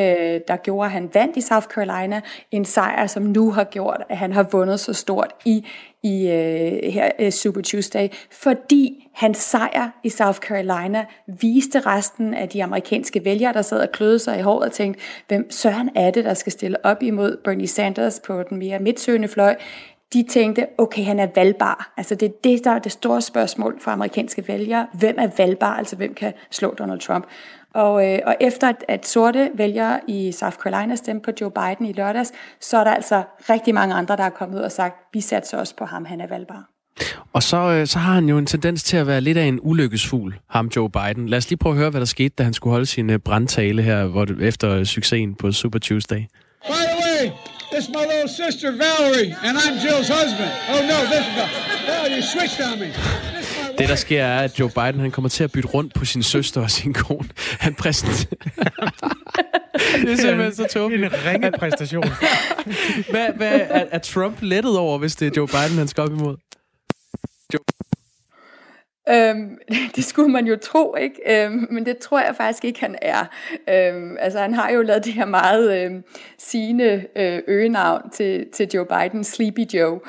der 0.49 0.57
gjorde, 0.57 0.87
at 0.87 0.93
han 0.93 1.11
vandt 1.15 1.37
i 1.37 1.41
South 1.41 1.67
Carolina, 1.67 2.21
en 2.51 2.65
sejr, 2.65 3.07
som 3.07 3.23
nu 3.23 3.51
har 3.51 3.65
gjort, 3.65 4.03
at 4.09 4.17
han 4.17 4.33
har 4.33 4.43
vundet 4.43 4.81
så 4.81 4.93
stort 4.93 5.33
i, 5.45 5.67
i 6.07 6.31
øh, 6.31 6.93
her 6.93 7.11
øh, 7.19 7.31
Super 7.31 7.61
Tuesday, 7.61 8.09
fordi 8.31 9.09
hans 9.13 9.39
sejr 9.39 9.91
i 10.05 10.09
South 10.09 10.39
Carolina 10.39 11.05
viste 11.27 11.81
resten 11.81 12.35
af 12.35 12.49
de 12.49 12.65
amerikanske 12.65 13.25
vælgere, 13.25 13.53
der 13.53 13.63
sad 13.63 13.81
og 13.81 13.93
kløede 13.93 14.19
sig 14.19 14.39
i 14.39 14.43
håret 14.43 14.65
og 14.65 14.73
tænkte, 14.73 15.03
hvem 15.29 15.51
søren 15.51 15.91
er 15.95 16.11
det, 16.11 16.25
der 16.25 16.35
skal 16.35 16.53
stille 16.53 16.85
op 16.85 17.03
imod 17.03 17.37
Bernie 17.45 17.67
Sanders 17.67 18.21
på 18.27 18.43
den 18.43 18.59
mere 18.59 18.79
midtsøgende 18.79 19.29
fløj? 19.29 19.57
De 20.13 20.23
tænkte, 20.23 20.67
okay, 20.79 21.05
han 21.05 21.19
er 21.19 21.29
valgbar. 21.35 21.93
Altså 21.97 22.15
det 22.15 22.27
er 22.27 22.33
det, 22.45 22.65
der 22.65 22.71
er 22.71 22.79
det 22.79 22.93
store 22.93 23.21
spørgsmål 23.21 23.81
for 23.81 23.91
amerikanske 23.91 24.49
vælgere. 24.49 24.87
Hvem 24.93 25.17
er 25.19 25.29
valgbar? 25.39 25.77
Altså 25.77 25.97
hvem 25.97 26.15
kan 26.15 26.33
slå 26.51 26.75
Donald 26.75 27.01
Trump? 27.01 27.27
Og, 27.77 28.13
øh, 28.13 28.19
og 28.27 28.37
efter 28.41 28.69
at, 28.69 28.85
at 28.89 29.07
sorte 29.07 29.51
vælgere 29.55 30.01
i 30.09 30.33
South 30.33 30.57
Carolina 30.57 30.97
stemte 30.97 31.25
på 31.25 31.31
Joe 31.41 31.51
Biden 31.51 31.87
i 31.87 31.93
lørdags, 31.93 32.33
så 32.61 32.77
er 32.77 32.85
der 32.85 32.95
altså 32.95 33.23
rigtig 33.51 33.75
mange 33.75 33.95
andre, 33.95 34.17
der 34.17 34.23
er 34.23 34.31
kommet 34.31 34.59
ud 34.59 34.63
og 34.63 34.73
sagt, 34.73 34.95
vi 35.13 35.21
satser 35.21 35.59
også 35.59 35.77
på 35.77 35.85
ham, 35.85 36.05
han 36.05 36.21
er 36.21 36.27
valgbar. 36.27 36.71
Og 37.33 37.43
så, 37.43 37.57
øh, 37.57 37.87
så 37.87 37.99
har 37.99 38.15
han 38.15 38.29
jo 38.29 38.39
en 38.39 38.47
tendens 38.47 38.83
til 38.83 38.97
at 38.97 39.07
være 39.07 39.21
lidt 39.21 39.39
af 39.39 39.45
en 39.45 39.59
ulykkesfugl, 39.63 40.35
ham 40.51 40.71
Joe 40.77 40.91
Biden. 40.91 41.29
Lad 41.29 41.39
os 41.39 41.51
lige 41.51 41.59
prøve 41.59 41.73
at 41.73 41.79
høre, 41.79 41.91
hvad 41.91 42.01
der 42.01 42.07
skete, 42.07 42.35
da 42.39 42.43
han 42.43 42.55
skulle 42.55 42.73
holde 42.73 42.87
sin 42.87 43.11
øh, 43.11 43.19
brandtale 43.19 43.83
her 43.83 44.07
hvor 44.07 44.25
det, 44.25 44.43
efter 44.43 44.85
succesen 44.85 45.35
på 45.35 45.53
Super 45.53 45.79
Tuesday. 45.79 46.21
By 46.67 46.83
the 46.91 46.99
way, 47.05 47.31
this 47.73 47.85
is 47.85 47.89
my 47.89 48.05
little 48.13 48.33
sister 48.45 48.69
Valerie, 48.85 49.31
and 49.47 49.55
I'm 49.65 49.75
Jill's 49.85 50.11
husband. 50.19 50.53
Oh 50.73 50.81
no, 50.93 50.99
this 51.13 51.25
is 51.29 51.35
the... 51.39 51.47
Oh, 51.93 52.07
you 52.15 52.23
switched 52.23 52.61
on 52.69 52.79
me. 52.83 52.91
Det, 53.79 53.89
der 53.89 53.95
sker, 53.95 54.25
er, 54.25 54.41
at 54.41 54.61
Joe 54.61 54.71
Biden 54.71 55.01
han 55.01 55.11
kommer 55.11 55.29
til 55.29 55.45
at 55.45 55.53
bytte 55.53 55.69
rundt 55.69 55.95
på 55.95 56.05
sin 56.05 56.23
søster 56.23 56.61
og 56.61 56.71
sin 56.71 56.93
kone. 56.93 57.29
Han 57.37 57.75
præsenterer... 57.75 58.37
det 60.03 60.13
er 60.13 60.17
simpelthen 60.17 60.55
så 60.55 60.67
tåbeligt. 60.73 61.15
En 61.15 61.19
ringe 61.27 61.53
præstation. 61.59 62.05
hvad, 63.11 63.27
hvad, 63.37 63.61
er, 63.61 63.85
er 63.91 63.99
Trump 63.99 64.39
lettet 64.41 64.79
over, 64.79 64.99
hvis 64.99 65.17
det 65.17 65.27
er 65.27 65.31
Joe 65.37 65.47
Biden, 65.47 65.79
han 65.79 65.89
skal 65.89 66.03
op 66.03 66.11
imod? 66.11 66.37
Øhm, 69.11 69.59
det 69.97 70.05
skulle 70.05 70.29
man 70.29 70.47
jo 70.47 70.57
tro, 70.57 70.95
ikke? 70.95 71.45
Øhm, 71.45 71.67
men 71.71 71.87
det 71.87 71.99
tror 71.99 72.21
jeg 72.21 72.37
faktisk 72.37 72.65
ikke, 72.65 72.81
han 72.81 72.97
er. 73.03 73.25
Øhm, 73.69 74.17
altså, 74.21 74.39
han 74.39 74.55
har 74.55 74.71
jo 74.71 74.83
lavet 74.83 75.05
det 75.05 75.13
her 75.13 75.25
meget 75.25 75.83
øhm, 75.83 76.05
sigende 76.39 77.05
øh, 77.17 77.43
øgenavn 77.47 78.11
til, 78.11 78.47
til 78.53 78.69
Joe 78.75 78.87
Biden, 78.87 79.25
Sleepy 79.25 79.61
Joe. 79.75 80.01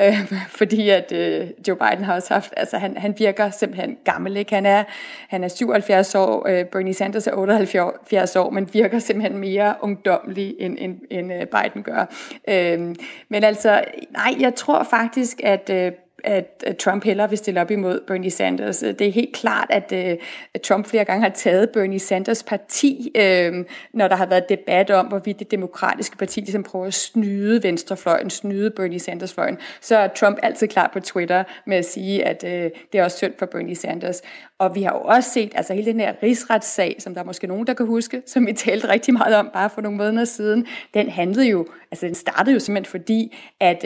Øhm, 0.00 0.36
fordi 0.58 0.88
at 0.88 1.12
øh, 1.12 1.46
Joe 1.68 1.76
Biden 1.76 2.04
har 2.04 2.14
også 2.14 2.34
haft, 2.34 2.54
altså 2.56 2.78
han, 2.78 2.96
han 2.96 3.14
virker 3.18 3.50
simpelthen 3.50 3.96
gammel, 4.04 4.36
ikke? 4.36 4.54
Han 4.54 4.66
er, 4.66 4.84
han 5.28 5.44
er 5.44 5.48
77 5.48 6.14
år, 6.14 6.48
øh, 6.48 6.64
Bernie 6.64 6.94
Sanders 6.94 7.26
er 7.26 7.32
78 7.34 8.36
år, 8.36 8.50
men 8.50 8.68
virker 8.72 8.98
simpelthen 8.98 9.38
mere 9.38 9.74
ungdommelig, 9.80 10.54
end, 10.58 10.76
end, 10.80 11.00
end 11.10 11.32
øh, 11.32 11.46
Biden 11.46 11.82
gør. 11.82 12.04
Øhm, 12.48 12.94
men 13.28 13.44
altså, 13.44 13.84
nej, 14.10 14.34
jeg 14.40 14.54
tror 14.54 14.82
faktisk, 14.82 15.40
at 15.44 15.70
øh, 15.70 15.92
at 16.24 16.76
Trump 16.78 17.04
hellere 17.04 17.28
vil 17.28 17.38
stille 17.38 17.60
op 17.60 17.70
imod 17.70 18.00
Bernie 18.06 18.30
Sanders. 18.30 18.78
Det 18.78 19.00
er 19.00 19.12
helt 19.12 19.36
klart, 19.36 19.66
at, 19.70 19.92
øh, 19.92 20.16
Trump 20.62 20.86
flere 20.86 21.04
gange 21.04 21.22
har 21.22 21.30
taget 21.34 21.70
Bernie 21.70 21.98
Sanders 21.98 22.42
parti, 22.42 23.12
øh, 23.14 23.64
når 23.92 24.08
der 24.08 24.16
har 24.16 24.26
været 24.26 24.48
debat 24.48 24.90
om, 24.90 25.06
hvorvidt 25.06 25.38
det 25.38 25.50
demokratiske 25.50 26.16
parti 26.16 26.40
ligesom 26.40 26.62
prøver 26.62 26.86
at 26.86 26.94
snyde 26.94 27.62
venstrefløjen, 27.62 28.30
snyde 28.30 28.70
Bernie 28.70 28.98
Sanders-fløjen. 28.98 29.58
Så 29.80 29.96
er 29.96 30.08
Trump 30.08 30.38
altid 30.42 30.68
klar 30.68 30.90
på 30.92 31.00
Twitter 31.00 31.44
med 31.66 31.76
at 31.76 31.84
sige, 31.84 32.24
at 32.24 32.44
øh, 32.44 32.70
det 32.92 33.00
er 33.00 33.04
også 33.04 33.16
synd 33.16 33.32
for 33.38 33.46
Bernie 33.46 33.74
Sanders. 33.74 34.22
Og 34.58 34.74
vi 34.74 34.82
har 34.82 34.92
jo 34.92 35.00
også 35.00 35.30
set, 35.30 35.52
altså 35.54 35.74
hele 35.74 35.92
den 35.92 36.00
her 36.00 36.14
rigsretssag, 36.22 36.96
som 36.98 37.14
der 37.14 37.20
er 37.20 37.24
måske 37.24 37.46
nogen, 37.46 37.66
der 37.66 37.74
kan 37.74 37.86
huske, 37.86 38.22
som 38.26 38.46
vi 38.46 38.52
talte 38.52 38.88
rigtig 38.88 39.14
meget 39.14 39.36
om 39.36 39.50
bare 39.52 39.70
for 39.70 39.80
nogle 39.80 39.98
måneder 39.98 40.24
siden, 40.24 40.66
den 40.94 41.10
handlede 41.10 41.48
jo, 41.48 41.66
altså 41.90 42.06
den 42.06 42.14
startede 42.14 42.52
jo 42.54 42.58
simpelthen 42.58 42.90
fordi, 42.90 43.36
at, 43.60 43.84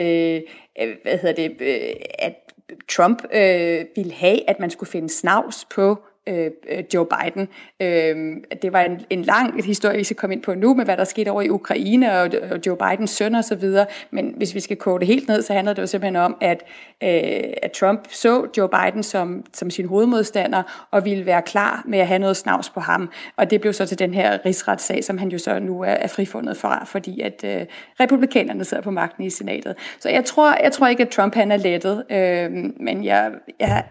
øh, 0.81 0.95
hvad 1.03 1.17
hedder 1.17 1.47
det, 1.47 1.61
øh, 1.61 1.95
at 2.19 2.35
Trump 2.89 3.23
øh, 3.33 3.85
ville 3.95 4.13
have, 4.13 4.49
at 4.49 4.59
man 4.59 4.69
skulle 4.69 4.89
finde 4.89 5.09
snavs 5.09 5.67
på 5.75 6.03
Øh, 6.27 6.51
øh, 6.69 6.83
Joe 6.93 7.05
Biden. 7.05 7.47
Øh, 7.79 8.35
det 8.61 8.73
var 8.73 8.81
en, 8.81 9.01
en 9.09 9.21
lang 9.21 9.65
historie, 9.65 9.97
vi 9.97 10.03
skal 10.03 10.17
komme 10.17 10.35
ind 10.35 10.43
på 10.43 10.53
nu, 10.53 10.73
med 10.73 10.85
hvad 10.85 10.97
der 10.97 11.03
skete 11.03 11.29
over 11.29 11.41
i 11.41 11.49
Ukraine 11.49 12.19
og, 12.19 12.29
og 12.51 12.59
Joe 12.65 12.77
Bidens 12.77 13.09
søn 13.09 13.35
og 13.35 13.43
så 13.43 13.55
videre. 13.55 13.85
Men 14.11 14.33
hvis 14.37 14.55
vi 14.55 14.59
skal 14.59 14.77
koge 14.77 14.99
det 14.99 15.07
helt 15.07 15.27
ned, 15.27 15.41
så 15.41 15.53
handler 15.53 15.73
det 15.73 15.81
jo 15.81 15.87
simpelthen 15.87 16.15
om, 16.15 16.37
at, 16.41 16.63
øh, 17.03 17.53
at 17.63 17.71
Trump 17.71 18.07
så 18.09 18.47
Joe 18.57 18.69
Biden 18.69 19.03
som, 19.03 19.45
som 19.53 19.69
sin 19.69 19.85
hovedmodstander 19.85 20.87
og 20.91 21.05
ville 21.05 21.25
være 21.25 21.41
klar 21.41 21.83
med 21.87 21.99
at 21.99 22.07
have 22.07 22.19
noget 22.19 22.37
snavs 22.37 22.69
på 22.69 22.79
ham. 22.79 23.09
Og 23.35 23.51
det 23.51 23.61
blev 23.61 23.73
så 23.73 23.85
til 23.85 23.99
den 23.99 24.13
her 24.13 24.45
rigsretssag, 24.45 25.03
som 25.03 25.17
han 25.17 25.29
jo 25.29 25.37
så 25.37 25.59
nu 25.59 25.81
er, 25.81 25.85
er 25.85 26.07
frifundet 26.07 26.57
fra, 26.57 26.85
fordi 26.85 27.21
at 27.21 27.43
øh, 27.45 27.65
republikanerne 27.99 28.63
sidder 28.63 28.83
på 28.83 28.91
magten 28.91 29.23
i 29.23 29.29
senatet. 29.29 29.75
Så 29.99 30.09
jeg 30.09 30.25
tror, 30.25 30.63
jeg 30.63 30.71
tror 30.71 30.87
ikke, 30.87 31.03
at 31.03 31.09
Trump 31.09 31.35
han 31.35 31.51
er 31.51 31.57
lettet, 31.57 32.03
øh, 32.09 32.71
men 32.79 33.05
jeg, 33.05 33.31
jeg 33.59 33.83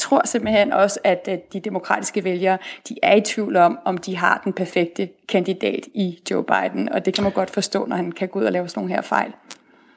tror 0.00 0.26
simpelthen 0.26 0.72
også, 0.72 1.00
at 1.04 1.28
de 1.52 1.60
demokratiske 1.60 2.24
vælgere, 2.24 2.58
de 2.88 2.96
er 3.02 3.16
i 3.16 3.20
tvivl 3.20 3.56
om, 3.56 3.78
om 3.84 3.98
de 3.98 4.16
har 4.16 4.40
den 4.44 4.52
perfekte 4.52 5.08
kandidat 5.28 5.86
i 5.94 6.18
Joe 6.30 6.44
Biden, 6.44 6.88
og 6.88 7.04
det 7.04 7.14
kan 7.14 7.24
man 7.24 7.32
godt 7.32 7.50
forstå, 7.50 7.86
når 7.86 7.96
han 7.96 8.12
kan 8.12 8.28
gå 8.28 8.38
ud 8.38 8.44
og 8.44 8.52
lave 8.52 8.68
sådan 8.68 8.80
nogle 8.80 8.94
her 8.94 9.02
fejl. 9.02 9.32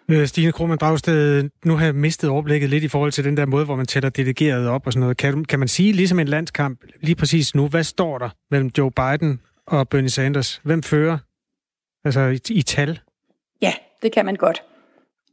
Øh, 0.09 0.27
Stine 0.27 0.51
Krohmann 0.51 0.77
Dragsted, 0.77 1.49
nu 1.65 1.75
har 1.75 1.85
jeg 1.85 1.95
mistet 1.95 2.29
overblikket 2.29 2.69
lidt 2.69 2.83
i 2.83 2.87
forhold 2.87 3.11
til 3.11 3.23
den 3.23 3.37
der 3.37 3.45
måde, 3.45 3.65
hvor 3.65 3.75
man 3.75 3.85
tæller 3.85 4.09
delegeret 4.09 4.67
op 4.67 4.87
og 4.87 4.93
sådan 4.93 4.99
noget. 4.99 5.17
Kan, 5.17 5.45
kan 5.45 5.59
man 5.59 5.67
sige, 5.67 5.93
ligesom 5.93 6.19
en 6.19 6.27
landskamp, 6.27 6.79
lige 7.01 7.15
præcis 7.15 7.55
nu, 7.55 7.67
hvad 7.67 7.83
står 7.83 8.17
der 8.17 8.29
mellem 8.51 8.71
Joe 8.77 8.91
Biden 8.91 9.39
og 9.67 9.89
Bernie 9.89 10.09
Sanders? 10.09 10.61
Hvem 10.63 10.83
fører? 10.83 11.17
Altså 12.05 12.21
i, 12.21 12.39
i 12.49 12.61
tal? 12.61 12.99
Ja, 13.61 13.73
det 14.01 14.11
kan 14.11 14.25
man 14.25 14.35
godt. 14.35 14.63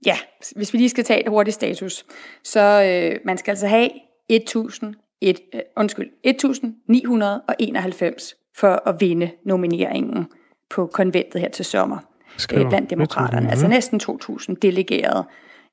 Ja, 0.06 0.16
hvis 0.56 0.72
vi 0.72 0.78
lige 0.78 0.88
skal 0.88 1.04
tage 1.04 1.20
et 1.20 1.28
hurtigt 1.28 1.54
status, 1.54 2.04
så 2.44 2.82
øh, 2.82 3.18
man 3.24 3.38
skal 3.38 3.50
altså 3.50 3.66
have 3.66 3.90
1000, 4.36 4.94
et, 5.20 5.40
uh, 5.54 5.60
undskyld, 5.76 6.10
1991 6.24 8.34
for 8.56 8.88
at 8.88 9.00
vinde 9.00 9.30
nomineringen 9.44 10.26
på 10.70 10.86
konventet 10.86 11.40
her 11.40 11.48
til 11.48 11.64
sommer 11.64 11.98
Skriver. 12.36 12.68
blandt 12.68 12.90
demokraterne. 12.90 13.50
Altså 13.50 13.68
næsten 13.68 13.98
2000 13.98 14.56
delegerede. 14.56 15.24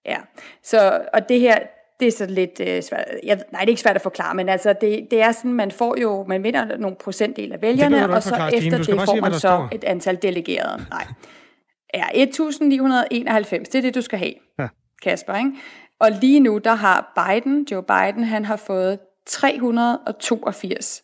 Ja. 0.06 0.18
Så, 0.64 1.02
og 1.14 1.30
det 1.30 1.40
her, 1.40 1.60
det 2.00 2.08
er 2.08 2.12
så 2.12 2.26
lidt 2.26 2.60
uh, 2.60 2.66
svært. 2.90 3.06
Jeg, 3.24 3.42
nej, 3.52 3.60
det 3.60 3.68
er 3.68 3.70
ikke 3.70 3.82
svært 3.82 3.96
at 3.96 4.02
forklare, 4.02 4.36
men 4.36 4.50
altså 4.50 4.76
det, 4.82 5.08
det 5.12 5.22
er 5.22 5.32
sådan, 5.32 5.54
man 5.54 5.72
får 5.72 5.96
jo, 6.02 6.26
man 6.28 6.44
vinder 6.44 6.78
nogle 6.78 6.96
procentdel 6.96 7.54
af 7.54 7.62
vælgerne, 7.62 8.10
og 8.10 8.24
så 8.24 8.30
forklare, 8.30 8.56
efter 8.56 8.78
det 8.78 8.86
får 8.86 9.06
sige, 9.06 9.22
man 9.22 9.34
så 9.34 9.40
står. 9.40 9.70
et 9.72 9.84
antal 9.84 10.20
delegerede. 10.22 10.86
Nej. 10.90 11.08
Ja, 11.94 12.06
1991, 12.14 13.70
det 13.70 13.78
er 13.78 13.82
det, 13.82 13.96
du 13.96 14.02
skal 14.02 14.20
have, 14.20 14.34
ja. 14.60 14.68
Kasper, 15.04 15.36
ikke? 15.36 15.52
Og 16.00 16.12
lige 16.12 16.40
nu, 16.40 16.58
der 16.58 16.74
har 16.74 17.14
Biden, 17.16 17.68
Joe 17.72 17.84
Biden, 17.84 18.24
han 18.24 18.46
har 18.46 18.56
fået 18.56 19.00
382 19.26 21.04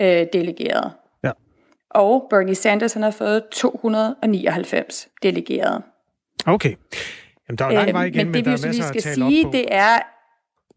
øh, 0.00 0.26
delegerede. 0.32 0.92
Ja. 1.24 1.30
Og 1.90 2.26
Bernie 2.30 2.54
Sanders, 2.54 2.92
han 2.92 3.02
har 3.02 3.10
fået 3.10 3.44
299 3.52 5.08
delegerede. 5.22 5.82
Okay. 6.46 6.74
Jamen, 7.48 7.58
der 7.58 7.64
er 7.64 7.70
lang 7.70 7.92
vej 7.92 8.04
igen, 8.04 8.26
men, 8.26 8.34
det, 8.34 8.44
men 8.44 8.62
der 8.62 8.68
vi 8.68 8.82
skal 8.82 9.02
sige, 9.02 9.52
det 9.52 9.74
er, 9.74 9.98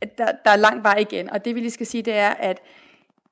at 0.02 0.18
der, 0.18 0.32
der 0.46 0.52
er 0.52 0.56
lang 0.56 0.84
vej 0.84 0.98
igen. 0.98 1.30
Og 1.30 1.46
det 1.46 1.56
vi 1.56 1.60
lige 1.60 1.72
skal 1.72 1.86
sige, 1.86 2.04
det 2.04 2.16
er, 2.16 2.30
at 2.30 2.60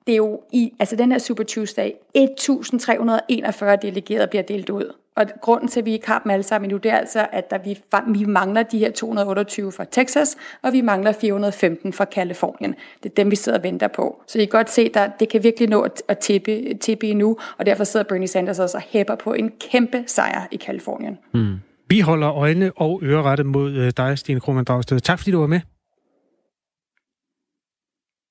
det 0.08 0.14
er 0.14 0.18
jo 0.18 0.42
i, 0.52 0.74
altså 0.80 0.96
den 0.96 1.12
her 1.12 1.20
Super 1.20 1.44
Tuesday, 1.44 1.92
1341 2.14 3.76
delegerede 3.82 4.28
bliver 4.28 4.44
delt 4.44 4.70
ud. 4.70 4.96
Og 5.20 5.26
grunden 5.42 5.68
til, 5.68 5.80
at 5.80 5.86
vi 5.86 5.94
ikke 5.94 6.08
har 6.08 6.20
dem 6.20 6.32
alle 6.32 6.44
sammen 6.44 6.70
nu, 6.70 6.78
det 6.78 6.92
er 6.92 6.98
altså, 6.98 7.28
at 7.32 7.50
der 7.50 7.58
vi, 7.58 7.80
vi 8.20 8.26
mangler 8.26 8.64
de 8.64 8.78
her 8.80 8.92
228 8.92 9.72
fra 9.72 9.86
Texas, 9.92 10.38
og 10.62 10.74
vi 10.74 10.82
mangler 10.82 11.12
415 11.12 11.94
fra 11.94 12.06
Kalifornien. 12.06 12.76
Det 13.04 13.10
er 13.10 13.16
dem, 13.16 13.32
vi 13.32 13.36
sidder 13.36 13.58
og 13.58 13.64
venter 13.64 13.88
på. 13.88 14.22
Så 14.28 14.40
I 14.40 14.46
kan 14.46 14.50
godt 14.50 14.70
se, 14.70 14.92
at 14.96 15.12
det 15.20 15.30
kan 15.30 15.44
virkelig 15.44 15.70
nå 15.70 15.88
at 16.08 16.18
tippe, 16.18 16.74
tippe 16.74 17.08
endnu, 17.08 17.38
og 17.58 17.66
derfor 17.66 17.84
sidder 17.84 18.06
Bernie 18.10 18.28
Sanders 18.28 18.60
også 18.60 18.78
og 18.78 18.84
hæpper 18.90 19.16
på 19.16 19.34
en 19.34 19.52
kæmpe 19.72 20.04
sejr 20.08 20.48
i 20.52 20.58
Kalifornien. 20.58 21.18
Mm. 21.34 21.56
Vi 21.90 22.00
holder 22.00 22.34
øjne 22.34 22.72
og 22.76 23.00
ører 23.04 23.24
rettet 23.24 23.46
mod 23.46 23.72
øh, 23.74 23.92
dig, 23.98 24.18
Stine 24.18 24.40
Krohmann 24.40 24.66
Dragsted. 24.66 25.00
Tak 25.00 25.20
fordi 25.20 25.32
du 25.32 25.40
var 25.40 25.48
med. 25.48 25.60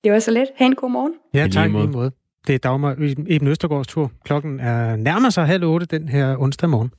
Det 0.04 0.12
var 0.12 0.18
så 0.18 0.30
let. 0.30 0.48
Ha' 0.56 0.64
en 0.64 0.74
god 0.74 0.90
morgen. 0.90 1.14
Ja, 1.34 1.48
tak 1.52 1.70
i 1.70 1.72
lige 1.72 1.86
måde. 1.86 2.10
Det 2.48 2.54
er 2.54 2.58
Dagmar 2.58 2.96
Eben 3.28 3.48
Østergaards 3.48 3.86
tur. 3.86 4.10
Klokken 4.24 4.60
er 4.60 4.96
nærmer 4.96 5.30
sig 5.30 5.46
halv 5.46 5.64
otte 5.64 5.86
den 5.86 6.08
her 6.08 6.36
onsdag 6.36 6.70
morgen. 6.70 6.90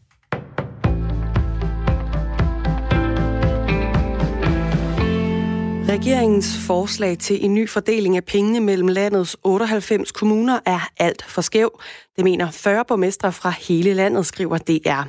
Regeringens 5.90 6.58
forslag 6.68 7.18
til 7.18 7.46
en 7.46 7.54
ny 7.54 7.70
fordeling 7.70 8.18
af 8.18 8.24
pengene 8.24 8.60
mellem 8.60 8.88
landets 8.88 9.38
98 9.44 10.12
kommuner 10.12 10.60
er 10.66 10.90
alt 10.98 11.26
for 11.28 11.42
skæv. 11.42 11.82
Det 12.20 12.24
mener 12.24 12.52
40 12.52 12.86
borgmestre 12.88 13.32
fra 13.32 13.54
hele 13.68 13.94
landet, 13.94 14.26
skriver 14.26 14.58
DR. 14.58 15.04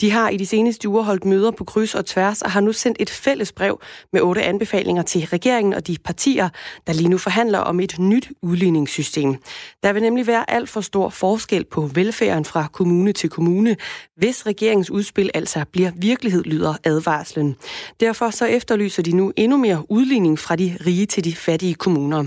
De 0.00 0.10
har 0.10 0.28
i 0.28 0.36
de 0.36 0.46
seneste 0.46 0.88
uger 0.88 1.02
holdt 1.02 1.24
møder 1.24 1.50
på 1.50 1.64
kryds 1.64 1.94
og 1.94 2.06
tværs 2.06 2.42
og 2.42 2.50
har 2.50 2.60
nu 2.60 2.72
sendt 2.72 2.96
et 3.00 3.10
fælles 3.10 3.52
brev 3.52 3.80
med 4.12 4.20
otte 4.20 4.42
anbefalinger 4.42 5.02
til 5.02 5.26
regeringen 5.26 5.72
og 5.72 5.86
de 5.86 5.96
partier, 6.04 6.48
der 6.86 6.92
lige 6.92 7.08
nu 7.08 7.18
forhandler 7.18 7.58
om 7.58 7.80
et 7.80 7.98
nyt 7.98 8.30
udligningssystem. 8.42 9.36
Der 9.82 9.92
vil 9.92 10.02
nemlig 10.02 10.26
være 10.26 10.50
alt 10.50 10.68
for 10.68 10.80
stor 10.80 11.08
forskel 11.08 11.64
på 11.64 11.80
velfærden 11.94 12.44
fra 12.44 12.66
kommune 12.72 13.12
til 13.12 13.30
kommune, 13.30 13.76
hvis 14.16 14.46
regeringens 14.46 14.90
udspil 14.90 15.30
altså 15.34 15.64
bliver 15.72 15.90
virkelighed, 15.96 16.44
lyder 16.44 16.74
advarslen. 16.84 17.56
Derfor 18.00 18.30
så 18.30 18.46
efterlyser 18.46 19.02
de 19.02 19.12
nu 19.12 19.32
endnu 19.36 19.56
mere 19.56 19.90
udligning 19.90 20.38
fra 20.38 20.56
de 20.56 20.76
rige 20.86 21.06
til 21.06 21.24
de 21.24 21.34
fattige 21.34 21.74
kommuner. 21.74 22.24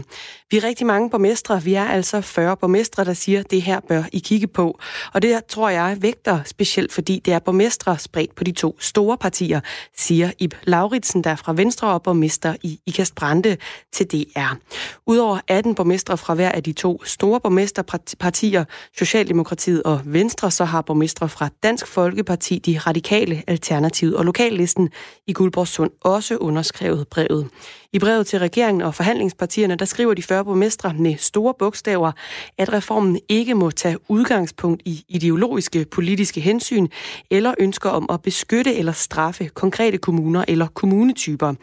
Vi 0.51 0.57
er 0.57 0.63
rigtig 0.63 0.87
mange 0.87 1.09
borgmestre. 1.09 1.63
Vi 1.63 1.73
er 1.73 1.83
altså 1.83 2.21
40 2.21 2.57
borgmestre, 2.57 3.05
der 3.05 3.13
siger, 3.13 3.43
det 3.43 3.61
her 3.61 3.79
bør 3.79 4.03
I 4.11 4.19
kigge 4.19 4.47
på. 4.47 4.79
Og 5.13 5.21
det 5.21 5.45
tror 5.45 5.69
jeg 5.69 5.97
vægter 6.01 6.43
specielt, 6.43 6.93
fordi 6.93 7.21
det 7.25 7.33
er 7.33 7.39
borgmestre 7.39 7.99
spredt 7.99 8.35
på 8.35 8.43
de 8.43 8.51
to 8.51 8.77
store 8.79 9.17
partier, 9.17 9.59
siger 9.97 10.31
Ib 10.39 10.53
Lauritsen, 10.63 11.23
der 11.23 11.29
er 11.29 11.35
fra 11.35 11.53
Venstre 11.53 11.87
og 11.87 12.03
borgmester 12.03 12.55
i 12.63 12.79
Ikast 12.85 13.15
Brande 13.15 13.57
til 13.93 14.05
DR. 14.07 14.53
Udover 15.07 15.39
18 15.47 15.75
borgmestre 15.75 16.17
fra 16.17 16.33
hver 16.33 16.51
af 16.51 16.63
de 16.63 16.73
to 16.73 17.03
store 17.03 17.39
borgmesterpartier, 17.39 18.65
Socialdemokratiet 18.97 19.83
og 19.83 20.01
Venstre, 20.05 20.51
så 20.51 20.65
har 20.65 20.81
borgmestre 20.81 21.29
fra 21.29 21.49
Dansk 21.63 21.87
Folkeparti, 21.87 22.59
De 22.59 22.77
Radikale, 22.77 23.43
Alternativet 23.47 24.15
og 24.15 24.25
Lokallisten 24.25 24.89
i 25.27 25.33
Guldborgsund 25.33 25.91
også 26.01 26.37
underskrevet 26.37 27.07
brevet. 27.07 27.49
I 27.95 27.99
brevet 27.99 28.27
til 28.27 28.39
regeringen 28.39 28.81
og 28.81 28.95
forhandlingspartierne, 28.95 29.75
der 29.75 29.85
skriver 29.85 30.13
de 30.13 30.23
40 30.23 30.45
borgmestre 30.45 30.93
med 30.93 31.17
store 31.17 31.53
bogstaver, 31.59 32.11
at 32.57 32.73
reformen 32.73 33.19
ikke 33.29 33.55
må 33.55 33.71
tage 33.71 33.97
udgangspunkt 34.07 34.81
i 34.85 35.05
ideologiske 35.07 35.85
politiske 35.91 36.41
hensyn 36.41 36.87
eller 37.31 37.53
ønsker 37.59 37.89
om 37.89 38.05
at 38.09 38.21
beskytte 38.21 38.75
eller 38.75 38.91
straffe 38.91 39.45
konkrete 39.45 39.97
kommuner 39.97 40.45
eller 40.47 40.67
kommunetyper. 40.67 41.53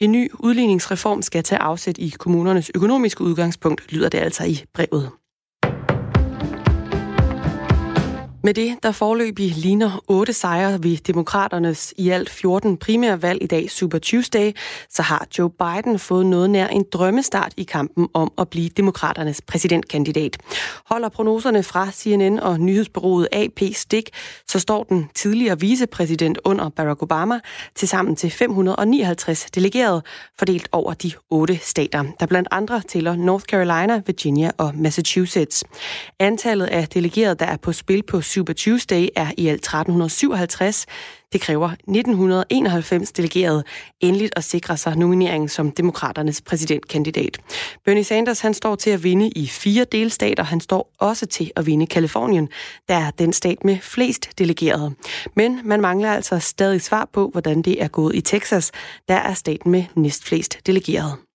En 0.00 0.12
ny 0.12 0.30
udligningsreform 0.38 1.22
skal 1.22 1.42
tage 1.42 1.58
afsæt 1.58 1.98
i 1.98 2.08
kommunernes 2.18 2.70
økonomiske 2.74 3.24
udgangspunkt, 3.24 3.92
lyder 3.92 4.08
det 4.08 4.18
altså 4.18 4.44
i 4.44 4.64
brevet. 4.74 5.10
Med 8.46 8.54
det, 8.54 8.76
der 8.82 8.92
forløbig 8.92 9.52
ligner 9.56 10.04
otte 10.08 10.32
sejre 10.32 10.82
ved 10.82 10.96
demokraternes 10.96 11.94
i 11.96 12.10
alt 12.10 12.30
14 12.30 12.76
primære 12.76 13.22
valg 13.22 13.42
i 13.42 13.46
dag, 13.46 13.70
Super 13.70 13.98
Tuesday, 13.98 14.52
så 14.90 15.02
har 15.02 15.26
Joe 15.38 15.50
Biden 15.50 15.98
fået 15.98 16.26
noget 16.26 16.50
nær 16.50 16.66
en 16.66 16.84
drømmestart 16.92 17.52
i 17.56 17.62
kampen 17.62 18.08
om 18.14 18.32
at 18.38 18.48
blive 18.48 18.68
demokraternes 18.68 19.42
præsidentkandidat. 19.42 20.38
Holder 20.84 21.08
prognoserne 21.08 21.62
fra 21.62 21.90
CNN 21.92 22.40
og 22.40 22.60
nyhedsbureauet 22.60 23.28
AP 23.32 23.60
stik, 23.72 24.10
så 24.48 24.58
står 24.58 24.84
den 24.84 25.08
tidligere 25.14 25.60
vicepræsident 25.60 26.38
under 26.44 26.68
Barack 26.68 27.02
Obama 27.02 27.40
til 27.74 27.88
sammen 27.88 28.16
til 28.16 28.30
559 28.30 29.46
delegerede, 29.54 30.02
fordelt 30.38 30.68
over 30.72 30.94
de 30.94 31.12
otte 31.30 31.58
stater, 31.62 32.04
der 32.20 32.26
blandt 32.26 32.48
andre 32.50 32.80
tæller 32.80 33.16
North 33.16 33.44
Carolina, 33.44 34.02
Virginia 34.06 34.50
og 34.58 34.72
Massachusetts. 34.74 35.64
Antallet 36.18 36.66
af 36.66 36.88
delegerede, 36.88 37.34
der 37.34 37.46
er 37.46 37.56
på 37.56 37.72
spil 37.72 38.02
på 38.02 38.20
Super 38.36 38.52
Tuesday 38.52 39.08
er 39.16 39.30
i 39.36 39.46
alt 39.48 39.64
1357. 39.64 40.86
Det 41.32 41.40
kræver 41.40 41.68
1991 41.68 43.12
delegerede 43.12 43.64
endeligt 44.00 44.32
at 44.36 44.44
sikre 44.44 44.76
sig 44.76 44.96
nomineringen 44.96 45.48
som 45.48 45.70
demokraternes 45.70 46.40
præsidentkandidat. 46.40 47.38
Bernie 47.84 48.04
Sanders 48.04 48.40
han 48.40 48.54
står 48.54 48.74
til 48.74 48.90
at 48.90 49.04
vinde 49.04 49.28
i 49.28 49.46
fire 49.46 49.84
delstater. 49.92 50.42
Han 50.42 50.60
står 50.60 50.92
også 50.98 51.26
til 51.26 51.50
at 51.56 51.66
vinde 51.66 51.86
Kalifornien, 51.86 52.48
der 52.88 52.94
er 52.94 53.10
den 53.10 53.32
stat 53.32 53.64
med 53.64 53.78
flest 53.80 54.38
delegerede. 54.38 54.94
Men 55.36 55.60
man 55.64 55.80
mangler 55.80 56.12
altså 56.12 56.38
stadig 56.38 56.82
svar 56.82 57.08
på, 57.12 57.28
hvordan 57.32 57.62
det 57.62 57.82
er 57.82 57.88
gået 57.88 58.16
i 58.16 58.20
Texas, 58.20 58.72
der 59.08 59.14
er 59.14 59.34
staten 59.34 59.70
med 59.70 59.84
næstflest 59.94 60.58
delegerede. 60.66 61.25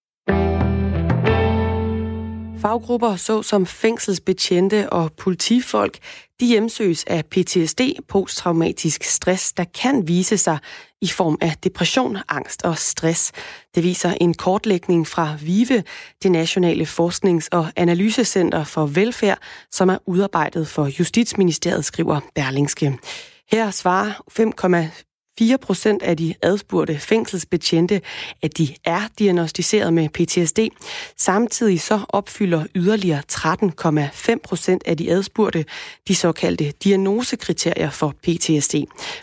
Faggrupper 2.62 3.16
såsom 3.16 3.66
fængselsbetjente 3.66 4.90
og 4.90 5.12
politifolk, 5.14 5.98
de 6.40 6.46
hjemsøges 6.46 7.04
af 7.08 7.26
PTSD, 7.26 7.82
posttraumatisk 8.08 9.04
stress, 9.04 9.54
der 9.54 9.64
kan 9.64 10.08
vise 10.08 10.38
sig 10.38 10.58
i 11.02 11.08
form 11.08 11.38
af 11.42 11.56
depression, 11.64 12.18
angst 12.30 12.64
og 12.64 12.78
stress. 12.78 13.32
Det 13.76 13.84
viser 13.84 14.14
en 14.22 14.34
kortlægning 14.34 15.08
fra 15.08 15.36
VIVE, 15.42 15.84
det 16.24 16.32
Nationale 16.32 16.86
Forsknings- 16.86 17.48
og 17.52 17.68
Analysecenter 17.76 18.64
for 18.64 18.86
Velfærd, 18.86 19.38
som 19.72 19.90
er 19.90 19.98
udarbejdet 20.06 20.68
for 20.68 20.90
Justitsministeriet, 21.00 21.86
skriver 21.86 22.20
Berlingske. 22.36 22.98
Her 23.52 23.72
svarer 23.72 24.12
4 25.42 25.58
procent 25.58 26.04
af 26.04 26.18
de 26.18 26.34
adspurgte 26.42 27.00
fængselsbetjente, 27.00 28.02
at 28.42 28.58
de 28.58 28.76
er 28.86 29.02
diagnostiseret 29.20 29.94
med 29.94 30.10
PTSD. 30.10 30.60
Samtidig 31.18 31.82
så 31.82 32.00
opfylder 32.10 32.66
yderligere 32.76 33.22
13,5 33.32 34.36
procent 34.44 34.84
af 34.86 34.98
de 34.98 35.12
adspurgte 35.12 35.66
de 36.08 36.16
såkaldte 36.16 36.74
diagnosekriterier 36.84 37.90
for 37.90 38.16
PTSD. 38.24 38.76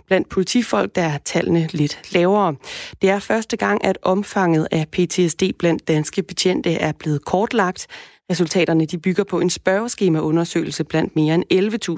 Blandt 0.06 0.28
politifolk 0.28 0.94
der 0.94 1.02
er 1.02 1.18
tallene 1.24 1.68
lidt 1.72 2.12
lavere. 2.12 2.54
Det 3.02 3.10
er 3.10 3.18
første 3.18 3.56
gang, 3.56 3.84
at 3.84 3.98
omfanget 4.02 4.68
af 4.70 4.88
PTSD 4.88 5.42
blandt 5.58 5.88
danske 5.88 6.22
betjente 6.22 6.74
er 6.74 6.92
blevet 6.92 7.24
kortlagt. 7.24 7.86
Resultaterne 8.30 8.86
de 8.86 8.98
bygger 8.98 9.24
på 9.24 9.40
en 9.40 9.50
spørgeskemaundersøgelse 9.50 10.84
blandt 10.84 11.16
mere 11.16 11.34
end 11.34 11.44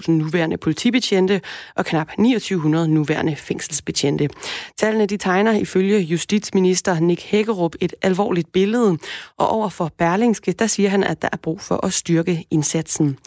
11.000 0.06 0.10
nuværende 0.10 0.56
politibetjente 0.56 1.40
og 1.76 1.84
knap 1.84 2.08
2900 2.08 2.88
nuværende 2.88 3.36
fængselsbetjente. 3.36 4.28
Tallene 4.76 5.06
de 5.06 5.16
tegner 5.16 5.52
ifølge 5.52 5.98
justitsminister 5.98 7.00
Nick 7.00 7.22
Hækkerup 7.22 7.74
et 7.80 7.94
alvorligt 8.02 8.52
billede, 8.52 8.98
og 9.36 9.48
over 9.48 9.68
for 9.68 9.92
Berlingske, 9.98 10.52
der 10.52 10.66
siger 10.66 10.88
han, 10.88 11.04
at 11.04 11.22
der 11.22 11.28
er 11.32 11.36
brug 11.36 11.60
for 11.60 11.86
at 11.86 11.92
styrke 11.92 12.44
indsatsen. 12.50 13.18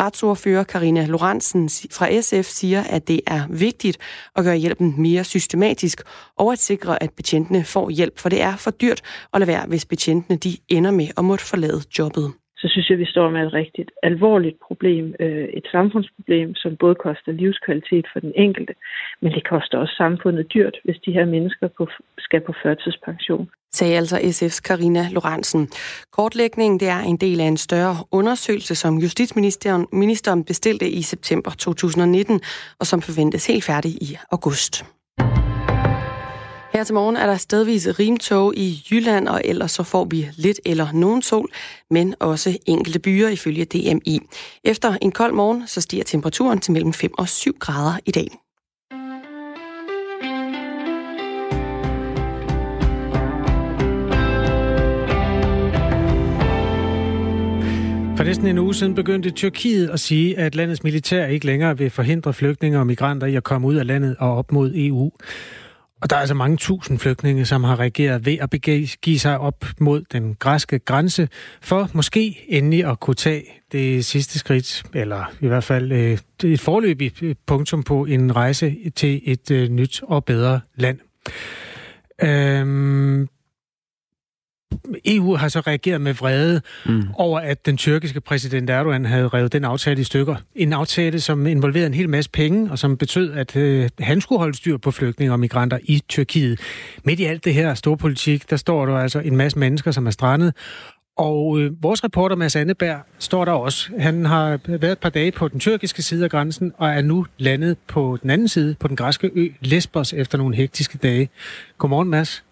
Retsordfører 0.00 0.64
Karina 0.64 1.06
Lorentzen 1.06 1.70
fra 1.90 2.20
SF 2.20 2.50
siger, 2.50 2.82
at 2.82 3.08
det 3.08 3.20
er 3.26 3.42
vigtigt 3.50 3.98
at 4.36 4.44
gøre 4.44 4.56
hjælpen 4.56 4.94
mere 4.98 5.24
systematisk 5.24 6.02
og 6.36 6.52
at 6.52 6.58
sikre, 6.58 7.02
at 7.02 7.10
betjentene 7.12 7.64
får 7.64 7.90
hjælp, 7.90 8.18
for 8.18 8.28
det 8.28 8.42
er 8.42 8.56
for 8.56 8.70
dyrt 8.70 9.00
at 9.34 9.40
lade 9.40 9.48
være, 9.48 9.66
hvis 9.66 9.84
betjentene 9.84 10.36
de 10.38 10.56
ender 10.68 10.90
med 10.90 11.08
at 11.16 11.24
måtte 11.24 11.44
forlade 11.44 11.82
jobbet 11.98 12.32
så 12.60 12.68
synes 12.68 12.90
jeg, 12.90 12.98
vi 12.98 13.06
står 13.14 13.30
med 13.30 13.46
et 13.46 13.52
rigtigt 13.52 13.90
alvorligt 14.02 14.58
problem, 14.66 15.14
øh, 15.20 15.48
et 15.58 15.66
samfundsproblem, 15.72 16.54
som 16.54 16.76
både 16.76 16.94
koster 16.94 17.32
livskvalitet 17.32 18.06
for 18.12 18.20
den 18.20 18.32
enkelte, 18.36 18.74
men 19.22 19.32
det 19.32 19.48
koster 19.48 19.78
også 19.78 19.94
samfundet 19.96 20.52
dyrt, 20.54 20.76
hvis 20.84 20.98
de 21.06 21.12
her 21.12 21.24
mennesker 21.24 21.68
på, 21.68 21.88
skal 22.18 22.40
på 22.40 22.52
førtidspension. 22.62 23.50
Sagde 23.72 23.96
altså 23.96 24.16
SF's 24.16 24.60
Karina 24.68 25.04
Lorentzen. 25.12 25.68
Kortlægningen 26.12 26.80
det 26.80 26.88
er 26.88 27.00
en 27.00 27.16
del 27.16 27.40
af 27.40 27.44
en 27.44 27.56
større 27.56 27.96
undersøgelse, 28.10 28.74
som 28.74 28.98
Justitsministeren 28.98 29.86
ministeren 29.92 30.44
bestilte 30.44 30.88
i 30.88 31.02
september 31.02 31.50
2019, 31.50 32.40
og 32.80 32.86
som 32.86 33.02
forventes 33.02 33.46
helt 33.46 33.64
færdig 33.64 33.90
i 33.90 34.16
august. 34.30 34.99
Her 36.72 36.84
til 36.84 36.94
morgen 36.94 37.16
er 37.16 37.26
der 37.26 37.36
stedvis 37.36 37.88
rimtog 37.98 38.56
i 38.56 38.86
Jylland, 38.90 39.28
og 39.28 39.42
ellers 39.44 39.70
så 39.70 39.82
får 39.82 40.04
vi 40.04 40.28
lidt 40.36 40.60
eller 40.64 40.92
nogen 40.92 41.22
sol, 41.22 41.50
men 41.90 42.14
også 42.20 42.58
enkelte 42.66 42.98
byer 42.98 43.28
ifølge 43.28 43.64
DMI. 43.64 44.20
Efter 44.64 44.96
en 45.02 45.12
kold 45.12 45.32
morgen, 45.32 45.66
så 45.66 45.80
stiger 45.80 46.04
temperaturen 46.04 46.60
til 46.60 46.72
mellem 46.72 46.92
5 46.92 47.10
og 47.18 47.28
7 47.28 47.56
grader 47.58 47.98
i 48.06 48.10
dag. 48.10 48.28
For 58.16 58.24
næsten 58.24 58.46
en 58.46 58.58
uge 58.58 58.74
siden 58.74 58.94
begyndte 58.94 59.30
Tyrkiet 59.30 59.90
at 59.90 60.00
sige, 60.00 60.38
at 60.38 60.54
landets 60.54 60.82
militær 60.82 61.26
ikke 61.26 61.46
længere 61.46 61.78
vil 61.78 61.90
forhindre 61.90 62.32
flygtninge 62.32 62.78
og 62.78 62.86
migranter 62.86 63.26
i 63.26 63.34
at 63.34 63.44
komme 63.44 63.66
ud 63.66 63.74
af 63.74 63.86
landet 63.86 64.16
og 64.18 64.36
op 64.36 64.52
mod 64.52 64.72
EU. 64.74 65.10
Og 66.02 66.10
der 66.10 66.16
er 66.16 66.20
altså 66.20 66.34
mange 66.34 66.56
tusind 66.56 66.98
flygtninge, 66.98 67.44
som 67.44 67.64
har 67.64 67.80
reageret 67.80 68.26
ved 68.26 68.38
at 68.40 68.50
give 69.02 69.18
sig 69.18 69.38
op 69.38 69.64
mod 69.80 70.04
den 70.12 70.36
græske 70.38 70.78
grænse, 70.78 71.28
for 71.60 71.90
måske 71.92 72.44
endelig 72.48 72.86
at 72.86 73.00
kunne 73.00 73.14
tage 73.14 73.44
det 73.72 74.04
sidste 74.04 74.38
skridt, 74.38 74.82
eller 74.94 75.32
i 75.40 75.46
hvert 75.46 75.64
fald 75.64 75.92
øh, 75.92 76.18
et 76.44 76.60
forløbigt 76.60 77.22
øh, 77.22 77.34
punktum 77.46 77.82
på 77.82 78.04
en 78.04 78.36
rejse 78.36 78.76
til 78.96 79.20
et 79.24 79.50
øh, 79.50 79.68
nyt 79.68 80.02
og 80.02 80.24
bedre 80.24 80.60
land. 80.76 80.98
Øhm, 82.22 83.28
EU 85.04 85.34
har 85.34 85.48
så 85.48 85.60
reageret 85.60 86.00
med 86.00 86.14
vrede 86.14 86.60
mm. 86.86 87.02
over, 87.14 87.40
at 87.40 87.66
den 87.66 87.76
tyrkiske 87.76 88.20
præsident 88.20 88.70
Erdogan 88.70 89.04
havde 89.04 89.28
revet 89.28 89.52
den 89.52 89.64
aftale 89.64 90.00
i 90.00 90.04
stykker. 90.04 90.36
En 90.54 90.72
aftale, 90.72 91.20
som 91.20 91.46
involverede 91.46 91.86
en 91.86 91.94
hel 91.94 92.08
masse 92.08 92.30
penge, 92.30 92.70
og 92.70 92.78
som 92.78 92.96
betød, 92.96 93.32
at 93.32 93.56
øh, 93.56 93.88
han 94.00 94.20
skulle 94.20 94.38
holde 94.38 94.56
styr 94.56 94.76
på 94.76 94.90
flygtninge 94.90 95.32
og 95.32 95.40
migranter 95.40 95.78
i 95.82 96.02
Tyrkiet. 96.08 96.60
Midt 97.04 97.20
i 97.20 97.24
alt 97.24 97.44
det 97.44 97.54
her 97.54 97.74
store 97.74 97.96
politik, 97.96 98.50
der 98.50 98.56
står 98.56 98.86
der 98.86 98.98
altså 98.98 99.18
en 99.18 99.36
masse 99.36 99.58
mennesker, 99.58 99.90
som 99.90 100.06
er 100.06 100.10
strandet. 100.10 100.54
Og 101.16 101.60
øh, 101.60 101.82
vores 101.82 102.04
reporter 102.04 102.36
Mads 102.36 102.56
Anneberg 102.56 103.00
står 103.18 103.44
der 103.44 103.52
også. 103.52 103.90
Han 103.98 104.26
har 104.26 104.60
været 104.66 104.92
et 104.92 104.98
par 104.98 105.08
dage 105.08 105.32
på 105.32 105.48
den 105.48 105.60
tyrkiske 105.60 106.02
side 106.02 106.24
af 106.24 106.30
grænsen, 106.30 106.72
og 106.76 106.88
er 106.88 107.02
nu 107.02 107.26
landet 107.38 107.76
på 107.88 108.18
den 108.22 108.30
anden 108.30 108.48
side, 108.48 108.74
på 108.80 108.88
den 108.88 108.96
græske 108.96 109.30
ø 109.34 109.48
Lesbos, 109.60 110.12
efter 110.12 110.38
nogle 110.38 110.56
hektiske 110.56 110.98
dage. 110.98 111.28
Godmorgen, 111.78 112.08
Mads. 112.08 112.44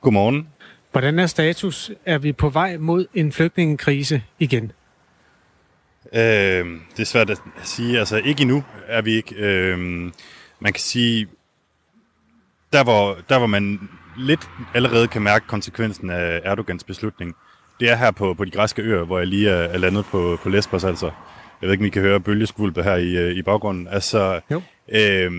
Godmorgen. 0.00 0.48
Hvordan 0.92 1.18
er 1.18 1.26
status? 1.26 1.90
Er 2.06 2.18
vi 2.18 2.32
på 2.32 2.48
vej 2.48 2.76
mod 2.76 3.06
en 3.14 3.32
flygtningekrise 3.32 4.22
igen? 4.38 4.72
Øh, 6.12 6.20
det 6.96 7.00
er 7.00 7.04
svært 7.04 7.30
at 7.30 7.38
sige. 7.62 7.98
Altså 7.98 8.16
ikke 8.16 8.42
endnu 8.42 8.64
er 8.86 9.02
vi 9.02 9.12
ikke. 9.12 9.34
Øh, 9.34 9.78
man 10.60 10.72
kan 10.72 10.80
sige, 10.80 11.28
der 12.72 12.84
hvor, 12.84 13.18
der 13.28 13.38
hvor 13.38 13.46
man 13.46 13.88
lidt 14.18 14.50
allerede 14.74 15.08
kan 15.08 15.22
mærke 15.22 15.46
konsekvensen 15.46 16.10
af 16.10 16.40
Erdogans 16.44 16.84
beslutning, 16.84 17.36
det 17.80 17.90
er 17.90 17.96
her 17.96 18.10
på, 18.10 18.34
på 18.34 18.44
de 18.44 18.50
græske 18.50 18.82
øer, 18.82 19.04
hvor 19.04 19.18
jeg 19.18 19.26
lige 19.26 19.50
er, 19.50 19.62
er 19.62 19.78
landet 19.78 20.04
på, 20.04 20.38
på 20.42 20.48
Lesbos 20.48 20.84
altså. 20.84 21.10
Jeg 21.60 21.66
ved 21.66 21.72
ikke, 21.72 21.82
om 21.82 21.86
I 21.86 21.90
kan 21.90 22.02
høre 22.02 22.20
bølgeskvulpe 22.20 22.82
her 22.82 22.96
i, 22.96 23.16
øh, 23.16 23.36
i 23.36 23.42
baggrunden. 23.42 23.88
Altså, 23.88 24.40
jo. 24.50 24.62
Øh, 24.88 25.32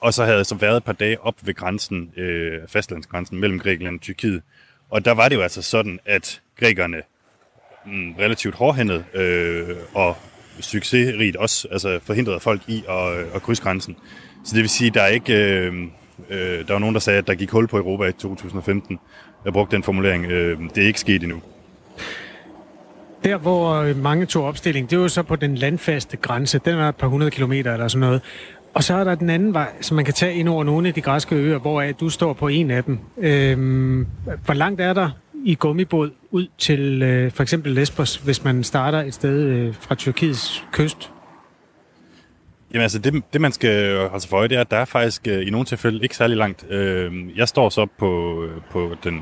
og 0.00 0.14
så 0.14 0.24
havde 0.24 0.36
jeg 0.36 0.46
så 0.46 0.54
været 0.54 0.76
et 0.76 0.84
par 0.84 0.92
dage 0.92 1.20
op 1.20 1.34
ved 1.42 1.54
grænsen, 1.54 2.12
øh, 2.16 2.58
fastlandsgrænsen 2.68 3.40
mellem 3.40 3.58
Grækenland 3.58 3.94
og 3.96 4.00
Tyrkiet. 4.00 4.42
Og 4.90 5.04
der 5.04 5.12
var 5.12 5.28
det 5.28 5.36
jo 5.36 5.40
altså 5.40 5.62
sådan, 5.62 5.98
at 6.04 6.40
grækerne 6.60 7.02
mm, 7.86 8.14
relativt 8.18 8.54
hårdhændet 8.54 9.04
øh, 9.14 9.76
og 9.94 10.16
succesrigt 10.60 11.36
også 11.36 11.68
altså 11.70 12.00
forhindrede 12.02 12.40
folk 12.40 12.60
i 12.66 12.84
at, 12.88 13.18
øh, 13.18 13.26
at 13.34 13.42
krydse 13.42 13.62
grænsen. 13.62 13.96
Så 14.44 14.54
det 14.54 14.60
vil 14.60 14.68
sige, 14.68 14.90
der 14.90 15.02
er 15.02 15.06
ikke... 15.06 15.34
Øh, 15.34 15.74
øh, 16.30 16.66
der 16.66 16.72
var 16.72 16.78
nogen, 16.78 16.94
der 16.94 17.00
sagde, 17.00 17.18
at 17.18 17.26
der 17.26 17.34
gik 17.34 17.50
hul 17.50 17.68
på 17.68 17.76
Europa 17.76 18.04
i 18.04 18.12
2015. 18.12 18.98
Jeg 19.44 19.52
brugte 19.52 19.76
den 19.76 19.82
formulering. 19.82 20.26
Øh, 20.26 20.58
det 20.74 20.82
er 20.82 20.86
ikke 20.86 21.00
sket 21.00 21.22
endnu. 21.22 21.42
Der, 23.24 23.36
hvor 23.36 23.74
øh, 23.74 23.96
mange 23.96 24.26
tog 24.26 24.44
opstilling, 24.44 24.90
det 24.90 24.98
var 24.98 25.08
så 25.08 25.22
på 25.22 25.36
den 25.36 25.54
landfaste 25.54 26.16
grænse. 26.16 26.60
Den 26.64 26.76
var 26.76 26.88
et 26.88 26.96
par 26.96 27.06
hundrede 27.06 27.30
kilometer 27.30 27.72
eller 27.72 27.88
sådan 27.88 28.00
noget. 28.00 28.22
Og 28.74 28.84
så 28.84 28.94
er 28.94 29.04
der 29.04 29.14
den 29.14 29.30
anden 29.30 29.54
vej, 29.54 29.72
som 29.80 29.94
man 29.94 30.04
kan 30.04 30.14
tage 30.14 30.34
ind 30.34 30.48
over 30.48 30.64
nogle 30.64 30.88
af 30.88 30.94
de 30.94 31.00
græske 31.00 31.34
øer, 31.34 31.58
hvor 31.58 31.84
du 32.00 32.08
står 32.08 32.32
på 32.32 32.48
en 32.48 32.70
af 32.70 32.84
dem. 32.84 32.98
Øhm, 33.18 34.06
hvor 34.44 34.54
langt 34.54 34.80
er 34.80 34.92
der 34.92 35.10
i 35.44 35.54
gummibåd 35.54 36.10
ud 36.30 36.46
til 36.58 37.02
øh, 37.02 37.32
for 37.32 37.42
eksempel 37.42 37.72
Lesbos, 37.72 38.16
hvis 38.16 38.44
man 38.44 38.64
starter 38.64 39.02
et 39.02 39.14
sted 39.14 39.38
øh, 39.42 39.74
fra 39.74 39.94
Tyrkiets 39.94 40.64
kyst? 40.72 41.10
Jamen 42.72 42.82
altså, 42.82 42.98
det, 42.98 43.22
det 43.32 43.40
man 43.40 43.52
skal 43.52 43.98
holde 44.08 44.20
sig 44.20 44.30
for 44.30 44.36
øje, 44.36 44.48
det 44.48 44.56
er, 44.56 44.60
at 44.60 44.70
der 44.70 44.76
er 44.76 44.84
faktisk 44.84 45.28
øh, 45.28 45.46
i 45.46 45.50
nogle 45.50 45.66
tilfælde 45.66 46.02
ikke 46.02 46.16
særlig 46.16 46.36
langt. 46.36 46.66
Øh, 46.70 47.12
jeg 47.36 47.48
står 47.48 47.68
så 47.68 47.86
på, 47.98 48.42
øh, 48.44 48.62
på, 48.70 48.96
den, 49.04 49.20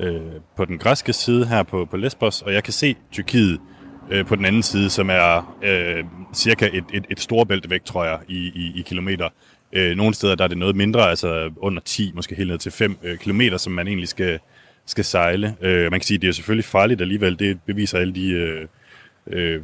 øh, 0.00 0.20
på 0.56 0.64
den 0.64 0.78
græske 0.78 1.12
side 1.12 1.46
her 1.46 1.62
på, 1.62 1.84
på 1.90 1.96
Lesbos, 1.96 2.42
og 2.42 2.54
jeg 2.54 2.64
kan 2.64 2.72
se 2.72 2.96
Tyrkiet 3.12 3.52
øh, 3.52 3.73
Øh, 4.10 4.26
på 4.26 4.36
den 4.36 4.44
anden 4.44 4.62
side, 4.62 4.90
som 4.90 5.10
er 5.10 5.56
øh, 5.62 6.04
cirka 6.34 6.68
et, 6.72 6.84
et, 6.92 7.04
et 7.10 7.20
storbælte 7.20 7.70
væk, 7.70 7.84
tror 7.84 8.04
jeg, 8.04 8.18
i, 8.28 8.36
i, 8.36 8.72
i 8.76 8.82
kilometer. 8.82 9.28
Øh, 9.72 9.96
nogle 9.96 10.14
steder 10.14 10.34
der 10.34 10.44
er 10.44 10.48
det 10.48 10.58
noget 10.58 10.76
mindre, 10.76 11.10
altså 11.10 11.50
under 11.56 11.80
10, 11.84 12.12
måske 12.14 12.34
helt 12.34 12.50
ned 12.50 12.58
til 12.58 12.72
5 12.72 12.96
øh, 13.02 13.18
kilometer, 13.18 13.56
som 13.56 13.72
man 13.72 13.88
egentlig 13.88 14.08
skal, 14.08 14.38
skal 14.86 15.04
sejle. 15.04 15.56
Øh, 15.60 15.90
man 15.90 16.00
kan 16.00 16.02
sige, 16.02 16.16
at 16.16 16.22
det 16.22 16.28
er 16.28 16.32
selvfølgelig 16.32 16.64
farligt 16.64 17.00
alligevel. 17.00 17.38
Det 17.38 17.58
beviser 17.66 17.98
alle 17.98 18.14
de 18.14 18.30
øh, 18.30 18.66
øh, 19.26 19.62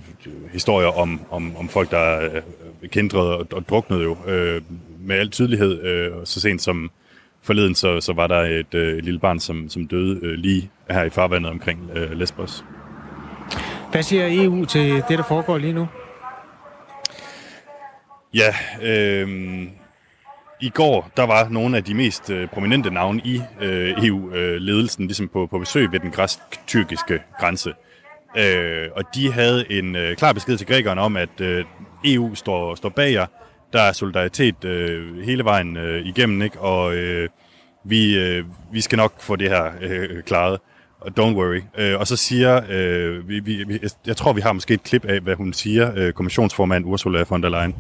historier 0.53 0.89
om, 0.89 1.21
om, 1.31 1.57
om 1.57 1.69
folk, 1.69 1.91
der 1.91 1.99
er 1.99 2.41
kendrede 2.87 3.37
og, 3.37 3.47
og 3.53 3.69
druknede 3.69 4.03
jo 4.03 4.17
øh, 4.27 4.63
med 5.01 5.17
al 5.17 5.31
tydelighed. 5.31 5.83
Øh, 5.83 6.13
så 6.25 6.41
sent 6.41 6.63
som 6.63 6.91
forleden, 7.43 7.75
så, 7.75 8.01
så 8.01 8.13
var 8.13 8.27
der 8.27 8.41
et, 8.41 8.75
øh, 8.75 8.99
et 8.99 9.05
lille 9.05 9.21
barn, 9.21 9.41
som, 9.41 9.69
som 9.69 9.87
døde 9.87 10.21
øh, 10.23 10.33
lige 10.33 10.71
her 10.91 11.03
i 11.03 11.11
farvandet 11.11 11.51
omkring 11.51 11.91
øh, 11.95 12.13
Lesbos. 12.13 12.65
Hvad 13.91 14.03
siger 14.03 14.45
EU 14.45 14.65
til 14.65 15.03
det, 15.09 15.19
der 15.19 15.25
foregår 15.25 15.59
lige 15.59 15.73
nu? 15.73 15.89
Ja, 18.35 18.55
øh, 18.83 19.29
i 20.61 20.69
går, 20.69 21.11
der 21.17 21.23
var 21.23 21.49
nogle 21.49 21.77
af 21.77 21.85
de 21.85 21.95
mest 21.95 22.31
øh, 22.31 22.49
prominente 22.49 22.91
navne 22.91 23.21
i 23.25 23.43
øh, 23.61 24.05
EU-ledelsen 24.05 25.07
ligesom 25.07 25.29
på, 25.29 25.47
på 25.47 25.59
besøg 25.59 25.93
ved 25.93 26.01
den 26.01 26.11
græsk-tyrkiske 26.11 27.23
grænse. 27.39 27.73
Øh, 28.37 28.89
og 28.97 29.05
de 29.15 29.33
havde 29.33 29.73
en 29.73 29.97
øh, 29.97 30.17
klar 30.17 30.33
besked 30.33 30.57
til 30.57 30.67
grækerne 30.67 31.01
om, 31.01 31.17
at 31.17 31.41
øh, 31.41 31.65
EU 32.05 32.35
står, 32.35 32.75
står 32.75 32.89
bag 32.89 33.13
jer. 33.13 33.27
Der 33.73 33.81
er 33.83 33.93
solidaritet 33.93 34.65
øh, 34.65 35.23
hele 35.23 35.45
vejen 35.45 35.77
øh, 35.77 36.07
igennem, 36.07 36.43
ikke? 36.43 36.61
og 36.61 36.95
øh, 36.95 37.29
vi, 37.85 38.19
øh, 38.19 38.45
vi 38.73 38.81
skal 38.81 38.97
nok 38.97 39.21
få 39.21 39.37
det 39.37 39.49
her 39.49 39.73
øh, 39.81 40.23
klaret. 40.23 40.61
Don't 41.07 41.35
worry. 41.37 41.63
Øh, 41.79 41.99
og 42.01 42.07
så 42.07 42.17
siger, 42.17 42.61
øh, 42.69 43.29
vi, 43.29 43.41
vi, 43.41 43.79
jeg 44.07 44.17
tror, 44.17 44.33
vi 44.33 44.41
har 44.41 44.53
måske 44.53 44.75
et 44.75 44.83
klip 44.83 45.05
af, 45.05 45.21
hvad 45.21 45.35
hun 45.35 45.53
siger, 45.53 45.93
øh, 45.97 46.13
kommissionsformand 46.13 46.85
Ursula 46.87 47.25
von 47.29 47.43
der 47.43 47.49
Leyen. 47.49 47.75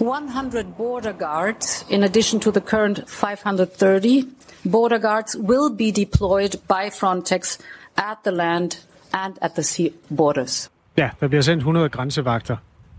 100 0.00 0.64
border 0.76 1.12
guards, 1.12 1.86
in 1.90 2.02
addition 2.02 2.40
to 2.40 2.50
the 2.50 2.60
current 2.60 3.00
530 3.06 4.24
border 4.72 4.98
guards, 4.98 5.36
will 5.38 5.76
be 5.78 6.02
deployed 6.02 6.50
by 6.68 6.90
Frontex 7.00 7.58
at 7.96 8.16
the 8.24 8.36
land 8.36 8.70
and 9.12 9.34
at 9.40 9.52
the 9.52 9.62
sea 9.62 9.88
borders. 10.16 10.70
Ja, 10.96 11.10
der 11.20 11.28
bliver 11.28 11.42
sendt 11.42 11.58
100 11.58 11.88
grænsevagter. 11.88 12.56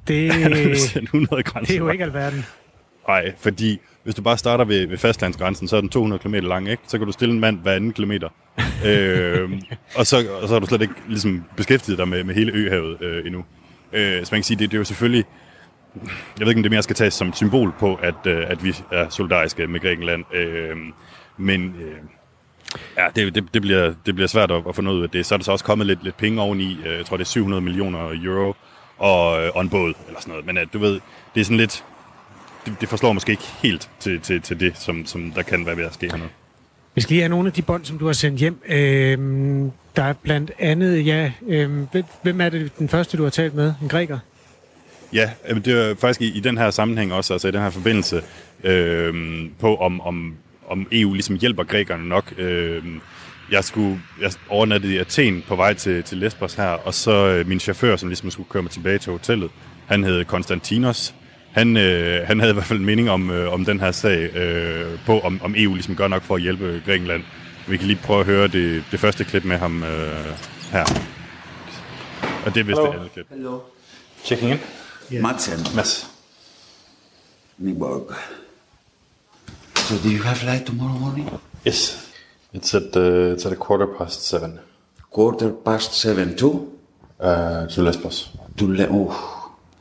Det, 0.07 0.31
sendt 0.79 1.03
100 1.03 1.43
grænsevagter. 1.43 1.67
det 1.67 1.75
er 1.75 1.79
jo 1.79 1.89
ikke 1.89 2.03
alverden. 2.03 2.45
Nej, 3.07 3.33
fordi 3.37 3.79
hvis 4.03 4.15
du 4.15 4.21
bare 4.21 4.37
starter 4.37 4.65
ved, 4.65 4.87
ved 4.87 4.97
fastlandsgrænsen, 4.97 5.67
så 5.67 5.77
er 5.77 5.81
den 5.81 5.89
200 5.89 6.21
km 6.21 6.33
lang, 6.33 6.69
ikke? 6.69 6.83
Så 6.87 6.97
kan 6.97 7.07
du 7.07 7.13
stille 7.13 7.33
en 7.33 7.39
mand 7.39 7.59
hver 7.59 7.71
anden 7.71 7.93
kilometer. 7.93 8.29
øh, 8.85 9.51
og, 9.95 10.07
så, 10.07 10.17
og 10.41 10.47
så 10.47 10.53
har 10.53 10.59
du 10.59 10.65
slet 10.65 10.81
ikke 10.81 10.93
ligesom, 11.07 11.43
beskæftiget 11.57 11.97
dig 11.97 12.07
med, 12.07 12.23
med 12.23 12.35
hele 12.35 12.51
øhavet 12.51 13.01
øh, 13.01 13.25
endnu. 13.25 13.45
Øh, 13.93 14.25
så 14.25 14.29
man 14.33 14.39
kan 14.39 14.43
sige, 14.43 14.57
det, 14.57 14.71
det 14.71 14.77
er 14.77 14.79
jo 14.79 14.83
selvfølgelig 14.83 15.25
jeg 16.39 16.45
ved 16.45 16.47
ikke, 16.47 16.59
om 16.59 16.63
det 16.63 16.71
mere 16.71 16.83
skal 16.83 16.95
tages 16.95 17.13
som 17.13 17.27
et 17.27 17.35
symbol 17.35 17.73
på, 17.79 17.95
at, 17.95 18.27
øh, 18.27 18.43
at 18.47 18.63
vi 18.63 18.75
er 18.91 19.09
solidariske 19.09 19.67
med 19.67 19.79
Grækenland. 19.79 20.23
Øh, 20.33 20.77
men 21.37 21.75
øh, 21.81 21.97
ja, 22.97 23.07
det, 23.15 23.35
det, 23.35 23.53
det, 23.53 23.61
bliver, 23.61 23.93
det 24.05 24.15
bliver 24.15 24.27
svært 24.27 24.51
at, 24.51 24.63
at 24.67 24.75
få 24.75 24.81
noget 24.81 24.97
ud 24.97 25.03
af 25.03 25.09
det. 25.09 25.25
Så 25.25 25.35
er 25.35 25.37
der 25.37 25.43
så 25.43 25.51
også 25.51 25.65
kommet 25.65 25.87
lidt, 25.87 26.03
lidt 26.03 26.17
penge 26.17 26.41
oveni. 26.41 26.77
Øh, 26.85 26.97
jeg 26.97 27.05
tror, 27.05 27.17
det 27.17 27.23
er 27.23 27.27
700 27.27 27.61
millioner 27.61 27.99
euro 28.23 28.55
og, 28.97 29.43
øh, 29.43 29.51
og 29.55 29.61
en 29.61 29.69
båd, 29.69 29.93
eller 30.07 30.19
sådan 30.19 30.31
noget. 30.31 30.45
Men 30.45 30.57
øh, 30.57 30.67
du 30.73 30.79
ved, 30.79 30.99
det 31.35 31.41
er 31.41 31.45
sådan 31.45 31.57
lidt... 31.57 31.83
Det, 32.65 32.73
det 32.81 32.89
forslår 32.89 33.13
måske 33.13 33.31
ikke 33.31 33.43
helt 33.63 33.89
til, 33.99 34.19
til, 34.19 34.41
til 34.41 34.59
det, 34.59 34.77
som, 34.77 35.05
som 35.05 35.31
der 35.31 35.41
kan 35.41 35.65
være 35.65 35.77
ved 35.77 35.83
at 35.83 35.93
ske 35.93 36.09
hernede. 36.11 36.29
Vi 36.95 37.01
skal 37.01 37.13
lige 37.13 37.21
have 37.21 37.29
nogle 37.29 37.47
af 37.47 37.53
de 37.53 37.61
bånd, 37.61 37.85
som 37.85 37.97
du 37.97 38.05
har 38.05 38.13
sendt 38.13 38.39
hjem. 38.39 38.61
Øhm, 38.67 39.71
der 39.95 40.03
er 40.03 40.13
blandt 40.13 40.51
andet, 40.59 41.05
ja, 41.05 41.31
øhm, 41.47 41.87
hvem 42.21 42.41
er 42.41 42.49
det 42.49 42.77
den 42.79 42.89
første, 42.89 43.17
du 43.17 43.23
har 43.23 43.29
talt 43.29 43.53
med? 43.53 43.73
En 43.81 43.87
græker? 43.87 44.19
Ja, 45.13 45.29
det 45.49 45.67
er 45.67 45.95
faktisk 45.95 46.21
i, 46.21 46.37
i 46.37 46.39
den 46.39 46.57
her 46.57 46.71
sammenhæng 46.71 47.13
også, 47.13 47.33
altså 47.33 47.47
i 47.47 47.51
den 47.51 47.61
her 47.61 47.69
forbindelse, 47.69 48.21
øh, 48.63 49.13
på 49.59 49.75
om, 49.75 50.01
om, 50.01 50.35
om 50.67 50.87
EU 50.91 51.13
ligesom 51.13 51.35
hjælper 51.35 51.63
grækerne 51.63 52.09
nok. 52.09 52.33
Øh, 52.37 52.83
jeg 53.51 53.63
skulle 53.63 54.01
jeg 54.21 54.31
overnattede 54.49 54.93
i 54.93 54.97
Athen 54.97 55.43
på 55.47 55.55
vej 55.55 55.73
til, 55.73 56.03
til 56.03 56.17
Lesbos 56.17 56.53
her, 56.53 56.69
og 56.69 56.93
så 56.93 57.27
øh, 57.27 57.47
min 57.47 57.59
chauffør, 57.59 57.95
som 57.95 58.09
ligesom 58.09 58.31
skulle 58.31 58.49
køre 58.49 58.63
mig 58.63 58.71
tilbage 58.71 58.97
til 58.97 59.11
hotellet, 59.11 59.51
han 59.85 60.03
hed 60.03 60.25
Konstantinos. 60.25 61.15
Han, 61.55 61.77
øh, 61.77 62.27
han 62.27 62.39
havde 62.39 62.51
i 62.51 62.53
hvert 62.53 62.65
fald 62.65 62.79
en 62.79 62.85
mening 62.85 63.09
om, 63.09 63.29
øh, 63.29 63.53
om 63.53 63.65
den 63.65 63.79
her 63.79 63.91
sag, 63.91 64.35
øh, 64.35 64.99
på 65.05 65.19
om, 65.19 65.41
om 65.43 65.53
EU 65.57 65.73
ligesom 65.73 65.95
gør 65.95 66.07
nok 66.07 66.23
for 66.23 66.35
at 66.35 66.41
hjælpe 66.41 66.81
Grækenland. 66.85 67.23
Vi 67.67 67.77
kan 67.77 67.87
lige 67.87 67.99
prøve 68.03 68.19
at 68.19 68.25
høre 68.25 68.47
det, 68.47 68.83
det 68.91 68.99
første 68.99 69.23
klip 69.23 69.43
med 69.45 69.57
ham 69.57 69.83
øh, 69.83 70.25
her. 70.71 70.85
Og 72.45 72.55
det 72.55 72.59
er 72.59 72.63
vist 72.63 72.77
Hello. 72.77 72.85
det 72.85 72.93
andet 72.93 73.11
klip. 73.13 73.25
Hello. 73.29 73.59
Checking 74.23 74.51
in. 74.51 74.59
Yeah. 75.13 75.23
Madsen. 75.23 75.79
Yes. 75.79 76.07
Niborg. 77.57 78.11
So 79.75 79.95
do 79.95 80.09
you 80.09 80.23
have 80.23 80.35
flight 80.35 80.65
tomorrow 80.65 80.99
morning? 80.99 81.29
Yes. 81.67 82.09
It's 82.55 82.77
at 82.77 82.95
uh, 82.95 83.35
it's 83.35 83.45
at 83.45 83.51
a 83.51 83.55
quarter 83.55 83.87
past 83.97 84.27
seven. 84.27 84.59
Quarter 85.11 85.51
past 85.65 85.93
seven 85.93 86.37
to? 86.37 86.47
Uh, 87.19 87.67
to 87.69 87.81
Lesbos. 87.81 88.31
To 88.57 88.67
Le- 88.67 88.87
oh. 88.89 89.13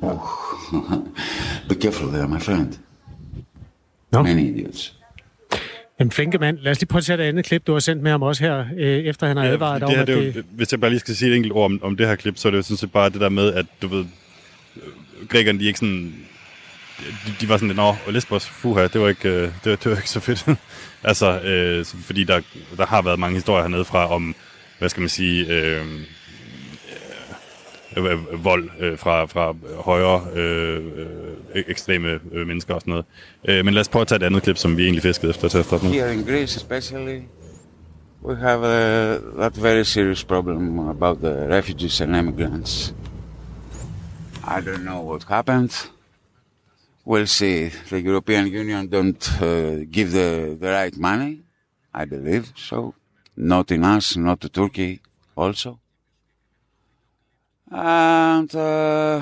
oh. 0.02 0.53
Be 1.68 1.74
careful 1.74 2.08
there, 2.08 2.28
my 2.28 2.40
friend. 2.40 2.78
No. 4.12 4.22
Many 4.22 4.40
idiots. 4.40 4.94
En 6.00 6.10
flinke 6.10 6.38
mand. 6.38 6.58
Lad 6.58 6.72
os 6.72 6.80
lige 6.80 6.88
prøve 6.88 6.98
at 6.98 7.04
se 7.04 7.16
det 7.16 7.22
andet 7.22 7.44
klip, 7.44 7.66
du 7.66 7.72
har 7.72 7.80
sendt 7.80 8.02
med 8.02 8.10
ham 8.10 8.22
også 8.22 8.44
her, 8.44 8.64
øh, 8.78 8.98
efter 8.98 9.26
han 9.26 9.36
har 9.36 9.44
ja, 9.44 9.52
advaret 9.52 9.80
det 9.80 9.88
om, 9.88 10.00
at 10.00 10.06
det... 10.06 10.36
Jo, 10.36 10.42
hvis 10.50 10.72
jeg 10.72 10.80
bare 10.80 10.90
lige 10.90 11.00
skal 11.00 11.16
sige 11.16 11.30
et 11.30 11.36
enkelt 11.36 11.52
ord 11.52 11.64
om, 11.64 11.80
om 11.82 11.96
det 11.96 12.06
her 12.06 12.14
klip, 12.14 12.38
så 12.38 12.48
er 12.48 12.50
det 12.50 12.56
jo 12.56 12.62
sådan 12.62 12.76
set 12.76 12.92
bare 12.92 13.10
det 13.10 13.20
der 13.20 13.28
med, 13.28 13.52
at 13.52 13.66
du 13.82 13.88
ved, 13.88 14.04
grækerne, 15.28 15.58
de 15.58 15.64
er 15.64 15.68
ikke 15.68 15.78
sådan... 15.78 16.14
De, 16.98 17.32
de 17.40 17.48
var 17.48 17.56
sådan 17.56 17.68
lidt, 17.68 17.76
nå, 17.76 17.94
Lesbos, 18.10 18.46
fuha, 18.46 18.86
det 18.86 19.00
var 19.00 19.08
ikke, 19.08 19.28
øh, 19.28 19.42
det, 19.42 19.70
var, 19.70 19.76
det 19.76 19.86
var 19.86 19.96
ikke 19.96 20.10
så 20.10 20.20
fedt. 20.20 20.46
altså, 21.02 21.40
øh, 21.40 21.84
fordi 21.84 22.24
der, 22.24 22.40
der 22.76 22.86
har 22.86 23.02
været 23.02 23.18
mange 23.18 23.34
historier 23.34 23.62
hernede 23.62 23.84
fra 23.84 24.14
om, 24.14 24.34
hvad 24.78 24.88
skal 24.88 25.00
man 25.00 25.08
sige, 25.08 25.46
øh, 25.46 25.86
øh, 27.96 28.44
vold 28.44 28.70
øh, 28.80 28.98
fra, 28.98 29.24
fra 29.24 29.54
højre 29.84 30.20
øh, 30.34 30.84
øh, 31.54 31.64
ekstreme 31.68 32.20
øh, 32.32 32.46
mennesker 32.46 32.74
og 32.74 32.80
sådan 32.80 32.90
noget. 32.90 33.04
Øh, 33.48 33.64
men 33.64 33.74
lad 33.74 33.80
os 33.80 33.88
prøve 33.88 34.00
at 34.00 34.08
tage 34.08 34.16
et 34.16 34.22
andet 34.22 34.42
klip, 34.42 34.56
som 34.56 34.76
vi 34.76 34.82
egentlig 34.82 35.02
fiskede 35.02 35.30
efter 35.30 35.48
til 35.48 35.58
at 35.58 35.64
starte 35.64 35.84
med. 35.84 35.92
Here 35.92 36.14
in 36.14 36.24
Greece 36.24 36.56
especially, 36.56 37.20
we 38.22 38.36
have 38.36 38.64
a, 38.64 39.18
that 39.38 39.62
very 39.62 39.82
serious 39.84 40.24
problem 40.24 40.78
about 40.78 41.18
the 41.18 41.56
refugees 41.56 42.00
and 42.00 42.16
immigrants. 42.16 42.94
I 44.46 44.60
don't 44.60 44.84
know 44.84 45.10
what 45.10 45.24
happened. 45.28 45.90
We'll 47.06 47.26
see. 47.26 47.70
The 47.90 48.00
European 48.00 48.46
Union 48.46 48.88
don't 48.88 49.42
uh, 49.42 49.84
give 49.92 50.10
the, 50.12 50.56
the 50.60 50.70
right 50.70 50.96
money, 50.96 51.42
I 51.94 52.04
believe 52.06 52.52
so. 52.56 52.94
Not 53.36 53.70
in 53.70 53.84
us, 53.84 54.16
not 54.16 54.40
to 54.40 54.48
Turkey 54.48 55.00
also. 55.36 55.78
And 57.76 58.54
uh, 58.54 59.20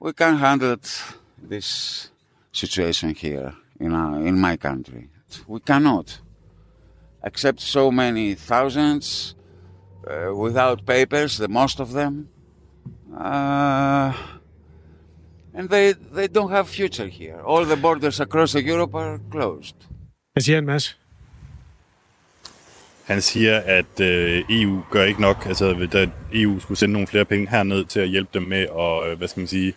we 0.00 0.14
can 0.14 0.38
handle 0.38 0.76
this 1.42 2.10
situation 2.52 3.14
here 3.14 3.52
in, 3.78 3.92
our, 3.92 4.26
in 4.26 4.40
my 4.40 4.56
country. 4.56 5.10
We 5.46 5.60
cannot 5.60 6.20
accept 7.22 7.60
so 7.60 7.90
many 7.90 8.34
thousands 8.34 9.34
uh, 10.06 10.34
without 10.34 10.86
papers, 10.86 11.36
the 11.36 11.48
most 11.48 11.80
of 11.80 11.92
them. 11.92 12.30
Uh, 13.14 14.14
and 15.52 15.68
they, 15.68 15.92
they 15.92 16.28
don't 16.28 16.50
have 16.50 16.66
future 16.68 17.08
here. 17.08 17.42
All 17.42 17.66
the 17.66 17.76
borders 17.76 18.20
across 18.20 18.54
Europe 18.54 18.94
are 18.94 19.20
closed. 19.30 19.76
Hvad 20.32 20.42
siger 20.42 20.56
han, 20.56 20.64
Mads? 20.64 20.98
Han 23.04 23.20
siger, 23.20 23.60
at 23.60 24.00
øh, 24.00 24.42
EU 24.50 24.82
gør 24.90 25.04
ikke 25.04 25.20
nok. 25.20 25.46
Altså, 25.46 25.88
at 25.92 26.08
EU 26.32 26.60
skulle 26.60 26.78
sende 26.78 26.92
nogle 26.92 27.06
flere 27.06 27.24
penge 27.24 27.48
herned 27.50 27.84
til 27.84 28.00
at 28.00 28.08
hjælpe 28.08 28.30
dem 28.34 28.42
med 28.42 28.66
at, 28.78 29.10
øh, 29.10 29.18
hvad 29.18 29.28
skal 29.28 29.40
man 29.40 29.46
sige, 29.46 29.74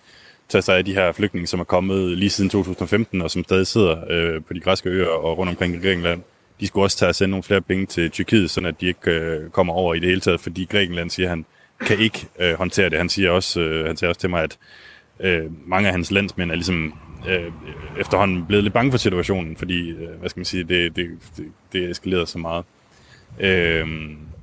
tage 0.50 0.62
sig 0.62 0.78
af 0.78 0.86
de 0.86 0.94
her 0.94 1.12
flygtninge, 1.12 1.48
som 1.48 1.60
er 1.60 1.64
kommet 1.64 2.18
lige 2.18 2.30
siden 2.30 2.50
2015, 2.50 3.22
og 3.22 3.32
som 3.32 3.44
stadig 3.44 3.68
sidder 3.68 3.98
øh, 4.10 4.42
på 4.44 4.54
de 4.54 4.60
græske 4.60 4.90
øer 4.90 5.08
og 5.08 5.38
rundt 5.38 5.50
omkring 5.50 5.76
i 5.76 5.78
Grækenland. 5.78 6.22
De 6.60 6.68
skulle 6.68 6.86
også 6.86 6.98
tage 6.98 7.10
og 7.10 7.16
sende 7.16 7.32
nogle 7.32 7.44
flere 7.44 7.62
penge 7.62 7.86
til 7.86 8.12
Tyrkiet, 8.12 8.50
sådan 8.52 8.68
at 8.68 8.82
de 8.82 8.88
ikke 8.88 9.12
øh, 9.12 9.50
kommer 9.50 9.74
over 9.74 9.94
i 9.94 10.00
det 10.00 10.08
hele 10.08 10.22
taget, 10.22 10.40
fordi 10.40 10.68
Grækenland, 10.72 11.10
siger 11.10 11.30
han, 11.30 11.46
kan 11.86 12.00
ikke 12.00 12.28
øh, 12.40 12.54
håndtere 12.54 12.90
det. 12.90 12.98
Han 12.98 13.10
siger 13.10 13.32
også, 13.32 13.60
øh, 13.60 13.88
han 13.88 13.98
siger 13.98 14.10
også 14.10 14.22
til 14.22 14.30
mig, 14.30 14.44
at 14.44 14.58
øh, 15.20 15.46
mange 15.68 15.88
af 15.88 15.94
hans 15.94 16.12
landsmænd 16.12 16.52
er 16.52 16.56
ligesom 16.56 16.94
øh, 17.30 17.52
efterhånden 18.00 18.46
blevet 18.46 18.64
lidt 18.64 18.74
bange 18.74 18.92
for 18.92 18.98
situationen, 18.98 19.58
fordi, 19.58 19.90
øh, 19.90 20.20
hvad 20.20 20.30
skal 20.30 20.40
man 20.40 20.46
sige, 20.46 20.64
det, 20.64 20.96
det, 20.96 21.10
det, 21.38 21.46
det 21.74 21.90
eskaleret 21.90 22.30
så 22.30 22.38
meget. 22.38 22.66
Øh, 23.40 23.88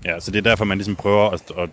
ja, 0.04 0.20
så 0.20 0.30
det 0.30 0.38
er 0.38 0.42
derfor, 0.42 0.64
man 0.64 0.78
ligesom 0.78 0.96
prøver 0.96 1.30
at, 1.30 1.42
at 1.59 1.70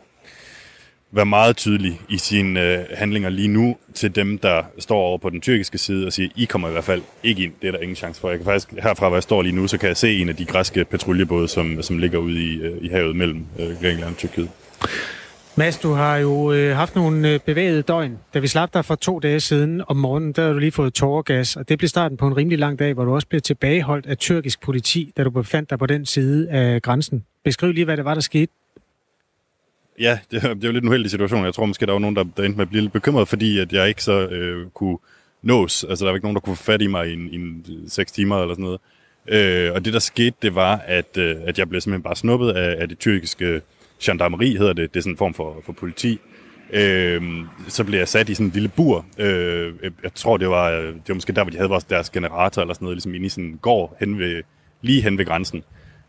være 1.11 1.25
meget 1.25 1.57
tydelig 1.57 2.01
i 2.09 2.17
sine 2.17 2.61
øh, 2.61 2.85
handlinger 2.93 3.29
lige 3.29 3.47
nu 3.47 3.77
til 3.93 4.15
dem, 4.15 4.37
der 4.37 4.63
står 4.79 4.97
over 4.97 5.17
på 5.17 5.29
den 5.29 5.41
tyrkiske 5.41 5.77
side 5.77 6.07
og 6.07 6.13
siger, 6.13 6.29
I 6.35 6.45
kommer 6.45 6.67
i 6.67 6.71
hvert 6.71 6.83
fald 6.83 7.01
ikke 7.23 7.43
ind. 7.43 7.53
Det 7.61 7.67
er 7.67 7.71
der 7.71 7.79
ingen 7.79 7.95
chance 7.95 8.21
for. 8.21 8.29
Jeg 8.29 8.39
kan 8.39 8.45
faktisk, 8.45 8.71
herfra 8.71 9.07
hvor 9.07 9.15
jeg 9.15 9.23
står 9.23 9.41
lige 9.41 9.55
nu, 9.55 9.67
så 9.67 9.77
kan 9.77 9.87
jeg 9.87 9.97
se 9.97 10.17
en 10.17 10.29
af 10.29 10.35
de 10.35 10.45
græske 10.45 10.85
patruljebåde, 10.85 11.47
som, 11.47 11.81
som 11.81 11.97
ligger 11.97 12.17
ude 12.17 12.43
i, 12.43 12.61
øh, 12.61 12.77
i 12.81 12.89
havet 12.89 13.15
mellem 13.15 13.45
øh, 13.59 13.81
Grækenland 13.81 14.11
og 14.11 14.17
Tyrkiet. 14.17 14.49
Mads, 15.55 15.77
du 15.77 15.91
har 15.91 16.17
jo 16.17 16.51
øh, 16.51 16.75
haft 16.75 16.95
nogle 16.95 17.29
øh, 17.29 17.39
bevægede 17.39 17.81
døgn. 17.81 18.17
Da 18.33 18.39
vi 18.39 18.47
slap 18.47 18.73
dig 18.73 18.85
for 18.85 18.95
to 18.95 19.19
dage 19.19 19.39
siden 19.39 19.81
om 19.87 19.97
morgenen, 19.97 20.31
der 20.31 20.45
har 20.45 20.53
du 20.53 20.59
lige 20.59 20.71
fået 20.71 20.93
tåregas, 20.93 21.55
og 21.55 21.69
det 21.69 21.77
blev 21.77 21.87
starten 21.87 22.17
på 22.17 22.27
en 22.27 22.37
rimelig 22.37 22.59
lang 22.59 22.79
dag, 22.79 22.93
hvor 22.93 23.05
du 23.05 23.15
også 23.15 23.27
blev 23.27 23.41
tilbageholdt 23.41 24.05
af 24.05 24.17
tyrkisk 24.17 24.61
politi, 24.61 25.13
da 25.17 25.23
du 25.23 25.29
befandt 25.29 25.69
dig 25.69 25.79
på 25.79 25.85
den 25.85 26.05
side 26.05 26.49
af 26.49 26.81
grænsen. 26.81 27.25
Beskriv 27.43 27.71
lige, 27.71 27.85
hvad 27.85 27.97
det 27.97 28.05
var, 28.05 28.13
der 28.13 28.21
skete. 28.21 28.51
ja, 29.99 30.19
det, 30.31 30.41
det 30.41 30.63
er 30.63 30.67
jo 30.67 30.71
lidt 30.71 30.83
en 30.83 30.87
uheldig 30.87 31.11
situation. 31.11 31.45
Jeg 31.45 31.53
tror 31.53 31.65
måske, 31.65 31.85
der 31.85 31.91
var 31.91 31.99
nogen, 31.99 32.15
der, 32.15 32.23
der 32.37 32.43
endte 32.43 32.57
med 32.57 32.65
at 32.65 32.69
blive 32.69 32.81
lidt 32.81 32.93
bekymret, 32.93 33.27
fordi 33.27 33.59
at 33.59 33.73
jeg 33.73 33.87
ikke 33.87 34.03
så 34.03 34.27
øh, 34.27 34.69
kunne 34.69 34.97
nås. 35.41 35.83
Altså, 35.83 36.05
der 36.05 36.11
var 36.11 36.15
ikke 36.15 36.25
nogen, 36.25 36.35
der 36.35 36.41
kunne 36.41 36.55
få 36.55 36.63
fat 36.63 36.81
i 36.81 36.87
mig 36.87 37.09
i, 37.09 37.13
en, 37.13 37.29
i 37.29 37.35
en, 37.35 37.65
øh, 37.69 37.89
seks 37.89 38.11
timer 38.11 38.41
eller 38.41 38.53
sådan 38.55 38.63
noget. 38.63 38.79
Øh, 39.27 39.73
og 39.73 39.85
det, 39.85 39.93
der 39.93 39.99
skete, 39.99 40.35
det 40.41 40.55
var, 40.55 40.81
at, 40.85 41.17
øh, 41.17 41.35
at 41.45 41.59
jeg 41.59 41.69
blev 41.69 41.81
simpelthen 41.81 42.03
bare 42.03 42.15
snuppet 42.15 42.51
af, 42.51 42.81
af 42.81 42.89
det 42.89 42.99
tyrkiske 42.99 43.61
gendarmeri, 44.01 44.55
hedder 44.55 44.73
det. 44.73 44.93
Det 44.93 44.99
er 44.99 45.03
sådan 45.03 45.13
en 45.13 45.17
form 45.17 45.33
for, 45.33 45.61
for 45.65 45.73
politi. 45.73 46.19
Øh, 46.73 47.21
så 47.67 47.83
blev 47.83 47.99
jeg 47.99 48.07
sat 48.07 48.29
i 48.29 48.33
sådan 48.33 48.45
en 48.47 48.51
lille 48.53 48.69
bur. 48.69 49.05
Øh, 49.17 49.73
jeg 50.03 50.13
tror, 50.15 50.37
det 50.37 50.49
var, 50.49 50.71
det 50.71 51.07
var 51.07 51.13
måske 51.13 51.33
der, 51.33 51.43
hvor 51.43 51.51
de 51.51 51.57
havde 51.57 51.69
vores, 51.69 51.83
deres 51.83 52.09
generator 52.09 52.61
eller 52.61 52.73
sådan 52.73 52.85
noget, 52.85 52.95
ligesom 52.95 53.15
inde 53.15 53.25
i 53.25 53.29
sådan 53.29 53.43
en 53.43 53.59
gård 53.61 53.95
hen 53.99 54.19
ved, 54.19 54.43
lige 54.81 55.01
hen 55.01 55.17
ved 55.17 55.25
grænsen, 55.25 55.63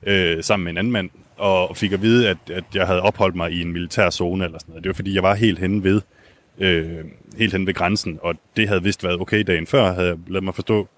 øh, 0.07 0.43
sammen 0.43 0.65
med 0.65 0.73
en 0.73 0.79
anden 0.79 0.93
mand, 0.93 1.11
og 1.37 1.77
fik 1.77 1.93
at 1.93 2.03
vide, 2.03 2.29
at, 2.29 2.37
at 2.53 2.65
jeg 2.75 2.87
havde 2.87 3.03
opholdt 3.03 3.37
mig 3.37 3.53
i 3.53 3.63
en 3.63 3.73
militær 3.73 4.11
zone 4.11 4.45
eller 4.45 4.59
sådan 4.59 4.73
noget. 4.73 4.85
Det 4.85 4.89
var 4.89 4.95
fordi, 4.95 5.15
jeg 5.15 5.23
var 5.23 5.35
helt 5.35 5.59
hen 5.59 5.85
ved, 5.85 6.01
øh, 6.59 6.99
helt 7.39 7.53
hen 7.53 7.67
ved 7.67 7.75
grænsen, 7.75 8.19
og 8.23 8.35
det 8.57 8.69
havde 8.69 8.83
vist 8.83 9.05
været 9.05 9.21
okay 9.21 9.45
dagen 9.47 9.67
før, 9.67 9.93
havde 9.93 10.09
jeg 10.09 10.17
lavet 10.27 10.45
mig 10.45 10.55
forstå, 10.55 10.89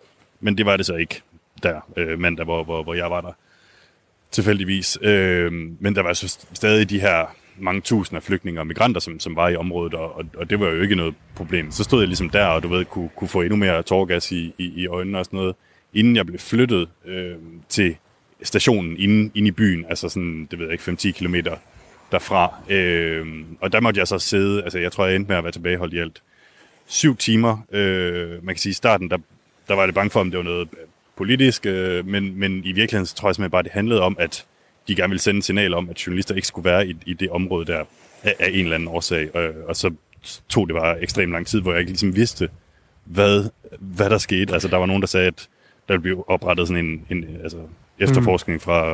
men 0.40 0.58
det 0.58 0.66
var 0.66 0.76
det 0.76 0.86
så 0.86 0.94
ikke 0.94 1.22
der 1.62 1.80
øh, 1.96 2.18
mandag, 2.18 2.44
hvor, 2.44 2.64
hvor, 2.64 2.82
hvor 2.82 2.94
jeg 2.94 3.10
var 3.10 3.20
der 3.20 3.32
tilfældigvis. 4.34 4.98
Øh, 5.02 5.52
men 5.52 5.94
der 5.94 6.02
var 6.02 6.12
så 6.12 6.38
stadig 6.54 6.90
de 6.90 7.00
her 7.00 7.36
mange 7.58 7.80
tusinder 7.80 8.18
af 8.20 8.22
flygtninge 8.22 8.60
og 8.60 8.66
migranter, 8.66 9.00
som, 9.00 9.20
som 9.20 9.36
var 9.36 9.48
i 9.48 9.56
området, 9.56 9.94
og, 9.94 10.16
og, 10.16 10.24
og 10.36 10.50
det 10.50 10.60
var 10.60 10.66
jo 10.66 10.82
ikke 10.82 10.94
noget 10.94 11.14
problem. 11.34 11.70
Så 11.70 11.84
stod 11.84 12.00
jeg 12.00 12.08
ligesom 12.08 12.30
der, 12.30 12.46
og 12.46 12.62
du 12.62 12.68
ved, 12.68 12.84
kunne, 12.84 13.08
kunne 13.16 13.28
få 13.28 13.40
endnu 13.40 13.56
mere 13.56 13.82
tårgas 13.82 14.32
i, 14.32 14.54
i, 14.58 14.72
i 14.76 14.86
øjnene 14.86 15.18
og 15.18 15.24
sådan 15.24 15.36
noget, 15.36 15.54
inden 15.94 16.16
jeg 16.16 16.26
blev 16.26 16.38
flyttet 16.38 16.88
øh, 17.04 17.34
til 17.68 17.96
stationen 18.42 18.96
inde, 18.96 19.30
inde 19.34 19.48
i 19.48 19.50
byen, 19.50 19.84
altså 19.88 20.08
sådan, 20.08 20.48
det 20.50 20.58
ved 20.58 20.66
jeg 20.66 20.72
ikke, 20.72 21.08
5-10 21.08 21.10
kilometer 21.12 21.56
derfra. 22.12 22.54
Øh, 22.68 23.26
og 23.60 23.72
der 23.72 23.80
måtte 23.80 23.98
jeg 23.98 24.08
så 24.08 24.18
sidde, 24.18 24.62
altså 24.62 24.78
jeg 24.78 24.92
tror, 24.92 25.06
jeg 25.06 25.16
endte 25.16 25.28
med 25.28 25.36
at 25.36 25.44
være 25.44 25.52
tilbageholdt 25.52 25.94
i 25.94 25.98
alt 25.98 26.22
syv 26.86 27.16
timer. 27.16 27.58
Øh, 27.72 28.44
man 28.44 28.54
kan 28.54 28.60
sige, 28.60 28.70
i 28.70 28.74
starten, 28.74 29.10
der, 29.10 29.18
der 29.68 29.74
var 29.74 29.86
det 29.86 29.94
bange 29.94 30.10
for, 30.10 30.20
om 30.20 30.30
det 30.30 30.38
var 30.38 30.44
noget 30.44 30.68
politisk, 31.16 31.66
øh, 31.66 32.06
men, 32.06 32.38
men 32.38 32.64
i 32.64 32.72
virkeligheden 32.72 33.06
så 33.06 33.14
tror 33.14 33.28
jeg 33.28 33.34
simpelthen 33.34 33.50
bare, 33.50 33.62
det 33.62 33.72
handlede 33.72 34.00
om, 34.00 34.16
at 34.20 34.46
de 34.88 34.94
gerne 34.94 35.10
ville 35.10 35.22
sende 35.22 35.38
et 35.38 35.44
signal 35.44 35.74
om, 35.74 35.90
at 35.90 36.06
journalister 36.06 36.34
ikke 36.34 36.48
skulle 36.48 36.70
være 36.70 36.86
i, 36.86 36.96
i 37.06 37.14
det 37.14 37.30
område 37.30 37.66
der 37.66 37.84
af, 38.22 38.34
af 38.38 38.48
en 38.52 38.60
eller 38.60 38.74
anden 38.74 38.88
årsag. 38.88 39.36
Og, 39.36 39.50
og 39.68 39.76
så 39.76 39.90
tog 40.48 40.68
det 40.68 40.76
bare 40.76 41.02
ekstremt 41.02 41.32
lang 41.32 41.46
tid, 41.46 41.60
hvor 41.60 41.72
jeg 41.72 41.80
ikke 41.80 41.90
ligesom 41.90 42.16
vidste, 42.16 42.48
hvad, 43.04 43.44
hvad 43.78 44.10
der 44.10 44.18
skete. 44.18 44.52
Altså, 44.52 44.68
der 44.68 44.76
var 44.76 44.86
nogen, 44.86 45.02
der 45.02 45.08
sagde, 45.08 45.26
at 45.26 45.48
der 45.88 45.94
ville 45.94 46.02
blive 46.02 46.30
oprettet 46.30 46.68
sådan 46.68 46.84
en, 46.84 47.06
en 47.10 47.24
altså, 47.42 47.58
efterforskning 47.98 48.62
fra... 48.62 48.88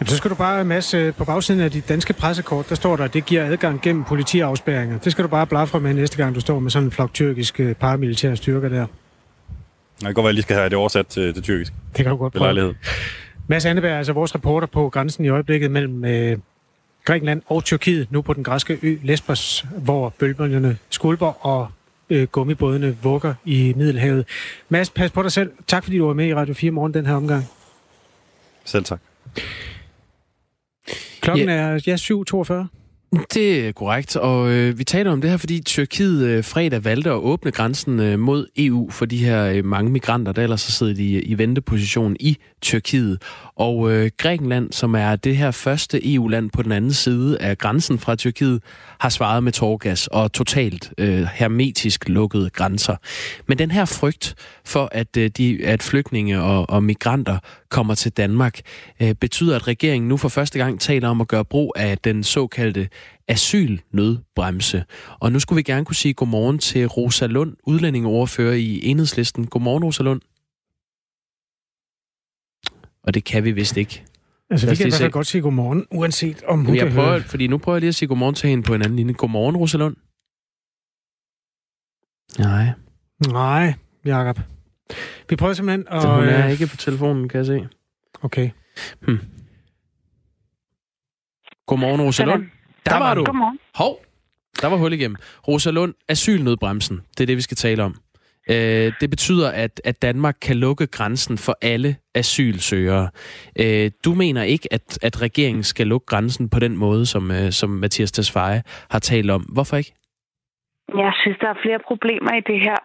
Jamen, 0.00 0.08
så 0.08 0.16
skal 0.16 0.30
du 0.30 0.34
bare, 0.34 0.64
masse 0.64 0.96
øh, 0.96 1.14
på 1.14 1.24
bagsiden 1.24 1.60
af 1.60 1.70
dit 1.70 1.88
danske 1.88 2.12
pressekort, 2.12 2.68
der 2.68 2.74
står 2.74 2.96
der, 2.96 3.04
at 3.04 3.14
det 3.14 3.26
giver 3.26 3.44
adgang 3.44 3.82
gennem 3.82 4.04
politiafspæringer. 4.04 4.98
Det 4.98 5.12
skal 5.12 5.24
du 5.24 5.28
bare 5.28 5.46
blafre 5.46 5.80
med 5.80 5.94
næste 5.94 6.16
gang, 6.16 6.34
du 6.34 6.40
står 6.40 6.58
med 6.58 6.70
sådan 6.70 6.86
en 6.86 6.92
flok 6.92 7.14
tyrkiske 7.14 7.74
paramilitære 7.80 8.36
styrker 8.36 8.68
der. 8.68 8.86
Jeg 10.00 10.06
kan 10.06 10.14
godt 10.14 10.24
være, 10.24 10.28
at 10.28 10.28
jeg 10.28 10.34
lige 10.34 10.42
skal 10.42 10.56
have 10.56 10.68
det 10.68 10.78
oversat 10.78 11.06
til, 11.06 11.34
til 11.34 11.42
tyrkisk. 11.42 11.72
Det 11.96 12.04
kan 12.04 12.10
du 12.10 12.16
godt 12.16 12.32
prøve. 12.32 12.74
Mads 13.46 13.64
Anneberg 13.64 13.92
er 13.92 13.98
altså 13.98 14.12
vores 14.12 14.34
reporter 14.34 14.66
på 14.66 14.88
grænsen 14.88 15.24
i 15.24 15.28
øjeblikket 15.28 15.70
mellem 15.70 16.04
øh, 16.04 16.38
Grækenland 17.04 17.42
og 17.46 17.64
Tyrkiet, 17.64 18.12
nu 18.12 18.22
på 18.22 18.32
den 18.32 18.44
græske 18.44 18.78
ø 18.82 18.96
Lesbos, 19.02 19.66
hvor 19.78 20.08
bølgerne 20.18 20.78
skulper 20.90 21.46
og 21.46 21.68
øh, 22.10 22.26
gummibådene 22.26 22.96
vugger 23.02 23.34
i 23.44 23.72
Middelhavet. 23.76 24.26
Mads, 24.68 24.90
pas 24.90 25.10
på 25.10 25.22
dig 25.22 25.32
selv. 25.32 25.52
Tak 25.66 25.84
fordi 25.84 25.98
du 25.98 26.06
var 26.06 26.14
med 26.14 26.26
i 26.26 26.34
Radio 26.34 26.54
4 26.54 26.70
morgen 26.70 26.94
den 26.94 27.06
her 27.06 27.14
omgang. 27.14 27.44
Selv 28.64 28.84
tak. 28.84 29.00
Klokken 31.20 31.48
ja. 31.48 31.54
er 31.54 31.80
ja, 31.86 31.96
7.42. 31.96 32.83
Det 33.34 33.68
er 33.68 33.72
korrekt, 33.72 34.16
og 34.16 34.50
øh, 34.50 34.78
vi 34.78 34.84
taler 34.84 35.10
om 35.10 35.20
det 35.20 35.30
her, 35.30 35.36
fordi 35.36 35.62
Tyrkiet 35.62 36.26
øh, 36.26 36.44
fredag 36.44 36.84
valgte 36.84 37.10
at 37.10 37.16
åbne 37.16 37.50
grænsen 37.50 38.00
øh, 38.00 38.18
mod 38.18 38.46
EU 38.56 38.90
for 38.90 39.04
de 39.04 39.24
her 39.24 39.44
øh, 39.44 39.64
mange 39.64 39.90
migranter, 39.90 40.32
der 40.32 40.42
ellers 40.42 40.66
har 40.66 40.70
siddet 40.70 40.98
i, 40.98 41.20
i 41.20 41.38
venteposition 41.38 42.16
i 42.20 42.36
Tyrkiet. 42.62 43.22
Og 43.56 43.92
øh, 43.92 44.10
Grækenland, 44.16 44.72
som 44.72 44.94
er 44.94 45.16
det 45.16 45.36
her 45.36 45.50
første 45.50 46.14
EU-land 46.14 46.50
på 46.50 46.62
den 46.62 46.72
anden 46.72 46.92
side 46.92 47.38
af 47.40 47.58
grænsen 47.58 47.98
fra 47.98 48.16
Tyrkiet, 48.16 48.62
har 49.00 49.08
svaret 49.08 49.42
med 49.42 49.52
torgas 49.52 50.06
og 50.06 50.32
totalt 50.32 50.92
øh, 50.98 51.26
hermetisk 51.34 52.08
lukkede 52.08 52.50
grænser. 52.50 52.96
Men 53.46 53.58
den 53.58 53.70
her 53.70 53.84
frygt 53.84 54.34
for, 54.64 54.88
at, 54.92 55.16
øh, 55.16 55.30
de, 55.36 55.58
at 55.64 55.82
flygtninge 55.82 56.42
og, 56.42 56.70
og 56.70 56.82
migranter 56.82 57.38
kommer 57.74 57.94
til 57.94 58.12
Danmark, 58.12 58.60
øh, 59.02 59.14
betyder, 59.14 59.56
at 59.56 59.68
regeringen 59.68 60.08
nu 60.08 60.16
for 60.16 60.28
første 60.28 60.58
gang 60.58 60.80
taler 60.80 61.08
om 61.08 61.20
at 61.20 61.28
gøre 61.28 61.44
brug 61.44 61.72
af 61.76 61.98
den 61.98 62.24
såkaldte 62.24 62.88
asylnødbremse. 63.28 64.84
Og 65.20 65.32
nu 65.32 65.40
skulle 65.40 65.56
vi 65.56 65.62
gerne 65.62 65.84
kunne 65.84 65.96
sige 65.96 66.14
godmorgen 66.14 66.58
til 66.58 66.86
Rosa 66.86 67.26
Lund, 67.26 67.56
udlændingeordfører 67.64 68.54
i 68.54 68.80
Enhedslisten. 68.84 69.46
Godmorgen, 69.46 69.84
Rosa 69.84 70.02
Lund. 70.02 70.20
Og 73.02 73.14
det 73.14 73.24
kan 73.24 73.44
vi 73.44 73.52
vist 73.52 73.76
ikke. 73.76 74.04
Altså, 74.50 74.70
vi 74.70 74.76
kan 74.76 74.86
i 74.86 74.90
hvert 74.90 75.00
fald 75.00 75.12
godt 75.12 75.26
sige 75.26 75.42
godmorgen, 75.42 75.86
uanset 75.90 76.42
om 76.42 76.64
hun 76.64 76.76
jeg 76.76 76.86
kan 76.86 76.94
prøver, 76.94 77.10
høre. 77.10 77.22
Fordi 77.22 77.46
nu 77.46 77.58
prøver 77.58 77.76
jeg 77.76 77.80
lige 77.80 77.88
at 77.88 77.94
sige 77.94 78.08
godmorgen 78.08 78.34
til 78.34 78.50
hende 78.50 78.62
på 78.62 78.74
en 78.74 78.82
anden 78.82 78.96
linje. 78.96 79.14
Godmorgen, 79.14 79.56
Rosalund. 79.56 79.96
Nej. 82.38 82.68
Nej, 83.32 83.74
Jacob. 84.04 84.53
Vi 85.28 85.36
prøver 85.36 85.54
simpelthen 85.54 85.86
at... 85.90 86.02
Så 86.02 86.08
hun 86.08 86.24
er 86.24 86.48
ikke 86.48 86.66
på 86.66 86.76
telefonen, 86.76 87.28
kan 87.28 87.38
jeg 87.38 87.46
se. 87.46 87.68
Okay. 88.22 88.50
Hmm. 89.00 89.18
Godmorgen, 91.66 92.00
Rosalund. 92.00 92.46
Der 92.86 92.96
var 92.96 93.14
du. 93.14 93.24
Godmorgen. 93.24 93.58
Hov, 93.74 94.04
der 94.60 94.66
var 94.66 94.76
hul 94.76 94.92
igennem. 94.92 95.16
Rosalund, 95.48 95.94
asylnødbremsen. 96.08 97.00
Det 97.18 97.24
er 97.24 97.26
det, 97.26 97.36
vi 97.36 97.42
skal 97.42 97.56
tale 97.56 97.82
om. 97.82 97.96
Øh, 98.50 98.92
det 99.00 99.10
betyder, 99.10 99.50
at, 99.50 99.80
at 99.84 100.02
Danmark 100.02 100.36
kan 100.40 100.56
lukke 100.56 100.86
grænsen 100.86 101.38
for 101.38 101.58
alle 101.62 101.96
asylsøgere. 102.14 103.10
Øh, 103.58 103.90
du 104.04 104.14
mener 104.14 104.42
ikke, 104.42 104.72
at, 104.72 104.98
at 105.02 105.22
regeringen 105.22 105.64
skal 105.64 105.86
lukke 105.86 106.06
grænsen 106.06 106.48
på 106.48 106.58
den 106.58 106.76
måde, 106.76 107.06
som, 107.06 107.30
øh, 107.30 107.52
som 107.52 107.70
Mathias 107.70 108.12
Tesfaye 108.12 108.62
har 108.90 108.98
talt 108.98 109.30
om. 109.30 109.42
Hvorfor 109.42 109.76
ikke? 109.76 109.94
Jeg 110.88 111.12
synes, 111.20 111.38
der 111.38 111.48
er 111.48 111.62
flere 111.62 111.78
problemer 111.78 112.32
i 112.34 112.40
det 112.40 112.60
her. 112.60 112.78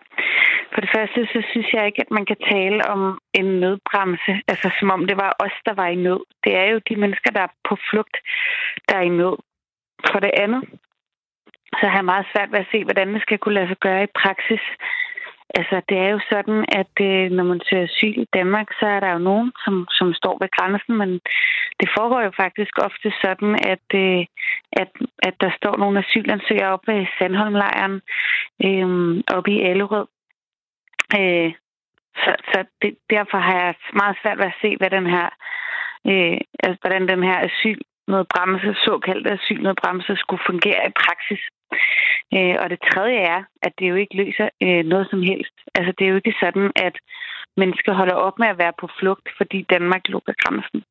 For 0.73 0.81
det 0.81 0.89
første, 0.95 1.19
så 1.33 1.39
synes 1.51 1.73
jeg 1.73 1.85
ikke, 1.85 2.01
at 2.05 2.11
man 2.11 2.25
kan 2.25 2.39
tale 2.51 2.87
om 2.93 3.19
en 3.33 3.59
nødbremse, 3.59 4.33
altså 4.47 4.67
som 4.79 4.89
om 4.89 5.07
det 5.07 5.17
var 5.17 5.31
os, 5.39 5.55
der 5.65 5.73
var 5.73 5.87
i 5.87 5.95
nød. 5.95 6.21
Det 6.43 6.55
er 6.55 6.65
jo 6.71 6.79
de 6.89 6.95
mennesker, 6.95 7.31
der 7.31 7.41
er 7.41 7.53
på 7.69 7.77
flugt, 7.89 8.17
der 8.89 8.95
er 8.95 9.01
i 9.01 9.09
nød. 9.09 9.37
For 10.11 10.19
det 10.19 10.31
andet, 10.43 10.63
så 11.79 11.87
har 11.87 11.97
jeg 11.97 12.05
meget 12.05 12.27
svært 12.33 12.51
ved 12.51 12.59
at 12.59 12.71
se, 12.71 12.83
hvordan 12.83 13.13
det 13.13 13.21
skal 13.21 13.37
kunne 13.37 13.55
lade 13.55 13.67
sig 13.67 13.77
gøre 13.77 14.03
i 14.03 14.15
praksis. 14.21 14.63
Altså, 15.55 15.81
det 15.89 15.97
er 15.97 16.09
jo 16.09 16.19
sådan, 16.29 16.65
at 16.81 16.93
øh, 17.01 17.31
når 17.31 17.43
man 17.43 17.61
søger 17.69 17.83
asyl 17.83 18.17
i 18.21 18.27
Danmark, 18.33 18.67
så 18.79 18.85
er 18.85 18.99
der 18.99 19.11
jo 19.11 19.17
nogen, 19.17 19.51
som, 19.63 19.87
som 19.91 20.13
står 20.13 20.37
ved 20.41 20.49
grænsen, 20.57 20.97
men 20.97 21.11
det 21.79 21.89
foregår 21.97 22.21
jo 22.21 22.31
faktisk 22.43 22.73
ofte 22.87 23.13
sådan, 23.23 23.53
at, 23.73 23.87
øh, 24.03 24.25
at, 24.81 24.91
at 25.27 25.35
der 25.41 25.51
står 25.57 25.77
nogle 25.77 25.99
asylansøgere 25.99 26.73
oppe 26.73 26.93
ved 26.93 27.05
Sandholmlejren, 27.19 28.01
øh, 28.65 29.23
oppe 29.35 29.51
i 29.51 29.61
Allerød. 29.61 30.07
Øh, 31.19 31.51
så 32.23 32.31
så 32.51 32.59
det, 32.81 32.97
derfor 33.09 33.37
har 33.37 33.55
jeg 33.65 33.75
meget 33.93 34.17
svært 34.21 34.37
ved 34.37 34.45
at 34.45 34.61
se, 34.61 34.77
hvad 34.77 34.89
den 34.89 35.07
her, 35.15 35.29
øh, 36.09 36.37
altså, 36.63 36.77
hvordan 36.81 37.07
den 37.07 37.23
her 37.23 37.37
asyl 37.47 37.79
bremse, 38.33 38.75
såkaldte 38.85 39.31
asylnødbremse 39.31 40.15
skulle 40.15 40.43
fungere 40.49 40.81
i 40.87 40.97
praksis. 41.03 41.41
Øh, 42.35 42.55
og 42.61 42.69
det 42.69 42.79
tredje 42.91 43.19
er, 43.35 43.41
at 43.65 43.73
det 43.79 43.89
jo 43.89 43.95
ikke 43.95 44.15
løser 44.21 44.49
øh, 44.63 44.83
noget 44.91 45.07
som 45.09 45.21
helst. 45.21 45.55
Altså 45.75 45.91
det 45.97 46.03
er 46.05 46.09
jo 46.09 46.15
ikke 46.21 46.35
sådan, 46.43 46.71
at 46.75 46.95
mennesker 47.57 47.93
holder 47.93 48.17
op 48.27 48.39
med 48.39 48.47
at 48.47 48.57
være 48.57 48.73
på 48.81 48.87
flugt, 48.99 49.27
fordi 49.37 49.59
Danmark 49.73 50.03
lukker 50.13 50.33
grænsen. 50.43 50.83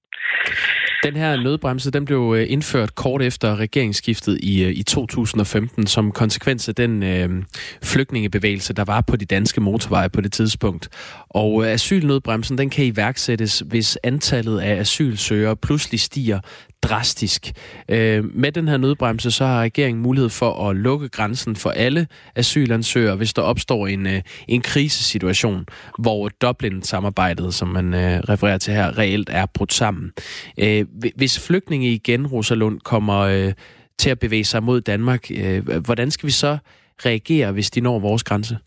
Den 1.04 1.16
her 1.16 1.36
nødbremse, 1.42 1.90
den 1.90 2.04
blev 2.04 2.34
øh, 2.38 2.46
indført 2.48 2.94
kort 2.94 3.22
efter 3.22 3.56
regeringsskiftet 3.56 4.38
i, 4.42 4.64
øh, 4.64 4.70
i 4.70 4.82
2015 4.82 5.86
som 5.86 6.12
konsekvens 6.12 6.68
af 6.68 6.74
den 6.74 7.02
øh, 7.02 7.42
flygtningebevægelse, 7.82 8.72
der 8.72 8.84
var 8.84 9.00
på 9.00 9.16
de 9.16 9.24
danske 9.24 9.60
motorveje 9.60 10.08
på 10.08 10.20
det 10.20 10.32
tidspunkt. 10.32 10.88
Og 11.28 11.64
øh, 11.64 11.72
asylnødbremsen, 11.72 12.58
den 12.58 12.70
kan 12.70 12.84
iværksættes, 12.84 13.62
hvis 13.66 13.98
antallet 14.02 14.60
af 14.60 14.80
asylsøgere 14.80 15.56
pludselig 15.56 16.00
stiger 16.00 16.40
drastisk. 16.82 17.52
Øh, 17.88 18.24
med 18.34 18.52
den 18.52 18.68
her 18.68 18.76
nødbremse, 18.76 19.30
så 19.30 19.44
har 19.44 19.60
regeringen 19.60 20.02
mulighed 20.02 20.30
for 20.30 20.68
at 20.68 20.76
lukke 20.76 21.08
grænsen 21.08 21.56
for 21.56 21.70
alle 21.70 22.06
asylansøgere, 22.36 23.16
hvis 23.16 23.34
der 23.34 23.42
opstår 23.42 23.86
en, 23.86 24.06
øh, 24.06 24.22
en 24.48 24.62
krisesituation, 24.62 25.66
hvor 25.98 26.28
Dublin-samarbejdet, 26.28 27.54
som 27.54 27.68
man 27.68 27.94
øh, 27.94 28.20
refererer 28.28 28.58
til 28.58 28.74
her, 28.74 28.98
reelt 28.98 29.30
er 29.32 29.46
brudt 29.46 29.72
sammen. 29.72 30.12
Øh, 30.58 30.84
hvis 31.16 31.46
flygtninge 31.48 31.88
igen, 31.88 32.26
Rosalund, 32.26 32.80
kommer 32.80 33.18
øh, 33.18 33.52
til 33.98 34.10
at 34.10 34.18
bevæge 34.18 34.44
sig 34.44 34.62
mod 34.62 34.80
Danmark, 34.80 35.30
øh, 35.30 35.62
hvordan 35.86 36.10
skal 36.10 36.26
vi 36.26 36.32
så 36.32 36.58
reagere, 37.06 37.52
hvis 37.52 37.70
de 37.70 37.80
når 37.80 37.98
vores 37.98 38.24
grænse? 38.24 38.58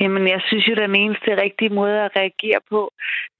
Jamen, 0.00 0.28
jeg 0.28 0.40
synes 0.46 0.68
jo, 0.68 0.74
den 0.74 0.94
eneste 0.96 1.42
rigtige 1.42 1.74
måde 1.74 2.00
at 2.00 2.10
reagere 2.16 2.60
på, 2.70 2.92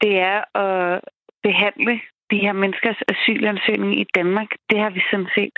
det 0.02 0.18
er 0.18 0.58
at 0.64 1.00
behandle 1.42 2.00
de 2.30 2.38
her 2.44 2.52
menneskers 2.52 3.00
asylansøgning 3.08 4.00
i 4.00 4.06
Danmark. 4.14 4.48
Det 4.70 4.78
har 4.78 4.90
vi 4.90 5.02
sådan 5.10 5.30
set 5.34 5.56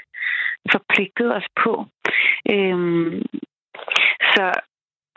forpligtet 0.72 1.36
os 1.36 1.49
på. 1.62 1.72
Øhm, 2.53 3.22
så, 4.34 4.45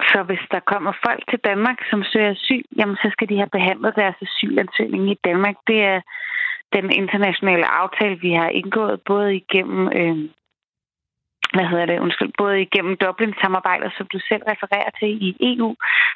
så 0.09 0.23
hvis 0.28 0.43
der 0.51 0.59
kommer 0.71 0.93
folk 1.05 1.23
til 1.30 1.39
Danmark, 1.49 1.78
som 1.89 2.03
søger 2.03 2.32
asyl, 2.32 2.65
jamen 2.78 2.95
så 2.95 3.07
skal 3.11 3.30
de 3.30 3.38
have 3.41 3.55
behandlet 3.57 3.93
deres 3.95 4.17
asylansøgning 4.28 5.11
i 5.11 5.17
Danmark. 5.28 5.55
Det 5.67 5.80
er 5.93 6.01
den 6.76 6.91
internationale 6.91 7.65
aftale, 7.82 8.15
vi 8.26 8.32
har 8.34 8.49
indgået, 8.49 9.01
både 9.11 9.36
igennem 9.36 9.88
øh, 9.99 10.18
hvad 11.55 11.68
hedder 11.72 11.86
det, 11.86 11.99
undskyld, 12.05 12.32
både 12.38 12.61
igennem 12.61 12.97
Dublin-samarbejdet, 13.03 13.91
som 13.97 14.07
du 14.13 14.20
selv 14.30 14.43
refererer 14.51 14.91
til 14.99 15.11
i 15.28 15.30
EU, 15.51 15.70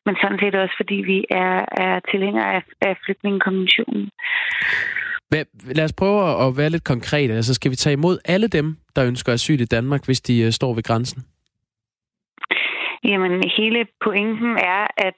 men 0.06 0.16
sådan 0.22 0.40
set 0.42 0.56
også, 0.56 0.76
fordi 0.82 0.98
vi 1.12 1.18
er, 1.30 1.56
er 1.86 2.00
tilhængere 2.12 2.50
af, 2.58 2.64
af 2.82 2.94
flygtningekonventionen. 3.06 4.10
Lad 5.78 5.86
os 5.86 5.94
prøve 5.94 6.20
at 6.46 6.58
være 6.58 6.70
lidt 6.70 6.84
konkrete. 6.84 7.34
Altså, 7.34 7.54
skal 7.54 7.72
vi 7.72 7.76
tage 7.76 7.94
imod 7.94 8.18
alle 8.26 8.48
dem, 8.48 8.68
der 8.96 9.08
ønsker 9.08 9.34
asyl 9.34 9.62
i 9.62 9.66
Danmark, 9.66 10.06
hvis 10.06 10.22
de 10.22 10.46
uh, 10.46 10.52
står 10.52 10.74
ved 10.74 10.84
grænsen? 10.84 11.22
Jamen, 13.04 13.44
hele 13.58 13.86
pointen 14.06 14.58
er, 14.58 14.88
at 14.98 15.14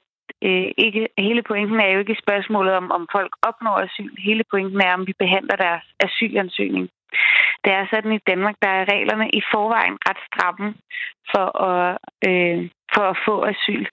øh, 0.46 0.68
ikke, 0.84 1.08
hele 1.18 1.42
pointen 1.42 1.80
er 1.80 1.90
jo 1.92 1.98
ikke 1.98 2.22
spørgsmålet 2.24 2.72
om, 2.74 2.90
om 2.90 3.08
folk 3.12 3.32
opnår 3.42 3.78
asyl. 3.86 4.14
Hele 4.18 4.44
pointen 4.50 4.80
er, 4.80 4.94
om 4.94 5.06
vi 5.06 5.14
behandler 5.18 5.56
deres 5.56 5.84
asylansøgning. 6.00 6.88
Det 7.64 7.72
er 7.72 7.86
sådan 7.90 8.12
i 8.12 8.24
Danmark, 8.30 8.56
der 8.62 8.68
er 8.68 8.92
reglerne 8.92 9.28
i 9.30 9.40
forvejen 9.52 9.96
ret 10.08 10.20
stramme 10.28 10.74
for 11.32 11.46
at, 11.70 11.98
øh, 12.28 12.70
for 12.94 13.04
at 13.12 13.18
få 13.26 13.34
asyl. 13.52 13.86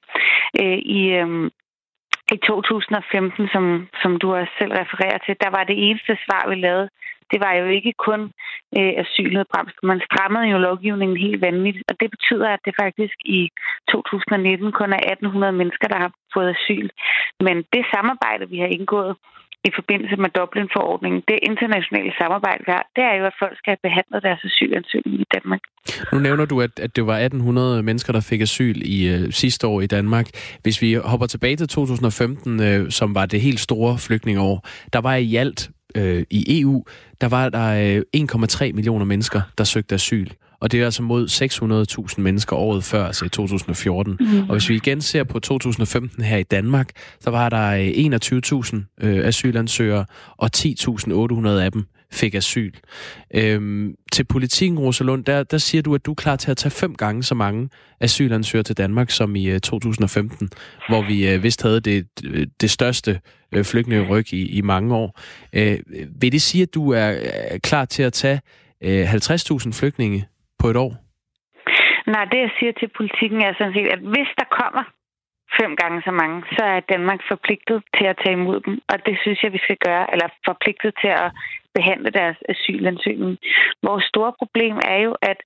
Øh, 0.62 0.80
I 1.00 1.02
øh, 1.22 1.52
i 2.36 2.38
2015, 2.38 3.48
som, 3.54 3.66
som 4.02 4.12
du 4.22 4.28
også 4.36 4.54
selv 4.60 4.72
refererer 4.82 5.20
til, 5.26 5.36
der 5.44 5.50
var 5.58 5.64
det 5.64 5.78
eneste 5.88 6.14
svar, 6.26 6.50
vi 6.50 6.56
lavede, 6.56 6.90
det 7.32 7.40
var 7.46 7.54
jo 7.54 7.66
ikke 7.78 7.94
kun 8.08 8.22
øh, 8.78 8.94
asylnedbremst. 9.04 9.78
Man 9.84 10.02
strammede 10.08 10.52
jo 10.54 10.58
lovgivningen 10.58 11.18
helt 11.18 11.42
vanvittigt, 11.42 11.92
og 11.92 11.96
det 12.00 12.10
betyder, 12.16 12.48
at 12.50 12.60
det 12.66 12.74
faktisk 12.84 13.16
i 13.26 13.50
2019 13.92 14.72
kun 14.72 14.94
er 14.94 15.02
1800 15.14 15.54
mennesker, 15.54 15.88
der 15.88 16.00
har 16.06 16.12
fået 16.34 16.56
asyl. 16.56 16.90
Men 17.40 17.56
det 17.74 17.92
samarbejde, 17.94 18.50
vi 18.50 18.58
har 18.60 18.70
indgået 18.78 19.16
i 19.68 19.72
forbindelse 19.80 20.16
med 20.24 20.30
Dublin-forordningen, 20.38 21.22
det 21.28 21.40
internationale 21.50 22.12
samarbejde, 22.22 22.62
vi 22.68 22.72
har, 22.78 22.86
det 22.96 23.04
er 23.10 23.16
jo, 23.20 23.26
at 23.32 23.36
folk 23.44 23.56
skal 23.58 23.72
have 23.72 23.84
behandlet 23.88 24.20
deres 24.28 24.42
asylansøgning 24.50 25.22
i 25.26 25.28
Danmark. 25.36 25.62
Nu 26.14 26.20
nævner 26.20 26.46
du, 26.46 26.62
at, 26.62 26.80
at 26.86 26.96
det 26.96 27.04
var 27.08 27.18
1800 27.18 27.84
mennesker, 27.84 28.14
der 28.14 28.22
fik 28.32 28.42
asyl 28.42 28.78
i 28.96 28.98
øh, 29.14 29.32
sidste 29.32 29.68
år 29.68 29.82
i 29.82 29.88
Danmark. 29.88 30.28
Hvis 30.64 30.82
vi 30.82 30.94
hopper 30.94 31.28
tilbage 31.28 31.56
til 31.56 31.68
2015, 31.68 32.62
øh, 32.64 32.92
som 32.92 33.16
var 33.16 33.26
det 33.26 33.42
helt 33.42 33.60
store 33.60 33.98
flygtningeår, 33.98 34.68
der 34.94 35.02
var 35.02 35.16
i 35.16 35.36
alt 35.36 35.70
øh, 35.96 36.24
i 36.30 36.62
EU, 36.62 36.84
der 37.22 37.30
var 37.30 37.50
der 37.50 37.98
øh, 38.16 38.22
1,3 38.22 38.74
millioner 38.74 39.06
mennesker, 39.06 39.42
der 39.58 39.64
søgte 39.64 39.96
asyl. 39.96 40.30
Og 40.62 40.72
det 40.72 40.82
er 40.82 40.86
altså 40.86 41.04
mod 41.04 41.28
600.000 42.16 42.22
mennesker 42.22 42.56
året 42.56 42.84
før, 42.84 43.06
altså 43.06 43.26
i 43.26 43.30
2014. 43.30 44.18
Mm. 44.20 44.40
Og 44.40 44.52
hvis 44.52 44.70
vi 44.70 44.76
igen 44.76 45.02
ser 45.02 45.24
på 45.24 45.40
2015 45.40 46.24
her 46.24 46.38
i 46.38 46.44
Danmark, 46.44 46.90
så 47.20 47.30
var 47.30 47.50
der 47.50 47.78
21.000 49.02 49.08
øh, 49.08 49.28
asylansøgere, 49.28 50.06
og 50.38 50.50
10.800 50.58 51.48
af 51.48 51.72
dem 51.72 51.86
fik 52.12 52.36
asyl. 52.36 52.74
Øhm, 53.36 53.96
til 54.12 54.24
politikken, 54.24 54.80
Rosalund, 54.80 55.26
der, 55.26 55.44
der 55.44 55.58
siger 55.58 55.82
du, 55.82 55.96
at 55.96 56.06
du 56.06 56.12
er 56.12 56.16
klar 56.16 56.36
til 56.36 56.52
at 56.52 56.58
tage 56.58 56.72
fem 56.72 56.96
gange 56.96 57.24
så 57.24 57.36
mange 57.36 57.70
asylansøgere 58.00 58.64
til 58.64 58.78
Danmark 58.78 59.12
som 59.12 59.36
i 59.36 59.54
uh, 59.54 59.60
2015, 59.60 60.50
hvor 60.90 61.08
vi 61.08 61.36
uh, 61.36 61.44
vist 61.44 61.62
havde 61.62 61.80
det, 61.80 62.08
det 62.62 62.72
største 62.72 63.20
uh, 63.56 63.64
flygtningeryg 63.64 64.34
i, 64.34 64.46
i 64.46 64.62
mange 64.62 64.96
år. 64.96 65.20
Uh, 65.58 65.74
vil 66.22 66.32
det 66.32 66.42
sige, 66.42 66.62
at 66.62 66.74
du 66.74 66.90
er 66.90 67.14
klar 67.64 67.86
til 67.86 68.04
at 68.04 68.14
tage 68.14 68.42
uh, 68.86 69.14
50.000 69.14 69.72
flygtninge 69.72 70.28
på 70.62 70.68
et 70.72 70.78
år? 70.86 70.92
Nej, 72.14 72.26
det 72.32 72.40
jeg 72.46 72.52
siger 72.60 72.72
til 72.72 72.90
politikken 72.98 73.40
er 73.42 73.54
sådan 73.54 73.74
set, 73.74 73.90
at 73.96 74.02
hvis 74.14 74.30
der 74.40 74.48
kommer 74.60 74.84
fem 75.60 75.76
gange 75.82 76.02
så 76.08 76.12
mange, 76.22 76.38
så 76.58 76.64
er 76.76 76.80
Danmark 76.94 77.22
forpligtet 77.32 77.84
til 77.98 78.06
at 78.12 78.20
tage 78.24 78.38
imod 78.40 78.60
dem. 78.66 78.76
Og 78.92 78.98
det 79.06 79.16
synes 79.22 79.44
jeg, 79.44 79.54
vi 79.54 79.62
skal 79.64 79.78
gøre, 79.88 80.06
eller 80.14 80.28
forpligtet 80.46 80.94
til 81.02 81.12
at 81.24 81.32
behandle 81.76 82.10
deres 82.20 82.38
asylansøgning. 82.50 83.38
Vores 83.84 84.06
store 84.12 84.34
problem 84.42 84.76
er 84.94 85.00
jo, 85.08 85.12
at, 85.22 85.40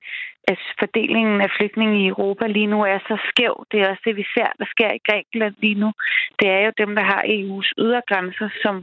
at 0.47 0.59
fordelingen 0.79 1.41
af 1.41 1.49
flygtninge 1.57 1.97
i 2.03 2.07
Europa 2.07 2.47
lige 2.47 2.71
nu 2.73 2.79
er 2.81 2.99
så 3.09 3.17
skæv. 3.29 3.65
Det 3.71 3.77
er 3.81 3.89
også 3.89 4.03
det, 4.05 4.15
vi 4.15 4.25
ser, 4.35 4.49
der 4.59 4.65
sker 4.73 4.91
i 4.93 5.05
Grækenland 5.07 5.55
lige 5.61 5.79
nu. 5.83 5.89
Det 6.39 6.47
er 6.49 6.61
jo 6.65 6.71
dem, 6.77 6.95
der 6.95 7.03
har 7.11 7.21
EU's 7.37 7.69
ydergrænser, 7.83 8.49
som, 8.63 8.75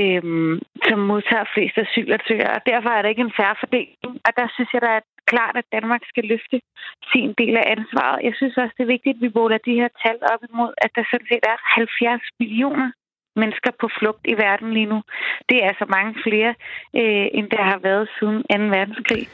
øhm, 0.00 0.60
som 0.88 0.98
modtager 0.98 1.46
flest 1.54 1.78
asylansøgere. 1.78 2.54
Og 2.56 2.62
derfor 2.66 2.90
er 2.90 3.02
der 3.02 3.08
ikke 3.08 3.26
en 3.28 3.38
færre 3.40 3.56
fordeling. 3.60 4.14
Og 4.26 4.32
der 4.38 4.46
synes 4.54 4.70
jeg, 4.74 4.80
der 4.80 4.92
er 4.98 5.00
klart, 5.32 5.54
at 5.60 5.72
Danmark 5.76 6.02
skal 6.12 6.24
løfte 6.32 6.56
sin 7.12 7.30
del 7.40 7.54
af 7.62 7.66
ansvaret. 7.76 8.24
Jeg 8.28 8.34
synes 8.38 8.54
også, 8.62 8.74
det 8.76 8.84
er 8.84 8.94
vigtigt, 8.96 9.16
at 9.16 9.22
vi 9.24 9.30
måler 9.38 9.58
de 9.68 9.78
her 9.80 9.90
tal 10.02 10.18
op 10.32 10.42
imod, 10.50 10.72
at 10.84 10.90
der 10.96 11.04
sådan 11.10 11.28
set 11.30 11.44
er 11.52 11.58
70 11.80 12.22
millioner 12.40 12.88
mennesker 13.42 13.72
på 13.80 13.86
flugt 13.98 14.24
i 14.32 14.34
verden 14.44 14.68
lige 14.76 14.90
nu. 14.92 14.98
Det 15.48 15.56
er 15.62 15.66
altså 15.72 15.86
mange 15.96 16.12
flere, 16.26 16.52
øh, 17.00 17.26
end 17.36 17.46
der 17.54 17.62
har 17.70 17.78
været 17.88 18.06
siden 18.18 18.38
2. 18.52 18.76
verdenskrig. 18.78 19.24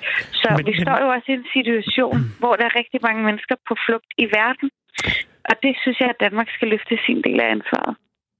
Så 0.41 0.49
men, 0.57 0.67
vi 0.69 0.75
står 0.85 0.99
jo 1.05 1.09
også 1.15 1.29
i 1.33 1.39
en 1.43 1.49
situation, 1.57 2.19
hvor 2.41 2.55
der 2.59 2.65
er 2.69 2.75
rigtig 2.81 3.01
mange 3.09 3.23
mennesker 3.29 3.57
på 3.69 3.75
flugt 3.87 4.11
i 4.25 4.27
verden. 4.39 4.69
Og 5.51 5.55
det 5.65 5.73
synes 5.83 5.99
jeg, 6.01 6.09
at 6.15 6.21
Danmark 6.27 6.49
skal 6.57 6.69
løfte 6.75 6.95
sin 7.07 7.19
del 7.27 7.39
af 7.45 7.49
ansvaret. 7.57 7.95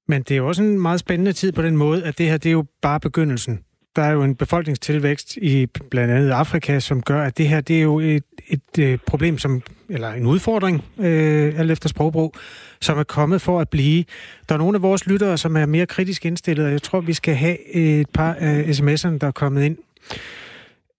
Men 0.09 0.23
det 0.23 0.33
er 0.35 0.41
jo 0.43 0.47
også 0.47 0.63
en 0.63 0.83
meget 0.89 1.01
spændende 1.01 1.33
tid 1.33 1.53
på 1.53 1.63
den 1.63 1.77
måde, 1.77 2.01
at 2.09 2.19
det 2.19 2.27
her 2.31 2.39
det 2.39 2.51
er 2.53 2.59
jo 2.61 2.65
bare 2.83 3.01
begyndelsen 3.01 3.65
der 3.97 4.03
er 4.03 4.13
jo 4.13 4.23
en 4.23 4.35
befolkningstilvækst 4.35 5.37
i 5.37 5.67
blandt 5.91 6.15
andet 6.15 6.31
Afrika, 6.31 6.81
som 6.81 7.03
gør, 7.03 7.23
at 7.23 7.39
det 7.39 7.49
her 7.49 7.61
det 7.61 7.79
er 7.79 7.83
jo 7.83 7.99
et, 7.99 8.25
et, 8.49 8.79
et 8.79 9.03
problem, 9.03 9.39
som, 9.39 9.63
eller 9.89 10.13
en 10.13 10.27
udfordring, 10.27 10.85
øh, 10.99 11.59
alt 11.59 11.71
efter 11.71 11.89
sprogbrug, 11.89 12.35
som 12.81 12.99
er 12.99 13.03
kommet 13.03 13.43
for 13.43 13.61
at 13.61 13.69
blive. 13.69 14.05
Der 14.49 14.55
er 14.55 14.59
nogle 14.59 14.77
af 14.77 14.83
vores 14.83 15.07
lyttere, 15.07 15.39
som 15.39 15.57
er 15.57 15.67
mere 15.67 15.87
kritisk 15.87 16.27
indstillet, 16.27 16.67
og 16.67 16.73
jeg 16.73 16.83
tror, 16.83 17.01
vi 17.01 17.13
skal 17.13 17.35
have 17.35 17.75
et 17.77 18.11
par 18.15 18.37
af 18.41 18.63
sms'erne, 18.63 19.19
der 19.19 19.27
er 19.27 19.31
kommet 19.31 19.65
ind. 19.65 19.77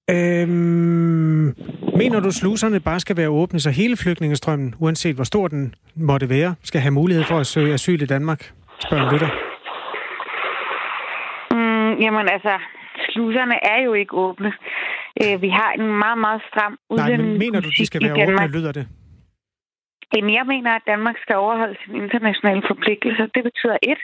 Øhm, 0.09 1.55
mener 1.97 2.19
du, 2.19 2.31
sluserne 2.31 2.79
bare 2.79 2.99
skal 2.99 3.17
være 3.17 3.29
åbne, 3.29 3.59
så 3.59 3.69
hele 3.69 3.97
flygtningestrømmen, 3.97 4.75
uanset 4.79 5.15
hvor 5.15 5.23
stor 5.23 5.47
den 5.47 5.75
måtte 5.95 6.29
være, 6.29 6.55
skal 6.63 6.81
have 6.81 6.91
mulighed 6.91 7.23
for 7.23 7.39
at 7.39 7.47
søge 7.47 7.73
asyl 7.73 8.01
i 8.01 8.05
Danmark? 8.05 8.51
Spørger 8.79 9.11
lytter. 9.13 9.29
Mm, 11.51 12.01
jamen 12.01 12.29
altså, 12.29 12.59
sluserne 13.09 13.55
er 13.73 13.79
jo 13.85 13.93
ikke 13.93 14.13
åbne. 14.17 14.53
Øh, 15.23 15.41
vi 15.41 15.49
har 15.49 15.71
en 15.79 15.87
meget, 16.03 16.17
meget 16.17 16.41
stram 16.49 16.79
udlænding. 16.89 17.17
Nej, 17.17 17.27
men 17.27 17.39
mener 17.39 17.59
du, 17.61 17.69
de 17.77 17.85
skal 17.85 18.03
være 18.03 18.13
åbne, 18.13 18.47
lyder 18.47 18.71
det? 18.71 18.87
Jamen, 20.13 20.33
jeg 20.33 20.45
mener, 20.45 20.71
at 20.71 20.87
Danmark 20.87 21.17
skal 21.21 21.35
overholde 21.35 21.77
sine 21.83 21.97
internationale 22.03 22.63
forpligtelser. 22.67 23.25
Det 23.35 23.43
betyder 23.43 23.77
et, 23.91 24.01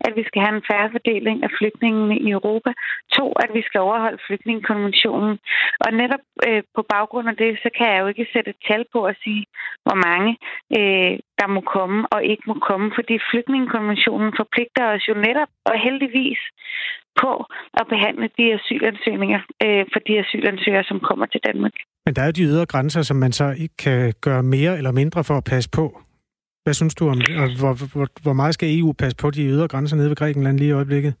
at 0.00 0.12
vi 0.16 0.24
skal 0.26 0.42
have 0.42 0.56
en 0.56 0.68
færre 0.70 0.90
fordeling 0.90 1.42
af 1.42 1.50
flygtningene 1.58 2.16
i 2.18 2.30
Europa. 2.30 2.70
To, 3.16 3.26
at 3.44 3.50
vi 3.54 3.62
skal 3.62 3.80
overholde 3.80 4.24
flygtningekonventionen. 4.26 5.38
Og 5.84 5.90
netop 5.92 6.24
øh, 6.48 6.62
på 6.76 6.82
baggrund 6.82 7.28
af 7.28 7.36
det, 7.36 7.58
så 7.62 7.70
kan 7.76 7.86
jeg 7.92 8.00
jo 8.00 8.06
ikke 8.06 8.26
sætte 8.32 8.50
et 8.50 8.60
tal 8.68 8.84
på 8.92 9.04
at 9.04 9.16
sige, 9.24 9.44
hvor 9.84 9.96
mange 10.08 10.30
øh, 10.78 11.12
der 11.40 11.46
må 11.46 11.60
komme 11.60 12.00
og 12.14 12.24
ikke 12.24 12.42
må 12.46 12.54
komme, 12.68 12.92
fordi 12.94 13.18
flygtningekonventionen 13.30 14.32
forpligter 14.36 14.84
os 14.94 15.08
jo 15.08 15.14
netop 15.14 15.52
og 15.64 15.74
heldigvis 15.86 16.40
på 17.22 17.32
at 17.80 17.86
behandle 17.88 18.28
de 18.38 18.54
asylansøgninger 18.54 19.40
øh, 19.64 19.84
for 19.92 20.00
de 20.06 20.18
asylansøgere, 20.18 20.84
som 20.84 21.00
kommer 21.00 21.26
til 21.26 21.40
Danmark. 21.48 21.72
Men 22.06 22.14
der 22.16 22.22
er 22.22 22.30
de 22.30 22.42
ydre 22.42 22.66
grænser, 22.66 23.02
som 23.02 23.16
man 23.16 23.32
så 23.32 23.54
ikke 23.58 23.76
kan 23.76 24.14
gøre 24.20 24.42
mere 24.42 24.76
eller 24.78 24.92
mindre 24.92 25.24
for 25.24 25.34
at 25.34 25.44
passe 25.44 25.70
på. 25.70 26.00
Hvad 26.64 26.74
synes 26.74 26.94
du 26.94 27.08
om 27.08 27.20
det? 27.20 27.34
Hvor, 27.60 27.72
hvor, 27.94 28.08
hvor 28.22 28.32
meget 28.32 28.54
skal 28.54 28.78
EU 28.78 28.92
passe 28.92 29.16
på 29.16 29.30
de 29.30 29.42
ydre 29.44 29.68
grænser 29.68 29.96
nede 29.96 30.08
ved 30.08 30.16
Grækenland 30.16 30.58
lige 30.58 30.68
i 30.68 30.72
øjeblikket? 30.72 31.14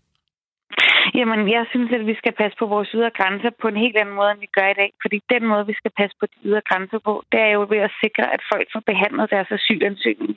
Jamen, 1.18 1.40
jeg 1.56 1.64
synes, 1.72 1.90
at 1.98 2.06
vi 2.10 2.14
skal 2.20 2.34
passe 2.40 2.56
på 2.58 2.66
vores 2.66 2.88
ydre 2.96 3.10
grænser 3.18 3.50
på 3.62 3.66
en 3.68 3.82
helt 3.84 3.96
anden 3.96 4.14
måde, 4.14 4.30
end 4.30 4.40
vi 4.40 4.56
gør 4.58 4.68
i 4.70 4.78
dag. 4.82 4.90
Fordi 5.02 5.18
den 5.34 5.44
måde, 5.50 5.66
vi 5.70 5.74
skal 5.80 5.92
passe 6.00 6.16
på 6.20 6.26
de 6.32 6.38
ydre 6.48 6.62
grænser 6.68 6.98
på, 7.08 7.14
det 7.32 7.40
er 7.40 7.52
jo 7.56 7.62
ved 7.72 7.80
at 7.88 7.96
sikre, 8.02 8.24
at 8.34 8.42
folk 8.52 8.66
får 8.74 8.82
behandlet 8.90 9.30
deres 9.34 9.50
asylansøgning. 9.58 10.34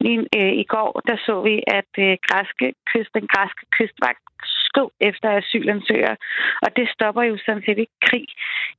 Lige 0.00 0.18
øh, 0.38 0.52
i 0.62 0.64
går, 0.74 0.90
der 1.08 1.16
så 1.26 1.34
vi, 1.48 1.54
at 1.78 1.92
øh, 2.06 2.12
græske 2.28 2.66
kyst, 2.90 3.10
den 3.18 3.26
græske 3.32 3.62
kystvagt 3.76 4.24
skød 4.70 4.90
efter 5.00 5.28
asylansøgere. 5.40 6.16
Og 6.64 6.68
det 6.76 6.86
stopper 6.94 7.22
jo 7.22 7.36
sådan 7.46 7.62
set 7.66 7.78
ikke 7.78 7.98
krig. 8.08 8.26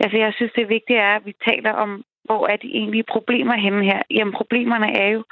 Altså, 0.03 0.17
jeg 0.17 0.33
synes, 0.33 0.51
det 0.55 0.69
vigtige 0.69 0.99
er, 0.99 1.15
at 1.15 1.25
vi 1.25 1.33
taler 1.47 1.73
om 1.85 1.91
hvor 2.31 2.47
er 2.53 2.57
de 2.63 2.75
egentlige 2.79 3.11
problemer 3.15 3.55
henne 3.65 3.83
her? 3.89 4.01
Jamen, 4.17 4.33
problemerne 4.39 4.89
er 5.03 5.09
jo 5.17 5.23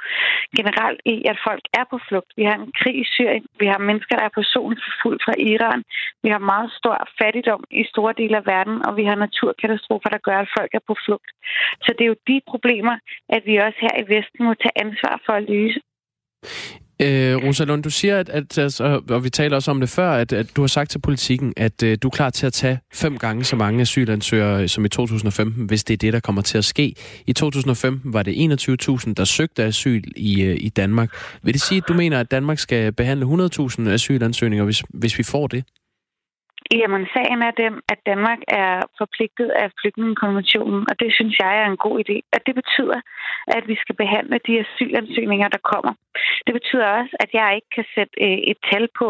generelt 0.58 1.00
i, 1.14 1.16
at 1.30 1.38
folk 1.48 1.64
er 1.80 1.84
på 1.90 1.98
flugt. 2.08 2.30
Vi 2.36 2.44
har 2.48 2.56
en 2.58 2.72
krig 2.80 2.96
i 3.04 3.10
Syrien. 3.14 3.46
Vi 3.60 3.66
har 3.66 3.78
mennesker, 3.88 4.16
der 4.16 4.24
er 4.24 4.38
personligt 4.40 4.82
forfulgt 4.88 5.22
fra 5.24 5.34
Iran. 5.38 5.82
Vi 6.22 6.28
har 6.34 6.48
meget 6.52 6.70
stor 6.80 6.96
fattigdom 7.20 7.64
i 7.70 7.82
store 7.92 8.14
dele 8.20 8.36
af 8.36 8.46
verden, 8.46 8.76
og 8.86 8.96
vi 8.96 9.04
har 9.04 9.14
naturkatastrofer, 9.14 10.08
der 10.08 10.26
gør, 10.28 10.38
at 10.40 10.52
folk 10.58 10.72
er 10.74 10.84
på 10.86 10.94
flugt. 11.04 11.30
Så 11.84 11.90
det 11.96 12.04
er 12.04 12.12
jo 12.12 12.24
de 12.30 12.40
problemer, 12.52 12.96
at 13.28 13.42
vi 13.46 13.56
også 13.56 13.78
her 13.86 13.94
i 14.02 14.08
Vesten 14.14 14.44
må 14.44 14.54
tage 14.54 14.80
ansvar 14.84 15.14
for 15.26 15.32
at 15.32 15.48
løse. 15.52 15.80
Øh, 17.00 17.36
Rosalund, 17.36 17.82
du 17.82 17.90
siger, 17.90 18.18
at, 18.18 18.28
at 18.28 18.58
altså, 18.58 19.00
og 19.08 19.24
vi 19.24 19.30
taler 19.30 19.56
også 19.56 19.70
om 19.70 19.80
det 19.80 19.88
før, 19.88 20.10
at, 20.10 20.32
at 20.32 20.56
du 20.56 20.60
har 20.60 20.66
sagt 20.66 20.90
til 20.90 20.98
politikken, 20.98 21.52
at 21.56 21.82
uh, 21.82 21.92
du 22.02 22.08
er 22.08 22.12
klar 22.12 22.30
til 22.30 22.46
at 22.46 22.52
tage 22.52 22.78
fem 22.94 23.18
gange 23.18 23.44
så 23.44 23.56
mange 23.56 23.80
asylansøgere 23.80 24.62
øh, 24.62 24.68
som 24.68 24.84
i 24.84 24.88
2015, 24.88 25.64
hvis 25.64 25.84
det 25.84 25.94
er 25.94 25.98
det, 25.98 26.12
der 26.12 26.20
kommer 26.20 26.42
til 26.42 26.58
at 26.58 26.64
ske. 26.64 26.94
I 27.26 27.32
2015 27.32 28.12
var 28.12 28.22
det 28.22 28.32
21.000, 28.32 29.12
der 29.14 29.24
søgte 29.24 29.64
asyl 29.64 30.02
i, 30.16 30.42
øh, 30.42 30.56
i 30.60 30.68
Danmark. 30.68 31.10
Vil 31.42 31.54
det 31.54 31.62
sige, 31.62 31.78
at 31.78 31.88
du 31.88 31.94
mener, 31.94 32.20
at 32.20 32.30
Danmark 32.30 32.58
skal 32.58 32.92
behandle 32.92 33.26
100.000 33.26 33.88
asylansøgninger, 33.88 34.64
hvis, 34.64 34.82
hvis 34.88 35.18
vi 35.18 35.22
får 35.22 35.46
det? 35.46 35.64
Jamen, 36.74 37.06
sagen 37.14 37.42
er 37.42 37.50
den, 37.50 37.74
at 37.92 37.98
Danmark 38.06 38.40
er 38.48 38.74
forpligtet 38.98 39.48
af 39.62 39.68
flygtningekonventionen, 39.80 40.82
og 40.90 41.00
det 41.00 41.10
synes 41.14 41.38
jeg 41.38 41.52
er 41.62 41.66
en 41.66 41.82
god 41.86 41.96
idé. 42.04 42.16
Og 42.34 42.40
det 42.46 42.54
betyder, 42.54 43.00
at 43.46 43.68
vi 43.68 43.76
skal 43.82 43.94
behandle 44.02 44.38
de 44.46 44.60
asylansøgninger, 44.64 45.48
der 45.48 45.62
kommer. 45.72 45.92
Det 46.46 46.54
betyder 46.58 46.86
også, 46.86 47.16
at 47.20 47.30
jeg 47.32 47.54
ikke 47.54 47.70
kan 47.76 47.86
sætte 47.94 48.14
øh, 48.26 48.38
et 48.52 48.58
tal 48.70 48.88
på 48.98 49.08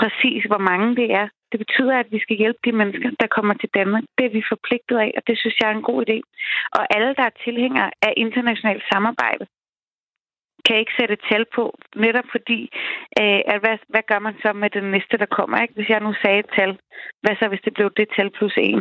præcis, 0.00 0.44
hvor 0.50 0.62
mange 0.70 0.96
det 0.96 1.08
er. 1.20 1.28
Det 1.52 1.58
betyder, 1.64 1.94
at 1.98 2.08
vi 2.14 2.18
skal 2.24 2.36
hjælpe 2.36 2.60
de 2.64 2.72
mennesker, 2.72 3.10
der 3.20 3.34
kommer 3.36 3.54
til 3.54 3.70
Danmark. 3.78 4.04
Det 4.18 4.24
er 4.26 4.36
vi 4.38 4.50
forpligtet 4.52 4.96
af, 5.06 5.10
og 5.16 5.22
det 5.26 5.38
synes 5.38 5.56
jeg 5.60 5.68
er 5.68 5.76
en 5.76 5.88
god 5.90 6.00
idé. 6.06 6.18
Og 6.78 6.82
alle, 6.96 7.14
der 7.18 7.24
er 7.26 7.40
tilhængere 7.44 7.90
af 8.02 8.12
internationalt 8.16 8.84
samarbejde, 8.92 9.44
kan 10.66 10.76
ikke 10.82 10.94
sætte 11.00 11.16
tal 11.30 11.44
på, 11.56 11.64
netop 12.04 12.28
fordi, 12.34 12.60
øh, 13.20 13.40
at 13.52 13.58
hvad, 13.62 13.76
hvad 13.92 14.04
gør 14.10 14.20
man 14.26 14.34
så 14.42 14.50
med 14.62 14.70
den 14.76 14.86
næste, 14.94 15.14
der 15.22 15.30
kommer? 15.38 15.56
Ikke? 15.62 15.74
Hvis 15.78 15.88
jeg 15.92 16.00
nu 16.06 16.12
sagde 16.22 16.38
et 16.44 16.50
tal, 16.58 16.70
hvad 17.22 17.34
så 17.40 17.44
hvis 17.48 17.62
det 17.66 17.72
blev 17.74 17.88
det 17.98 18.06
tal 18.16 18.28
plus 18.36 18.54
en? 18.66 18.80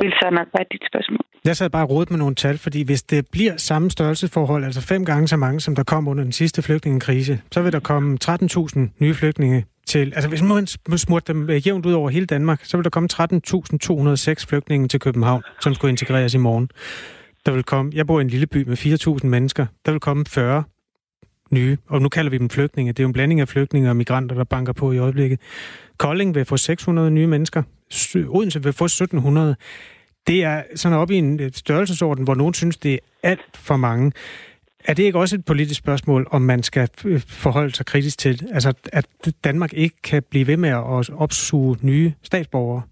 Vil 0.00 0.12
så 0.20 0.26
nok 0.38 0.48
være 0.56 0.66
dit 0.72 0.84
spørgsmål. 0.90 1.24
Jeg 1.44 1.56
sad 1.56 1.70
bare 1.70 1.86
rådet 1.92 2.10
med 2.10 2.18
nogle 2.18 2.34
tal, 2.34 2.56
fordi 2.58 2.80
hvis 2.88 3.02
det 3.02 3.22
bliver 3.34 3.54
samme 3.56 3.90
størrelsesforhold, 3.90 4.64
altså 4.64 4.82
fem 4.92 5.04
gange 5.04 5.28
så 5.28 5.36
mange, 5.36 5.60
som 5.60 5.74
der 5.74 5.84
kom 5.92 6.08
under 6.08 6.24
den 6.24 6.32
sidste 6.32 6.62
flygtningekrise, 6.62 7.34
så 7.52 7.62
vil 7.62 7.72
der 7.72 7.80
komme 7.80 8.18
13.000 8.24 8.78
nye 9.00 9.14
flygtninge 9.14 9.64
til, 9.86 10.12
altså 10.14 10.28
hvis 10.28 10.42
man 10.42 10.66
smurte 10.98 11.32
dem 11.32 11.50
øh, 11.50 11.66
jævnt 11.66 11.86
ud 11.86 11.92
over 11.92 12.08
hele 12.10 12.26
Danmark, 12.26 12.60
så 12.64 12.76
vil 12.76 12.84
der 12.84 12.90
komme 12.90 13.08
13.206 13.12 14.46
flygtninge 14.48 14.88
til 14.88 15.00
København, 15.00 15.42
som 15.60 15.74
skulle 15.74 15.90
integreres 15.90 16.34
i 16.34 16.38
morgen. 16.38 16.68
Der 17.46 17.52
vil 17.52 17.62
komme, 17.62 17.92
jeg 17.94 18.06
bor 18.06 18.18
i 18.18 18.22
en 18.22 18.28
lille 18.28 18.46
by 18.46 18.68
med 18.68 18.76
4.000 19.22 19.26
mennesker, 19.26 19.66
der 19.86 19.92
vil 19.92 20.00
komme 20.00 20.24
40 20.28 20.64
nye, 21.52 21.76
og 21.88 22.02
nu 22.02 22.08
kalder 22.08 22.30
vi 22.30 22.38
dem 22.38 22.50
flygtninge. 22.50 22.92
Det 22.92 22.98
er 22.98 23.04
jo 23.04 23.08
en 23.08 23.12
blanding 23.12 23.40
af 23.40 23.48
flygtninge 23.48 23.90
og 23.90 23.96
migranter, 23.96 24.36
der 24.36 24.44
banker 24.44 24.72
på 24.72 24.92
i 24.92 24.98
øjeblikket. 24.98 25.40
Kolding 25.96 26.34
vil 26.34 26.44
få 26.44 26.56
600 26.56 27.10
nye 27.10 27.26
mennesker. 27.26 27.62
Odense 28.28 28.62
vil 28.62 28.72
få 28.72 28.84
1700. 28.84 29.56
Det 30.26 30.44
er 30.44 30.62
sådan 30.74 30.98
op 30.98 31.10
i 31.10 31.16
en 31.16 31.52
størrelsesorden, 31.52 32.24
hvor 32.24 32.34
nogen 32.34 32.54
synes, 32.54 32.76
det 32.76 32.92
er 32.94 32.98
alt 33.22 33.56
for 33.56 33.76
mange. 33.76 34.12
Er 34.84 34.94
det 34.94 35.02
ikke 35.02 35.18
også 35.18 35.36
et 35.36 35.44
politisk 35.44 35.78
spørgsmål, 35.78 36.26
om 36.30 36.42
man 36.42 36.62
skal 36.62 36.88
øh, 37.04 37.20
forholde 37.28 37.74
sig 37.74 37.86
kritisk 37.86 38.18
til, 38.18 38.48
altså 38.52 38.72
at 38.92 39.06
Danmark 39.44 39.72
ikke 39.72 39.96
kan 40.02 40.22
blive 40.30 40.46
ved 40.46 40.56
med 40.56 40.68
at 40.68 41.10
opsuge 41.10 41.76
nye 41.80 42.12
statsborgere? 42.22 42.82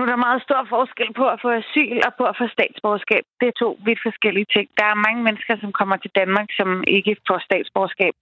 Nu 0.00 0.04
er 0.06 0.12
der 0.14 0.26
meget 0.28 0.42
stor 0.48 0.62
forskel 0.74 1.10
på 1.20 1.24
at 1.34 1.40
få 1.44 1.50
asyl 1.62 1.96
og 2.06 2.12
på 2.18 2.24
at 2.30 2.36
få 2.40 2.46
statsborgerskab. 2.56 3.24
Det 3.40 3.46
er 3.48 3.60
to 3.64 3.70
vidt 3.86 4.00
forskellige 4.08 4.50
ting. 4.54 4.66
Der 4.78 4.86
er 4.88 5.04
mange 5.06 5.22
mennesker, 5.26 5.54
som 5.60 5.72
kommer 5.80 5.96
til 5.96 6.12
Danmark, 6.20 6.48
som 6.58 6.68
ikke 6.96 7.16
får 7.28 7.38
statsborgerskab, 7.48 8.14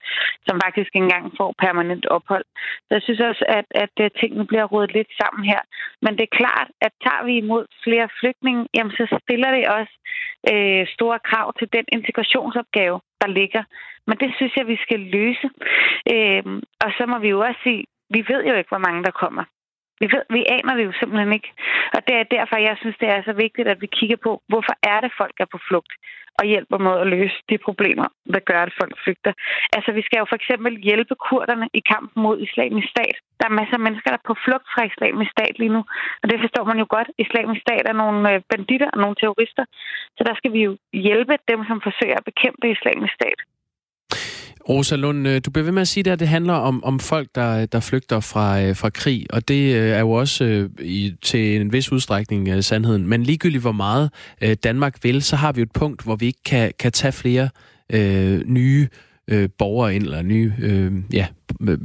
som 0.47 0.61
faktisk 0.65 0.91
ikke 0.91 1.05
engang 1.05 1.25
får 1.39 1.49
permanent 1.65 2.05
ophold. 2.17 2.45
Så 2.85 2.91
jeg 2.95 3.01
synes 3.03 3.21
også, 3.29 3.43
at, 3.59 3.67
at 3.83 3.95
øh, 4.03 4.09
tingene 4.19 4.45
bliver 4.49 4.65
rodet 4.73 4.91
lidt 4.93 5.11
sammen 5.21 5.43
her. 5.51 5.61
Men 6.03 6.11
det 6.17 6.23
er 6.25 6.37
klart, 6.41 6.69
at 6.85 6.91
tager 7.05 7.23
vi 7.29 7.33
imod 7.37 7.63
flere 7.85 8.07
flygtninge, 8.19 8.61
jamen 8.75 8.93
så 8.99 9.05
stiller 9.23 9.49
det 9.55 9.63
også 9.77 9.95
øh, 10.51 10.83
store 10.95 11.19
krav 11.29 11.47
til 11.59 11.67
den 11.75 11.85
integrationsopgave, 11.97 12.97
der 13.21 13.29
ligger. 13.39 13.63
Men 14.07 14.15
det 14.21 14.29
synes 14.37 14.53
jeg, 14.55 14.67
vi 14.67 14.77
skal 14.85 14.99
løse. 14.99 15.47
Øh, 16.13 16.43
og 16.83 16.89
så 16.97 17.03
må 17.11 17.17
vi 17.19 17.29
jo 17.35 17.39
også 17.47 17.59
sige, 17.63 17.83
vi 18.15 18.21
ved 18.31 18.41
jo 18.49 18.53
ikke, 18.59 18.73
hvor 18.73 18.85
mange 18.87 19.03
der 19.03 19.11
kommer. 19.23 19.43
Vi, 20.01 20.05
ved, 20.13 20.23
vi 20.35 20.41
aner 20.57 20.73
det 20.75 20.85
jo 20.85 20.93
simpelthen 20.99 21.33
ikke. 21.33 21.51
Og 21.95 22.01
det 22.07 22.15
er 22.15 22.33
derfor, 22.35 22.55
jeg 22.57 22.75
synes, 22.81 22.97
det 23.01 23.09
er 23.09 23.21
så 23.23 23.33
vigtigt, 23.33 23.67
at 23.67 23.81
vi 23.81 23.87
kigger 23.97 24.19
på, 24.25 24.31
hvorfor 24.51 24.75
er 24.91 24.99
det, 25.01 25.11
folk 25.21 25.35
er 25.39 25.49
på 25.53 25.59
flugt, 25.67 25.93
og 26.39 26.45
hjælper 26.53 26.77
med 26.85 26.95
at 27.01 27.07
løse 27.15 27.37
de 27.49 27.57
problemer, 27.67 28.07
der 28.33 28.41
gør, 28.49 28.61
at 28.63 28.77
folk 28.81 28.95
flygter. 29.03 29.33
Altså, 29.75 29.89
vi 29.97 30.01
skal 30.05 30.19
jo 30.19 30.25
for 30.29 30.39
eksempel 30.41 30.71
hjælpe 30.87 31.15
kurderne 31.27 31.67
i 31.79 31.81
kampen 31.91 32.19
mod 32.25 32.37
islamisk 32.47 32.87
stat. 32.95 33.15
Der 33.39 33.45
er 33.47 33.57
masser 33.59 33.77
af 33.79 33.85
mennesker, 33.85 34.09
der 34.09 34.19
er 34.19 34.29
på 34.29 34.35
flugt 34.45 34.67
fra 34.73 34.81
islamisk 34.91 35.31
stat 35.35 35.55
lige 35.59 35.75
nu, 35.75 35.81
og 36.21 36.25
det 36.29 36.37
forstår 36.43 36.63
man 36.71 36.79
jo 36.83 36.87
godt. 36.95 37.09
Islamisk 37.25 37.61
stat 37.65 37.85
er 37.91 37.95
nogle 38.03 38.21
øh, 38.31 38.41
banditter 38.49 38.89
og 38.93 38.99
nogle 39.03 39.19
terrorister, 39.19 39.65
så 40.17 40.21
der 40.27 40.35
skal 40.39 40.51
vi 40.55 40.61
jo 40.67 40.71
hjælpe 41.07 41.35
dem, 41.51 41.59
som 41.69 41.77
forsøger 41.87 42.17
at 42.17 42.29
bekæmpe 42.29 42.65
islamisk 42.75 43.13
stat. 43.19 43.39
Rosa 44.69 44.95
Lund, 44.95 45.27
øh, 45.27 45.41
du 45.45 45.51
bliver 45.51 45.63
ved 45.63 45.71
med 45.71 45.81
at 45.81 45.87
sige, 45.87 46.11
at 46.11 46.19
det 46.19 46.27
handler 46.27 46.53
om, 46.53 46.83
om 46.83 46.99
folk, 46.99 47.27
der, 47.35 47.65
der 47.65 47.79
flygter 47.79 48.19
fra, 48.19 48.61
øh, 48.61 48.75
fra 48.75 48.89
krig, 48.89 49.25
og 49.29 49.47
det 49.47 49.75
øh, 49.75 49.89
er 49.89 49.99
jo 49.99 50.11
også 50.11 50.69
i, 50.81 51.13
til 51.21 51.61
en 51.61 51.73
vis 51.73 51.91
udstrækning 51.91 52.63
sandheden. 52.63 53.07
Men 53.07 53.23
ligegyldigt 53.23 53.61
hvor 53.61 53.71
meget 53.71 54.09
Danmark 54.63 54.95
vil, 55.03 55.23
så 55.23 55.35
har 55.35 55.51
vi 55.51 55.61
jo 55.61 55.63
et 55.63 55.71
punkt, 55.71 56.03
hvor 56.03 56.15
vi 56.15 56.25
ikke 56.25 56.43
kan, 56.45 56.71
kan 56.79 56.91
tage 56.91 57.11
flere 57.11 57.49
øh, 57.93 58.41
nye 58.45 58.87
øh, 59.27 59.49
borgere 59.57 59.95
ind, 59.95 60.03
eller 60.03 60.21
nye 60.21 60.53
øh, 60.59 60.91
ja, 61.13 61.27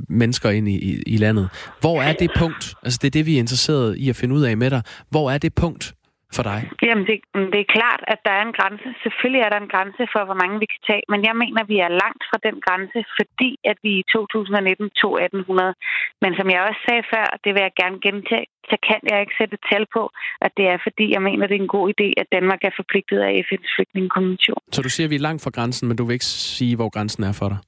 mennesker 0.09 0.51
ind 0.51 0.69
i, 0.69 0.79
i, 0.79 1.03
i 1.07 1.17
landet. 1.17 1.49
Hvor 1.81 2.03
er 2.03 2.13
det 2.13 2.31
punkt? 2.37 2.75
Altså 2.83 2.99
det 3.03 3.07
er 3.07 3.11
det, 3.11 3.27
vi 3.27 3.35
er 3.35 3.39
interesseret 3.39 3.97
i 3.97 4.09
at 4.09 4.17
finde 4.17 4.35
ud 4.35 4.43
af 4.43 4.57
med 4.57 4.71
dig. 4.71 4.83
Hvor 5.11 5.31
er 5.31 5.39
det 5.39 5.55
punkt, 5.55 5.95
for 6.39 6.45
dig? 6.51 6.61
Jamen, 6.89 7.05
det, 7.09 7.17
det 7.53 7.61
er 7.65 7.75
klart, 7.77 8.03
at 8.13 8.21
der 8.27 8.35
er 8.39 8.45
en 8.49 8.57
grænse. 8.59 8.89
Selvfølgelig 9.05 9.43
er 9.43 9.51
der 9.53 9.61
en 9.61 9.73
grænse 9.75 10.03
for, 10.15 10.23
hvor 10.29 10.39
mange 10.43 10.57
vi 10.63 10.69
kan 10.73 10.83
tage, 10.91 11.05
men 11.13 11.21
jeg 11.29 11.35
mener, 11.43 11.63
vi 11.73 11.77
er 11.87 11.91
langt 12.03 12.23
fra 12.31 12.39
den 12.47 12.57
grænse, 12.67 13.01
fordi 13.19 13.51
at 13.71 13.79
vi 13.85 13.93
i 14.01 14.05
2019 14.13 14.91
tog 15.03 15.13
1800. 15.23 15.75
Men 16.23 16.33
som 16.39 16.47
jeg 16.53 16.61
også 16.69 16.81
sagde 16.89 17.05
før, 17.15 17.27
det 17.45 17.51
vil 17.55 17.63
jeg 17.67 17.75
gerne 17.83 17.99
gentage, 18.07 18.47
så 18.71 18.77
kan 18.89 19.01
jeg 19.11 19.19
ikke 19.23 19.37
sætte 19.41 19.57
tal 19.71 19.85
på, 19.97 20.03
at 20.47 20.53
det 20.59 20.67
er 20.73 20.79
fordi, 20.87 21.07
jeg 21.17 21.23
mener, 21.29 21.45
det 21.47 21.57
er 21.57 21.65
en 21.67 21.75
god 21.79 21.87
idé, 21.95 22.09
at 22.23 22.27
Danmark 22.37 22.61
er 22.69 22.75
forpligtet 22.81 23.19
af 23.29 23.33
FN's 23.47 23.71
flygtningekonvention. 23.77 24.61
Så 24.77 24.81
du 24.87 24.91
siger, 24.95 25.07
at 25.07 25.13
vi 25.13 25.19
er 25.21 25.27
langt 25.29 25.43
fra 25.45 25.55
grænsen, 25.57 25.85
men 25.89 25.97
du 25.99 26.05
vil 26.05 26.15
ikke 26.19 26.33
sige, 26.57 26.75
hvor 26.77 26.91
grænsen 26.95 27.23
er 27.31 27.35
for 27.41 27.49
dig? 27.53 27.59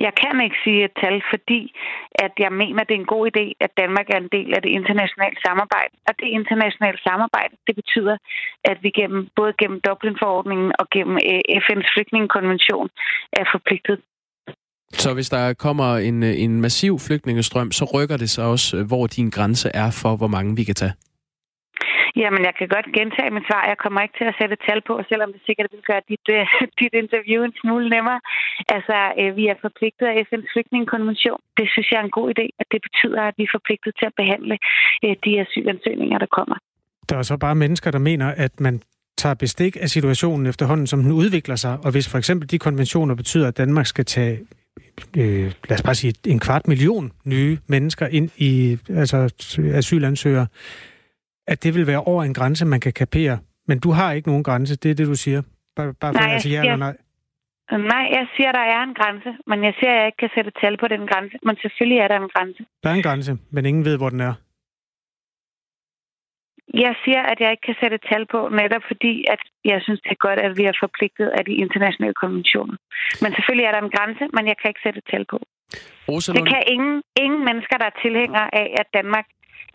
Jeg 0.00 0.12
kan 0.22 0.40
ikke 0.46 0.60
sige 0.64 0.84
et 0.84 0.94
tal, 1.02 1.22
fordi 1.32 1.60
at 2.24 2.32
jeg 2.38 2.52
mener, 2.52 2.84
det 2.84 2.94
er 2.94 3.02
en 3.04 3.14
god 3.16 3.24
idé, 3.32 3.44
at 3.64 3.70
Danmark 3.82 4.06
er 4.10 4.18
en 4.20 4.32
del 4.36 4.50
af 4.56 4.62
det 4.62 4.72
internationale 4.78 5.36
samarbejde. 5.46 5.94
Og 6.08 6.12
det 6.20 6.28
internationale 6.38 6.98
samarbejde, 7.08 7.54
det 7.66 7.74
betyder, 7.80 8.16
at 8.70 8.78
vi 8.84 8.90
gennem, 8.90 9.28
både 9.36 9.52
gennem 9.60 9.80
Dublin-forordningen 9.86 10.72
og 10.80 10.86
gennem 10.94 11.16
eh, 11.30 11.42
FN's 11.64 11.88
flygtningekonvention 11.94 12.88
er 13.32 13.44
forpligtet 13.54 13.98
så 14.92 15.14
hvis 15.14 15.28
der 15.28 15.52
kommer 15.52 15.96
en, 15.96 16.22
en 16.22 16.60
massiv 16.60 16.98
flygtningestrøm, 16.98 17.72
så 17.72 17.84
rykker 17.94 18.16
det 18.16 18.30
sig 18.30 18.44
også, 18.44 18.82
hvor 18.82 19.06
din 19.06 19.30
grænse 19.30 19.70
er 19.74 19.90
for, 20.02 20.16
hvor 20.16 20.26
mange 20.26 20.56
vi 20.56 20.64
kan 20.64 20.74
tage? 20.74 20.92
Jamen, 22.22 22.42
jeg 22.48 22.54
kan 22.58 22.68
godt 22.76 22.88
gentage 22.98 23.30
mit 23.36 23.46
svar. 23.48 23.62
Jeg 23.72 23.78
kommer 23.84 24.00
ikke 24.00 24.16
til 24.20 24.30
at 24.30 24.38
sætte 24.40 24.56
tal 24.66 24.80
på, 24.88 24.94
selvom 25.10 25.30
det 25.34 25.40
sikkert 25.46 25.68
vil 25.72 25.88
gøre 25.90 26.02
dit, 26.10 26.26
øh, 26.36 26.44
dit 26.80 26.94
interview 27.02 27.40
en 27.42 27.54
smule 27.60 27.86
nemmere. 27.94 28.20
Altså, 28.76 28.96
øh, 29.20 29.30
vi 29.38 29.44
er 29.52 29.56
forpligtet 29.66 30.06
af 30.10 30.14
FN's 30.28 30.48
flygtningekonvention. 30.52 31.40
Det 31.58 31.66
synes 31.72 31.88
jeg 31.90 31.98
er 32.00 32.06
en 32.10 32.16
god 32.18 32.28
idé, 32.34 32.44
at 32.60 32.66
det 32.72 32.80
betyder, 32.86 33.20
at 33.30 33.34
vi 33.38 33.44
er 33.48 33.52
forpligtet 33.56 33.92
til 33.98 34.06
at 34.10 34.14
behandle 34.20 34.54
øh, 35.04 35.14
de 35.24 35.32
asylansøgninger, 35.44 36.18
der 36.24 36.30
kommer. 36.38 36.56
Der 37.08 37.16
er 37.18 37.26
så 37.32 37.36
bare 37.46 37.56
mennesker, 37.64 37.90
der 37.90 38.02
mener, 38.10 38.28
at 38.46 38.54
man 38.66 38.74
tager 39.22 39.34
bestik 39.34 39.76
af 39.80 39.88
situationen 39.88 40.46
efterhånden, 40.46 40.86
som 40.86 41.02
den 41.02 41.12
udvikler 41.12 41.56
sig. 41.56 41.74
Og 41.84 41.90
hvis 41.92 42.10
for 42.12 42.18
eksempel 42.18 42.50
de 42.50 42.58
konventioner 42.58 43.14
betyder, 43.14 43.48
at 43.48 43.58
Danmark 43.58 43.86
skal 43.86 44.04
tage 44.04 44.38
øh, 45.16 45.52
lad 45.68 45.78
os 45.78 45.82
bare 45.82 45.94
sige, 45.94 46.14
en 46.26 46.40
kvart 46.40 46.68
million 46.68 47.12
nye 47.24 47.58
mennesker 47.66 48.06
ind 48.06 48.30
i 48.36 48.78
altså 48.88 49.18
asylansøgere, 49.74 50.46
at 51.46 51.62
det 51.64 51.74
vil 51.74 51.86
være 51.86 52.02
over 52.12 52.22
en 52.24 52.34
grænse, 52.34 52.66
man 52.66 52.80
kan 52.80 52.92
kapere. 52.92 53.38
Men 53.68 53.80
du 53.80 53.90
har 53.90 54.12
ikke 54.12 54.28
nogen 54.28 54.44
grænse, 54.44 54.76
det 54.76 54.90
er 54.90 54.94
det, 54.94 55.06
du 55.06 55.14
siger. 55.14 55.42
Bare, 55.76 55.94
bare 56.00 56.12
for 56.12 56.20
nej, 56.20 56.32
altså 56.32 56.48
ja 56.48 56.60
eller 56.60 56.76
nej. 56.76 56.96
Nej, 57.92 58.04
jeg 58.16 58.26
siger, 58.36 58.52
der 58.52 58.66
er 58.76 58.82
en 58.82 58.94
grænse, 58.94 59.30
men 59.46 59.64
jeg 59.64 59.74
siger, 59.78 59.92
at 59.92 59.98
jeg 59.98 60.06
ikke 60.06 60.22
kan 60.24 60.34
sætte 60.36 60.52
tal 60.60 60.76
på 60.82 60.88
den 60.88 61.06
grænse. 61.10 61.36
Men 61.46 61.56
selvfølgelig 61.62 61.98
er 62.04 62.08
der 62.08 62.18
en 62.24 62.30
grænse. 62.34 62.62
Der 62.82 62.88
er 62.90 62.94
en 62.94 63.06
grænse, 63.08 63.32
men 63.50 63.66
ingen 63.66 63.84
ved, 63.84 63.96
hvor 63.96 64.10
den 64.10 64.20
er. 64.20 64.34
Jeg 66.84 66.94
siger, 67.04 67.22
at 67.32 67.38
jeg 67.40 67.50
ikke 67.50 67.66
kan 67.70 67.80
sætte 67.82 67.98
tal 68.10 68.24
på, 68.32 68.40
netop 68.60 68.84
fordi, 68.90 69.14
at 69.34 69.42
jeg 69.64 69.78
synes, 69.84 70.00
det 70.04 70.10
er 70.16 70.24
godt, 70.26 70.38
at 70.46 70.52
vi 70.58 70.64
er 70.70 70.76
forpligtet 70.84 71.28
af 71.38 71.42
de 71.48 71.54
internationale 71.64 72.16
konventioner. 72.22 72.76
Men 73.22 73.30
selvfølgelig 73.36 73.66
er 73.66 73.74
der 73.74 73.82
en 73.86 73.94
grænse, 73.96 74.24
men 74.36 74.44
jeg 74.50 74.56
kan 74.58 74.68
ikke 74.70 74.84
sætte 74.86 75.02
tal 75.10 75.24
på. 75.32 75.38
Rosalund. 76.08 76.36
Det 76.38 76.52
kan 76.54 76.62
ingen, 76.74 76.96
ingen 77.24 77.42
mennesker, 77.48 77.76
der 77.78 77.88
er 77.92 77.96
tilhængere 78.04 78.48
af, 78.60 78.66
at 78.80 78.86
Danmark 78.98 79.26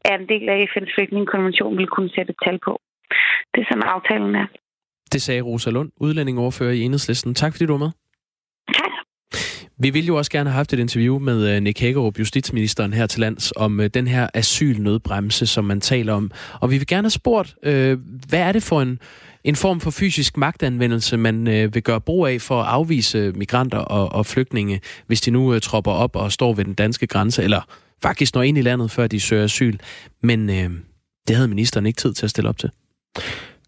er 0.05 0.15
en 0.17 0.27
del 0.29 0.49
af 0.49 0.57
FN's 0.71 0.91
flygtningekonvention, 0.95 1.77
vil 1.77 1.87
kunne 1.87 2.09
sætte 2.09 2.33
tal 2.45 2.59
på. 2.65 2.81
Det 3.53 3.59
er 3.61 3.65
sådan 3.69 3.83
aftalen 3.83 4.35
er. 4.35 4.47
Det 5.13 5.21
sagde 5.21 5.41
Rosa 5.41 5.69
Lund, 5.69 5.91
udlændingoverfører 5.97 6.71
i 6.71 6.81
Enhedslisten. 6.81 7.35
Tak 7.35 7.53
fordi 7.53 7.65
du 7.65 7.73
var 7.73 7.85
med. 7.85 7.91
Tak. 8.73 8.91
Vi 9.81 9.89
ville 9.89 10.07
jo 10.07 10.15
også 10.15 10.31
gerne 10.31 10.49
have 10.49 10.55
haft 10.55 10.73
et 10.73 10.79
interview 10.79 11.19
med 11.19 11.55
øh, 11.55 11.61
Nick 11.61 11.79
Hagerup, 11.79 12.19
justitsministeren 12.19 12.93
her 12.93 13.05
til 13.05 13.19
lands, 13.19 13.53
om 13.55 13.79
øh, 13.79 13.89
den 13.93 14.07
her 14.07 14.27
asylnødbremse, 14.33 15.47
som 15.47 15.65
man 15.65 15.81
taler 15.81 16.13
om. 16.13 16.31
Og 16.61 16.71
vi 16.71 16.77
vil 16.77 16.87
gerne 16.87 17.05
have 17.05 17.09
spurgt, 17.09 17.55
øh, 17.63 17.97
hvad 18.29 18.39
er 18.39 18.51
det 18.51 18.63
for 18.63 18.81
en 18.81 18.99
en 19.43 19.55
form 19.55 19.79
for 19.79 19.91
fysisk 19.91 20.37
magtanvendelse, 20.37 21.17
man 21.17 21.47
øh, 21.47 21.75
vil 21.75 21.83
gøre 21.83 22.01
brug 22.01 22.27
af 22.27 22.41
for 22.41 22.61
at 22.61 22.67
afvise 22.67 23.31
migranter 23.35 23.77
og, 23.77 24.11
og 24.11 24.25
flygtninge, 24.25 24.81
hvis 25.07 25.21
de 25.21 25.31
nu 25.31 25.53
øh, 25.53 25.61
tropper 25.61 25.91
op 25.91 26.15
og 26.15 26.31
står 26.31 26.53
ved 26.53 26.65
den 26.65 26.73
danske 26.73 27.07
grænse, 27.07 27.43
eller 27.43 27.61
faktisk 28.01 28.35
når 28.35 28.41
ind 28.41 28.57
i 28.57 28.61
landet, 28.61 28.91
før 28.91 29.07
de 29.07 29.19
søger 29.19 29.43
asyl. 29.43 29.77
Men 30.23 30.49
øh, 30.49 30.69
det 31.27 31.35
havde 31.35 31.47
ministeren 31.47 31.85
ikke 31.85 31.97
tid 31.97 32.13
til 32.13 32.25
at 32.25 32.29
stille 32.29 32.49
op 32.49 32.57
til. 32.57 32.71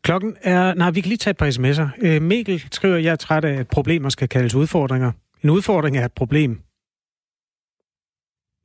Klokken 0.02 0.38
er... 0.42 0.74
Nej, 0.74 0.92
vi 0.92 1.02
kan 1.02 1.10
lige 1.10 1.18
tage 1.18 1.32
et 1.32 1.38
par 1.38 1.52
sms'er. 1.52 2.06
Øh, 2.08 2.22
Mikkel 2.22 2.64
skriver, 2.72 2.96
at 2.96 3.04
jeg 3.04 3.12
er 3.12 3.16
træt 3.16 3.46
af, 3.46 3.54
at 3.54 3.68
problemer 3.68 4.10
skal 4.10 4.28
kaldes 4.28 4.56
udfordringer. 4.56 5.12
En 5.44 5.50
udfordring 5.50 5.98
er 5.98 6.06
et 6.06 6.14
problem. 6.14 6.62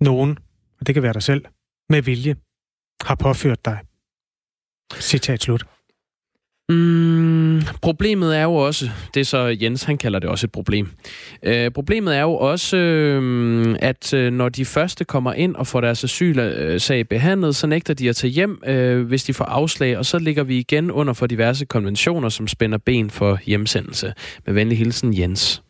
Nogen, 0.00 0.38
og 0.80 0.86
det 0.86 0.94
kan 0.94 1.02
være 1.02 1.12
dig 1.12 1.22
selv, 1.22 1.44
med 1.88 2.02
vilje, 2.02 2.36
har 3.02 3.14
påført 3.14 3.64
dig. 3.64 3.78
Citat 4.94 5.42
slut. 5.42 5.75
Mm, 6.68 7.62
problemet 7.82 8.36
er 8.36 8.42
jo 8.42 8.54
også, 8.54 8.90
det 9.14 9.20
er 9.20 9.24
så 9.24 9.56
Jens, 9.60 9.82
han 9.82 9.98
kalder 9.98 10.18
det 10.18 10.30
også 10.30 10.46
et 10.46 10.52
problem. 10.52 10.90
Øh, 11.42 11.70
problemet 11.70 12.16
er 12.16 12.20
jo 12.20 12.32
også, 12.32 12.76
øh, 12.76 13.76
at 13.78 14.14
øh, 14.14 14.32
når 14.32 14.48
de 14.48 14.64
første 14.64 15.04
kommer 15.04 15.32
ind 15.32 15.56
og 15.56 15.66
får 15.66 15.80
deres 15.80 16.04
asylsag 16.04 17.08
behandlet, 17.08 17.56
så 17.56 17.66
nægter 17.66 17.94
de 17.94 18.08
at 18.08 18.16
tage 18.16 18.30
hjem, 18.30 18.62
øh, 18.66 19.06
hvis 19.06 19.24
de 19.24 19.34
får 19.34 19.44
afslag, 19.44 19.98
og 19.98 20.06
så 20.06 20.18
ligger 20.18 20.44
vi 20.44 20.58
igen 20.58 20.90
under 20.90 21.12
for 21.12 21.26
diverse 21.26 21.64
konventioner, 21.64 22.28
som 22.28 22.48
spænder 22.48 22.78
ben 22.78 23.10
for 23.10 23.38
hjemsendelse. 23.44 24.14
Med 24.46 24.54
venlig 24.54 24.78
hilsen, 24.78 25.18
Jens. 25.18 25.62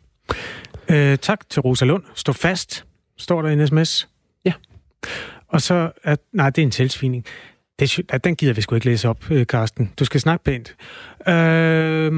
Øh, 0.89 1.17
tak 1.17 1.49
til 1.49 1.61
Rosa 1.61 1.85
Lund. 1.85 2.03
Stå 2.15 2.33
fast, 2.33 2.85
står 3.17 3.41
der 3.41 3.49
i 3.49 3.53
en 3.53 3.67
sms. 3.67 4.07
Ja. 4.45 4.53
Og 5.47 5.61
så, 5.61 5.91
at, 6.03 6.19
nej, 6.33 6.49
det 6.49 6.61
er 6.61 6.65
en 6.65 6.71
tilsvining. 6.71 7.25
Det, 7.79 7.99
ja, 8.13 8.17
den 8.17 8.35
gider 8.35 8.53
vi 8.53 8.61
sgu 8.61 8.75
ikke 8.75 8.87
læse 8.87 9.09
op, 9.09 9.31
øh, 9.31 9.47
Karsten. 9.47 9.91
Du 9.99 10.05
skal 10.05 10.19
snakke 10.19 10.43
pænt. 10.43 10.75
Øh, 11.27 12.11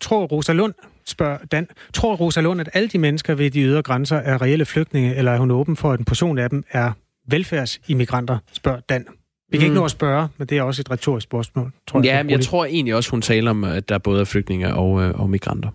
tror 0.00 0.26
Rosa 0.26 0.52
Lund, 0.52 0.74
spørger 1.06 1.38
Dan, 1.52 1.66
tror 1.94 2.16
Rosa 2.16 2.40
Lund, 2.40 2.60
at 2.60 2.70
alle 2.72 2.88
de 2.88 2.98
mennesker 2.98 3.34
ved 3.34 3.50
de 3.50 3.62
ydre 3.62 3.82
grænser 3.82 4.16
er 4.16 4.42
reelle 4.42 4.64
flygtninge, 4.64 5.14
eller 5.14 5.32
er 5.32 5.38
hun 5.38 5.50
åben 5.50 5.76
for, 5.76 5.92
at 5.92 5.98
en 5.98 6.04
portion 6.04 6.38
af 6.38 6.50
dem 6.50 6.64
er 6.70 6.92
velfærdsimmigranter, 7.28 8.38
spørger 8.52 8.80
Dan. 8.88 9.06
Vi 9.50 9.58
kan 9.58 9.60
mm. 9.60 9.64
ikke 9.64 9.74
nå 9.74 9.84
at 9.84 9.90
spørge, 9.90 10.28
men 10.38 10.46
det 10.46 10.58
er 10.58 10.62
også 10.62 10.82
et 10.82 10.90
retorisk 10.90 11.24
spørgsmål. 11.24 11.72
Tror 11.86 12.00
jeg, 12.00 12.04
ja, 12.04 12.22
men 12.22 12.30
jeg 12.30 12.40
tror 12.40 12.64
egentlig 12.64 12.94
også, 12.94 13.10
hun 13.10 13.22
taler 13.22 13.50
om, 13.50 13.64
at 13.64 13.88
der 13.88 13.98
både 13.98 14.20
er 14.20 14.24
flygtninge 14.24 14.74
og, 14.74 15.02
øh, 15.02 15.20
og 15.20 15.30
migranter. 15.30 15.68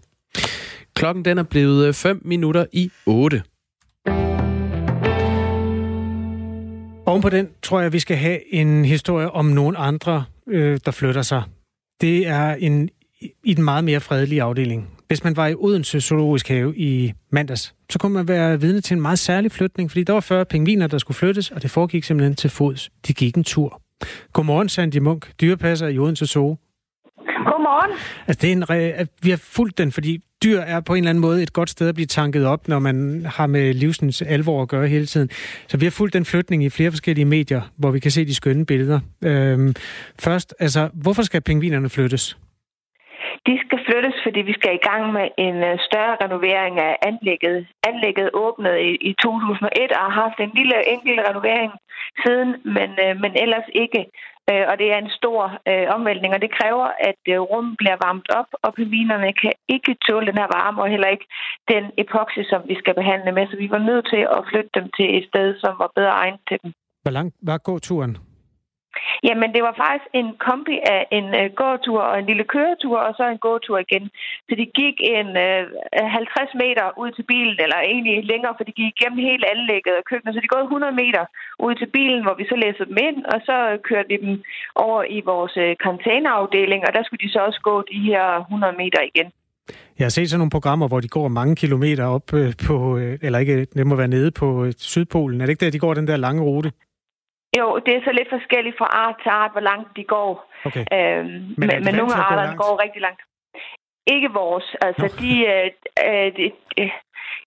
Klokken 0.95 1.25
den 1.25 1.37
er 1.37 1.43
blevet 1.43 1.95
5 1.95 2.21
minutter 2.25 2.65
i 2.73 2.91
8. 3.05 3.43
Oven 7.09 7.21
på 7.21 7.29
den 7.29 7.49
tror 7.61 7.81
jeg, 7.81 7.93
vi 7.93 7.99
skal 7.99 8.17
have 8.17 8.53
en 8.53 8.85
historie 8.85 9.31
om 9.31 9.45
nogle 9.45 9.77
andre, 9.77 10.25
øh, 10.47 10.79
der 10.85 10.91
flytter 10.91 11.21
sig. 11.21 11.43
Det 12.01 12.27
er 12.27 12.53
en, 12.53 12.89
i 13.43 13.53
den 13.53 13.63
meget 13.63 13.83
mere 13.83 13.99
fredelige 13.99 14.43
afdeling. 14.43 14.89
Hvis 15.07 15.23
man 15.23 15.35
var 15.35 15.47
i 15.47 15.55
Odense 15.55 16.01
Zoologisk 16.01 16.47
Have 16.47 16.77
i 16.77 17.13
mandags, 17.31 17.75
så 17.89 17.99
kunne 17.99 18.13
man 18.13 18.27
være 18.27 18.61
vidne 18.61 18.81
til 18.81 18.95
en 18.95 19.01
meget 19.01 19.19
særlig 19.19 19.51
flytning, 19.51 19.91
fordi 19.91 20.03
der 20.03 20.13
var 20.13 20.19
40 20.19 20.45
pingviner, 20.45 20.87
der 20.87 20.97
skulle 20.97 21.15
flyttes, 21.15 21.51
og 21.51 21.61
det 21.61 21.71
foregik 21.71 22.03
simpelthen 22.03 22.35
til 22.35 22.49
fods. 22.49 22.89
De 23.07 23.13
gik 23.13 23.37
en 23.37 23.43
tur. 23.43 23.81
Godmorgen, 24.33 24.69
Sandy 24.69 24.97
Munk, 24.97 25.31
dyrepasser 25.41 25.87
i 25.87 25.99
Odense 25.99 26.25
Zoo. 26.25 26.57
Godmorgen. 27.45 27.91
Altså, 28.27 28.41
det 28.41 28.47
er 28.47 28.51
en 28.51 28.69
re... 28.69 29.07
vi 29.21 29.29
har 29.29 29.37
fulgt 29.37 29.77
den, 29.77 29.91
fordi 29.91 30.19
dyr 30.43 30.59
er 30.59 30.79
på 30.87 30.93
en 30.93 30.97
eller 30.97 31.09
anden 31.09 31.21
måde 31.21 31.43
et 31.43 31.53
godt 31.53 31.69
sted 31.69 31.89
at 31.89 31.95
blive 31.95 32.05
tanket 32.05 32.47
op, 32.47 32.67
når 32.67 32.79
man 32.79 33.25
har 33.35 33.47
med 33.47 33.73
livsens 33.73 34.21
alvor 34.21 34.61
at 34.61 34.69
gøre 34.69 34.87
hele 34.87 35.05
tiden. 35.05 35.29
Så 35.67 35.77
vi 35.77 35.85
har 35.85 35.91
fulgt 35.91 36.13
den 36.13 36.25
flytning 36.25 36.63
i 36.63 36.69
flere 36.69 36.91
forskellige 36.91 37.25
medier, 37.25 37.61
hvor 37.77 37.91
vi 37.91 37.99
kan 37.99 38.11
se 38.11 38.25
de 38.25 38.35
skønne 38.35 38.65
billeder. 38.65 38.99
Øhm, 39.23 39.73
først, 40.19 40.55
altså, 40.59 40.89
hvorfor 41.03 41.21
skal 41.21 41.41
pingvinerne 41.41 41.89
flyttes? 41.89 42.37
De 43.47 43.55
skal 43.63 43.79
flyttes, 43.87 44.15
fordi 44.25 44.39
vi 44.49 44.53
skal 44.59 44.73
i 44.75 44.85
gang 44.89 45.03
med 45.17 45.27
en 45.47 45.57
øh, 45.69 45.75
større 45.87 46.15
renovering 46.23 46.73
af 46.87 46.93
anlægget. 47.09 47.57
Anlægget 47.89 48.29
åbnede 48.33 48.79
i, 48.89 48.91
i 49.09 49.11
2001 49.23 49.91
og 49.91 50.01
har 50.05 50.15
haft 50.23 50.37
en 50.45 50.51
lille 50.59 50.77
enkelt 50.93 51.19
renovering 51.29 51.71
siden, 52.23 52.49
men, 52.75 52.89
øh, 53.05 53.13
men 53.23 53.31
ellers 53.43 53.67
ikke. 53.83 54.01
Øh, 54.51 54.65
og 54.69 54.75
det 54.81 54.87
er 54.93 54.99
en 55.01 55.11
stor 55.19 55.39
øh, 55.69 55.87
omvæltning, 55.95 56.31
og 56.33 56.41
det 56.41 56.55
kræver, 56.59 56.87
at 57.09 57.21
øh, 57.33 57.39
rummet 57.51 57.75
bliver 57.81 57.97
varmt 58.05 58.29
op, 58.39 58.49
og 58.63 58.69
pingvinerne 58.77 59.29
kan 59.41 59.53
ikke 59.75 59.93
tåle 60.07 60.27
den 60.29 60.37
her 60.41 60.49
varme, 60.57 60.81
og 60.83 60.89
heller 60.93 61.09
ikke 61.15 61.27
den 61.73 61.83
epoxy, 62.03 62.41
som 62.51 62.61
vi 62.71 62.75
skal 62.81 62.93
behandle 63.01 63.31
med. 63.37 63.43
Så 63.47 63.55
vi 63.63 63.69
var 63.75 63.81
nødt 63.89 64.05
til 64.13 64.23
at 64.37 64.41
flytte 64.49 64.71
dem 64.77 64.85
til 64.97 65.07
et 65.17 65.25
sted, 65.31 65.47
som 65.63 65.73
var 65.81 65.89
bedre 65.95 66.15
egnet 66.23 66.41
til 66.49 66.57
dem. 66.63 66.71
Hvor 67.03 67.13
langt 67.17 67.35
var 67.49 67.57
gåturen? 67.57 68.17
Jamen, 69.27 69.49
det 69.55 69.61
var 69.67 69.75
faktisk 69.83 70.07
en 70.19 70.29
kombi 70.47 70.75
af 70.95 71.01
en 71.17 71.27
øh, 71.39 71.47
gåtur 71.61 72.01
og 72.09 72.15
en 72.19 72.29
lille 72.31 72.45
køretur, 72.53 72.97
og 73.07 73.11
så 73.17 73.23
en 73.27 73.43
gåtur 73.47 73.77
igen. 73.85 74.05
Så 74.47 74.53
de 74.61 74.65
gik 74.81 74.95
en 75.17 75.29
øh, 75.47 75.63
50 76.21 76.53
meter 76.63 76.85
ud 77.01 77.11
til 77.17 77.25
bilen, 77.31 77.57
eller 77.65 77.79
egentlig 77.91 78.15
længere, 78.31 78.53
for 78.57 78.63
de 78.67 78.77
gik 78.79 78.89
igennem 78.93 79.19
hele 79.29 79.45
anlægget 79.53 79.93
og 79.99 80.05
køkkenet. 80.09 80.33
Så 80.35 80.41
de 80.41 80.51
gik 80.53 80.63
100 80.63 80.93
meter 81.03 81.23
ud 81.65 81.73
til 81.75 81.89
bilen, 81.97 82.21
hvor 82.23 82.35
vi 82.39 82.45
så 82.51 82.55
læste 82.63 82.85
dem 82.89 82.97
ind, 83.07 83.19
og 83.33 83.39
så 83.47 83.57
kørte 83.89 84.09
vi 84.11 84.17
dem 84.25 84.33
over 84.85 85.01
i 85.17 85.19
vores 85.31 85.53
øh, 85.63 85.71
containerafdeling, 85.85 86.81
og 86.87 86.91
der 86.95 87.03
skulle 87.03 87.23
de 87.25 87.33
så 87.35 87.39
også 87.47 87.59
gå 87.69 87.75
de 87.91 87.99
her 88.09 88.25
100 88.39 88.73
meter 88.83 89.01
igen. 89.11 89.29
Jeg 89.99 90.05
har 90.05 90.09
set 90.09 90.29
sådan 90.29 90.39
nogle 90.39 90.57
programmer, 90.57 90.87
hvor 90.87 90.99
de 90.99 91.07
går 91.07 91.27
mange 91.27 91.55
kilometer 91.55 92.05
op 92.05 92.33
øh, 92.33 92.53
på, 92.67 92.97
øh, 92.97 93.19
eller 93.21 93.39
ikke, 93.39 93.65
det 93.65 93.87
må 93.87 93.95
være 93.95 94.07
nede 94.07 94.31
på 94.31 94.71
Sydpolen. 94.77 95.41
Er 95.41 95.45
det 95.45 95.51
ikke 95.51 95.65
der, 95.65 95.71
de 95.71 95.79
går 95.79 95.93
den 95.93 96.07
der 96.07 96.17
lange 96.17 96.41
rute? 96.43 96.71
Jo, 97.57 97.79
det 97.85 97.91
er 97.95 98.01
så 98.03 98.11
lidt 98.11 98.29
forskelligt 98.29 98.77
fra 98.77 98.89
art 99.03 99.15
til 99.23 99.29
art, 99.29 99.51
hvor 99.51 99.65
langt 99.71 99.89
de 99.97 100.03
går. 100.03 100.31
Okay. 100.65 100.85
Øhm, 100.95 101.27
men, 101.59 101.67
men, 101.69 101.83
men 101.85 101.93
nogle 101.99 102.13
af 102.15 102.21
arterne 102.27 102.57
går 102.57 102.81
rigtig 102.83 103.01
langt. 103.01 103.21
Ikke 104.15 104.29
vores. 104.41 104.67
Altså, 104.81 105.05
Nå. 105.05 105.15
de, 105.21 105.31
øh, 105.53 105.67
øh, 106.07 106.29
de, 106.37 106.45
øh, 106.79 106.91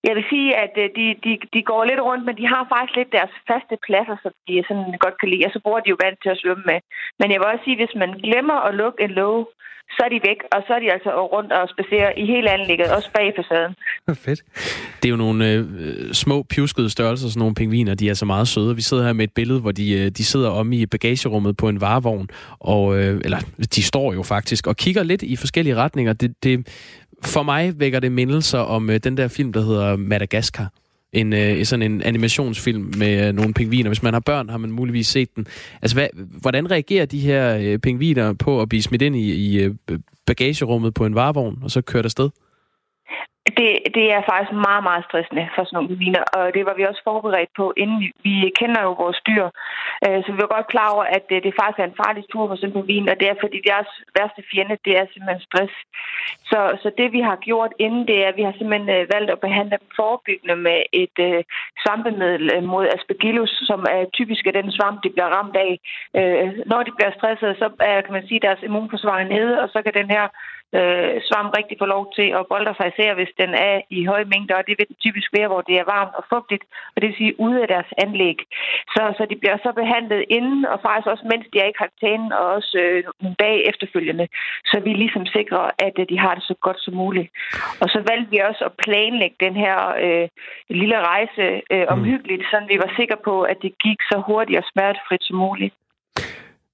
jeg 0.08 0.14
vil 0.16 0.26
sige, 0.32 0.48
at 0.64 0.74
øh, 0.82 0.88
de, 0.98 1.06
de, 1.24 1.32
de 1.54 1.60
går 1.70 1.82
lidt 1.84 2.02
rundt, 2.08 2.24
men 2.26 2.36
de 2.40 2.46
har 2.52 2.62
faktisk 2.72 2.96
lidt 2.96 3.16
deres 3.18 3.34
faste 3.48 3.76
pladser, 3.86 4.16
som 4.22 4.32
de 4.48 4.54
sådan 4.68 4.88
godt 5.04 5.16
kan 5.20 5.28
lide, 5.32 5.46
og 5.46 5.52
så 5.52 5.60
bruger 5.64 5.80
de 5.82 5.92
jo 5.92 6.02
vand 6.04 6.16
til 6.22 6.34
at 6.34 6.40
svømme 6.42 6.64
med. 6.70 6.78
Men 7.20 7.26
jeg 7.30 7.38
vil 7.38 7.50
også 7.52 7.64
sige, 7.64 7.76
at 7.76 7.82
hvis 7.82 8.00
man 8.02 8.12
glemmer 8.26 8.58
at 8.68 8.74
lukke 8.80 9.00
en 9.06 9.12
låge, 9.20 9.44
så 9.96 10.00
er 10.04 10.08
de 10.08 10.20
væk, 10.28 10.40
og 10.52 10.60
så 10.66 10.70
er 10.74 10.80
de 10.84 10.92
altså 10.92 11.10
rundt 11.34 11.52
og 11.52 11.68
spacerer 11.74 12.10
i 12.16 12.24
hele 12.26 12.50
anlægget, 12.50 12.96
også 12.96 13.10
bag 13.16 13.32
facaden. 13.36 13.74
Fedt. 14.24 14.40
Det 15.02 15.04
er 15.08 15.10
jo 15.10 15.16
nogle 15.16 15.52
øh, 15.52 16.12
små, 16.12 16.42
pjuskede 16.42 16.90
størrelser, 16.90 17.28
sådan 17.28 17.38
nogle 17.38 17.54
pingviner, 17.54 17.94
de 17.94 18.08
er 18.08 18.14
så 18.14 18.26
meget 18.26 18.48
søde. 18.48 18.74
Vi 18.76 18.82
sidder 18.82 19.04
her 19.04 19.12
med 19.12 19.24
et 19.24 19.32
billede, 19.32 19.60
hvor 19.60 19.72
de, 19.72 19.92
øh, 19.92 20.10
de 20.10 20.24
sidder 20.24 20.50
om 20.50 20.72
i 20.72 20.86
bagagerummet 20.86 21.56
på 21.56 21.68
en 21.68 21.80
varevogn, 21.80 22.28
og, 22.60 22.98
øh, 22.98 23.20
eller 23.24 23.38
de 23.74 23.82
står 23.82 24.12
jo 24.12 24.22
faktisk, 24.22 24.66
og 24.66 24.76
kigger 24.76 25.02
lidt 25.02 25.22
i 25.22 25.36
forskellige 25.36 25.76
retninger. 25.76 26.12
Det, 26.12 26.34
det, 26.42 26.68
for 27.24 27.42
mig 27.42 27.80
vækker 27.80 28.00
det 28.00 28.12
mindelser 28.12 28.58
om 28.58 28.90
øh, 28.90 29.00
den 29.04 29.16
der 29.16 29.28
film, 29.28 29.52
der 29.52 29.60
hedder 29.60 29.96
Madagaskar 29.96 30.70
en, 31.12 31.32
øh, 31.32 31.64
sådan 31.64 31.92
en 31.92 32.02
animationsfilm 32.02 32.92
med 32.96 33.28
øh, 33.28 33.34
nogle 33.34 33.54
pingviner. 33.54 33.88
Hvis 33.88 34.02
man 34.02 34.12
har 34.12 34.20
børn, 34.20 34.48
har 34.48 34.58
man 34.58 34.70
muligvis 34.70 35.06
set 35.06 35.36
den. 35.36 35.46
Altså, 35.82 35.96
hvad, 35.96 36.08
hvordan 36.40 36.70
reagerer 36.70 37.06
de 37.06 37.18
her 37.18 37.56
øh, 37.56 37.78
pingviner 37.78 38.32
på 38.32 38.60
at 38.60 38.68
blive 38.68 38.82
smidt 38.82 39.02
ind 39.02 39.16
i, 39.16 39.32
i 39.32 39.60
øh, 39.60 39.74
bagagerummet 40.26 40.94
på 40.94 41.06
en 41.06 41.14
varevogn, 41.14 41.58
og 41.62 41.70
så 41.70 41.80
kørt 41.80 42.04
afsted? 42.04 42.30
Det, 43.58 43.70
det 43.96 44.06
er 44.16 44.28
faktisk 44.30 44.52
meget, 44.68 44.84
meget 44.88 45.04
stressende 45.08 45.44
for 45.54 45.64
sådan 45.64 45.76
nogle 45.76 45.98
viner, 46.02 46.24
og 46.36 46.54
det 46.54 46.62
var 46.66 46.74
vi 46.76 46.84
også 46.90 47.02
forberedt 47.04 47.52
på, 47.56 47.72
inden 47.76 47.98
vi, 48.02 48.08
vi 48.26 48.34
kender 48.60 48.82
jo 48.82 48.92
vores 49.02 49.20
dyr. 49.28 49.46
Øh, 50.04 50.18
så 50.24 50.28
vi 50.32 50.38
var 50.42 50.54
godt 50.56 50.72
klar 50.74 50.88
over, 50.94 51.04
at 51.16 51.22
det, 51.30 51.38
det 51.46 51.58
faktisk 51.60 51.78
er 51.80 51.88
en 51.88 52.00
farlig 52.02 52.24
tur 52.32 52.48
for 52.48 52.56
sådan 52.56 52.76
en 52.76 52.88
vin, 52.92 53.08
og 53.12 53.16
det 53.20 53.28
er 53.28 53.42
fordi 53.44 53.58
deres 53.70 53.90
værste 54.16 54.42
fjende, 54.50 54.76
det 54.86 54.92
er 55.00 55.06
simpelthen 55.06 55.46
stress. 55.48 55.74
Så, 56.50 56.60
så 56.82 56.88
det 56.98 57.08
vi 57.16 57.20
har 57.20 57.36
gjort 57.48 57.72
inden, 57.78 58.06
det 58.08 58.16
er, 58.24 58.28
at 58.28 58.36
vi 58.36 58.42
har 58.48 58.54
simpelthen 58.56 58.88
øh, 58.96 59.02
valgt 59.14 59.30
at 59.30 59.40
behandle 59.46 59.76
dem 59.80 59.88
forebyggende 60.00 60.56
med 60.66 60.78
et 61.02 61.16
øh, 61.28 61.40
svampemiddel 61.82 62.62
mod 62.72 62.84
aspergillus, 62.94 63.52
som 63.70 63.80
er 63.96 64.02
typisk 64.18 64.42
af 64.46 64.52
den 64.52 64.72
svamp, 64.72 64.98
de 65.04 65.10
bliver 65.14 65.30
ramt 65.36 65.56
af. 65.56 65.72
Øh, 66.18 66.48
når 66.70 66.80
de 66.82 66.92
bliver 66.96 67.12
stresset, 67.18 67.58
så 67.62 67.66
er, 67.80 68.00
kan 68.00 68.12
man 68.12 68.26
sige, 68.28 68.44
deres 68.46 68.62
immunforsvar 68.62 69.24
nede, 69.34 69.62
og 69.62 69.68
så 69.72 69.78
kan 69.82 69.94
den 70.00 70.10
her 70.16 70.26
øh, 70.78 71.14
svamp 71.28 71.50
rigtig 71.58 71.76
få 71.78 71.86
lov 71.94 72.04
til 72.16 72.28
at 72.38 72.46
bolde 72.52 72.74
sig, 72.76 72.86
især 72.88 73.10
hvis 73.14 73.32
den 73.42 73.50
er 73.68 73.76
i 73.98 74.00
høje 74.12 74.26
mængder, 74.32 74.54
og 74.56 74.66
det 74.66 74.74
vil 74.78 74.88
den 74.90 75.02
typisk 75.04 75.28
være, 75.38 75.48
hvor 75.50 75.62
det 75.68 75.76
er 75.78 75.90
varmt 75.94 76.14
og 76.20 76.24
fugtigt, 76.32 76.64
og 76.92 76.96
det 77.00 77.08
vil 77.08 77.20
sige 77.20 77.40
ude 77.44 77.62
af 77.62 77.68
deres 77.74 77.90
anlæg. 78.04 78.38
Så, 78.94 79.02
så 79.18 79.22
de 79.30 79.36
bliver 79.40 79.56
så 79.62 79.70
behandlet 79.80 80.22
inden, 80.36 80.60
og 80.72 80.78
faktisk 80.86 81.08
også 81.12 81.24
mens 81.32 81.46
de 81.52 81.58
er 81.64 81.68
i 81.70 81.78
karantænen, 81.80 82.32
og 82.38 82.44
også 82.56 82.72
øh, 82.84 83.04
nogle 83.22 83.36
dage 83.44 83.60
efterfølgende, 83.70 84.26
så 84.70 84.76
vi 84.86 84.92
ligesom 84.92 85.24
sikrer, 85.36 85.64
at 85.86 85.94
øh, 85.98 86.06
de 86.12 86.18
har 86.24 86.34
det 86.34 86.44
så 86.50 86.54
godt 86.66 86.80
som 86.80 86.94
muligt. 86.94 87.28
Og 87.82 87.86
så 87.94 87.98
valgte 88.10 88.30
vi 88.30 88.38
også 88.48 88.62
at 88.68 88.76
planlægge 88.84 89.36
den 89.46 89.54
her 89.64 89.78
øh, 90.04 90.28
lille 90.80 90.98
rejse 91.10 91.44
øh, 91.72 91.84
omhyggeligt, 91.94 92.42
så 92.50 92.56
vi 92.68 92.76
var 92.84 92.90
sikre 93.00 93.18
på, 93.24 93.34
at 93.42 93.58
det 93.62 93.72
gik 93.84 94.00
så 94.10 94.16
hurtigt 94.26 94.58
og 94.58 94.64
smertefrit 94.72 95.22
som 95.24 95.36
muligt. 95.36 95.74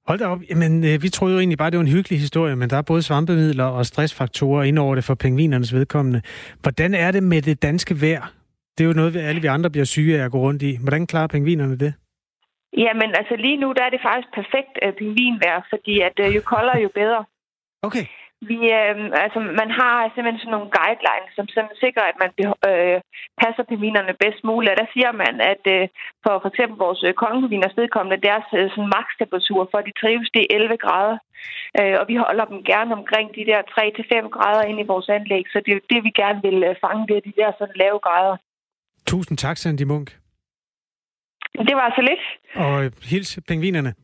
Hold 0.09 0.19
da 0.19 0.27
op. 0.27 0.41
Jamen, 0.51 0.73
øh, 0.85 1.03
vi 1.03 1.09
troede 1.09 1.35
jo 1.35 1.39
egentlig 1.39 1.59
bare, 1.59 1.71
det 1.71 1.79
var 1.79 1.85
en 1.85 1.97
hyggelig 1.97 2.19
historie, 2.27 2.57
men 2.57 2.71
der 2.71 2.77
er 2.77 2.83
både 2.83 3.03
svampemidler 3.03 3.65
og 3.65 3.87
stressfaktorer 3.87 4.63
ind 4.63 4.79
over 4.79 4.95
det 4.95 5.05
for 5.05 5.15
pingvinernes 5.15 5.75
vedkommende. 5.75 6.21
Hvordan 6.63 6.95
er 6.95 7.11
det 7.11 7.23
med 7.23 7.43
det 7.43 7.63
danske 7.63 7.95
vejr? 8.03 8.25
Det 8.79 8.85
er 8.85 8.89
jo 8.89 8.95
noget, 9.01 9.17
alle 9.17 9.41
vi 9.41 9.47
andre 9.47 9.71
bliver 9.71 9.85
syge 9.85 10.21
af 10.21 10.25
at 10.25 10.31
gå 10.31 10.39
rundt 10.39 10.63
i. 10.63 10.73
Hvordan 10.83 11.07
klarer 11.07 11.27
pingvinerne 11.27 11.77
det? 11.79 11.95
Jamen, 12.77 13.11
altså 13.21 13.35
lige 13.37 13.57
nu 13.57 13.69
der 13.77 13.85
er 13.85 13.91
det 13.91 14.01
faktisk 14.09 14.31
perfekt 14.41 14.73
uh, 14.85 14.93
pingvinvejr, 14.99 15.61
fordi 15.73 16.01
at 16.01 16.17
uh, 16.25 16.37
jo 16.37 16.41
koldere, 16.41 16.79
jo 16.87 16.91
bedre. 16.95 17.25
Okay. 17.83 18.05
Vi, 18.51 18.59
øh, 18.81 18.95
altså, 19.25 19.39
man 19.61 19.71
har 19.81 19.95
simpelthen 20.15 20.43
sådan 20.43 20.55
nogle 20.57 20.75
guidelines, 20.79 21.33
som 21.37 21.47
simpelthen 21.49 21.83
sikrer, 21.85 22.05
at 22.09 22.19
man 22.23 22.31
øh, 22.71 22.99
passer 23.43 23.63
pingvinerne 23.69 24.15
bedst 24.25 24.41
muligt. 24.49 24.73
Og 24.73 24.79
der 24.83 24.89
siger 24.95 25.13
man, 25.23 25.35
at 25.53 25.65
øh, 25.77 25.85
for 26.25 26.35
for 26.43 26.49
eksempel 26.53 26.77
vores 26.87 27.03
øh, 27.09 27.13
kongeviners 27.25 27.77
vedkommende, 27.81 28.27
deres 28.29 28.49
øh, 28.59 28.67
sådan 28.71 28.93
makstemperatur 28.97 29.61
for, 29.71 29.79
at 29.79 29.89
de 29.89 29.99
trives, 30.01 30.31
det 30.35 30.43
er 30.43 30.55
11 30.57 30.77
grader. 30.85 31.19
Øh, 31.79 31.95
og 32.01 32.05
vi 32.11 32.17
holder 32.25 32.45
dem 32.53 32.61
gerne 32.73 32.91
omkring 32.99 33.27
de 33.39 33.45
der 33.51 33.61
3-5 33.63 34.37
grader 34.37 34.63
ind 34.71 34.79
i 34.81 34.91
vores 34.93 35.09
anlæg, 35.17 35.45
så 35.53 35.59
det 35.63 35.71
er 35.71 35.79
jo 35.79 35.89
det, 35.93 36.01
vi 36.07 36.13
gerne 36.23 36.41
vil 36.47 36.59
øh, 36.69 36.75
fange, 36.85 37.07
det 37.09 37.17
er 37.17 37.27
de 37.29 37.39
der 37.41 37.51
sådan 37.59 37.81
lave 37.85 37.99
grader. 38.07 38.37
Tusind 39.07 39.39
tak, 39.39 39.57
Sandy 39.57 39.85
Munk. 39.91 40.09
Det 41.69 41.77
var 41.81 41.89
så 41.97 42.03
lidt. 42.11 42.25
Og 42.65 42.93
hils 43.11 43.39
pingvinerne. 43.49 43.95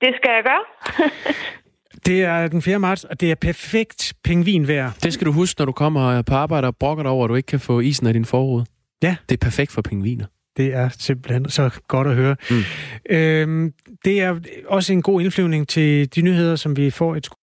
Det 0.00 0.12
skal 0.18 0.30
jeg 0.36 0.44
gøre. 0.50 0.64
Det 2.06 2.22
er 2.22 2.48
den 2.48 2.62
4. 2.62 2.78
marts, 2.78 3.04
og 3.04 3.20
det 3.20 3.30
er 3.30 3.34
perfekt 3.34 4.14
pingvinvejr. 4.24 4.90
Det 5.02 5.12
skal 5.12 5.26
du 5.26 5.32
huske, 5.32 5.60
når 5.60 5.66
du 5.66 5.72
kommer 5.72 6.22
på 6.22 6.34
arbejde 6.34 6.66
og 6.66 6.76
brokker 6.76 7.02
dig 7.02 7.12
over, 7.12 7.24
at 7.24 7.28
du 7.28 7.34
ikke 7.34 7.46
kan 7.46 7.60
få 7.60 7.80
isen 7.80 8.06
af 8.06 8.12
din 8.12 8.24
forrude. 8.24 8.64
Ja. 9.02 9.16
Det 9.28 9.34
er 9.34 9.44
perfekt 9.44 9.72
for 9.72 9.82
pingviner. 9.82 10.26
Det 10.56 10.74
er 10.74 10.88
simpelthen 10.98 11.50
så 11.50 11.70
godt 11.88 12.08
at 12.08 12.14
høre. 12.14 12.36
Mm. 12.50 12.62
Øhm, 13.10 13.72
det 14.04 14.20
er 14.20 14.40
også 14.68 14.92
en 14.92 15.02
god 15.02 15.20
indflyvning 15.20 15.68
til 15.68 16.14
de 16.14 16.22
nyheder, 16.22 16.56
som 16.56 16.76
vi 16.76 16.90
får 16.90 17.16
et 17.16 17.30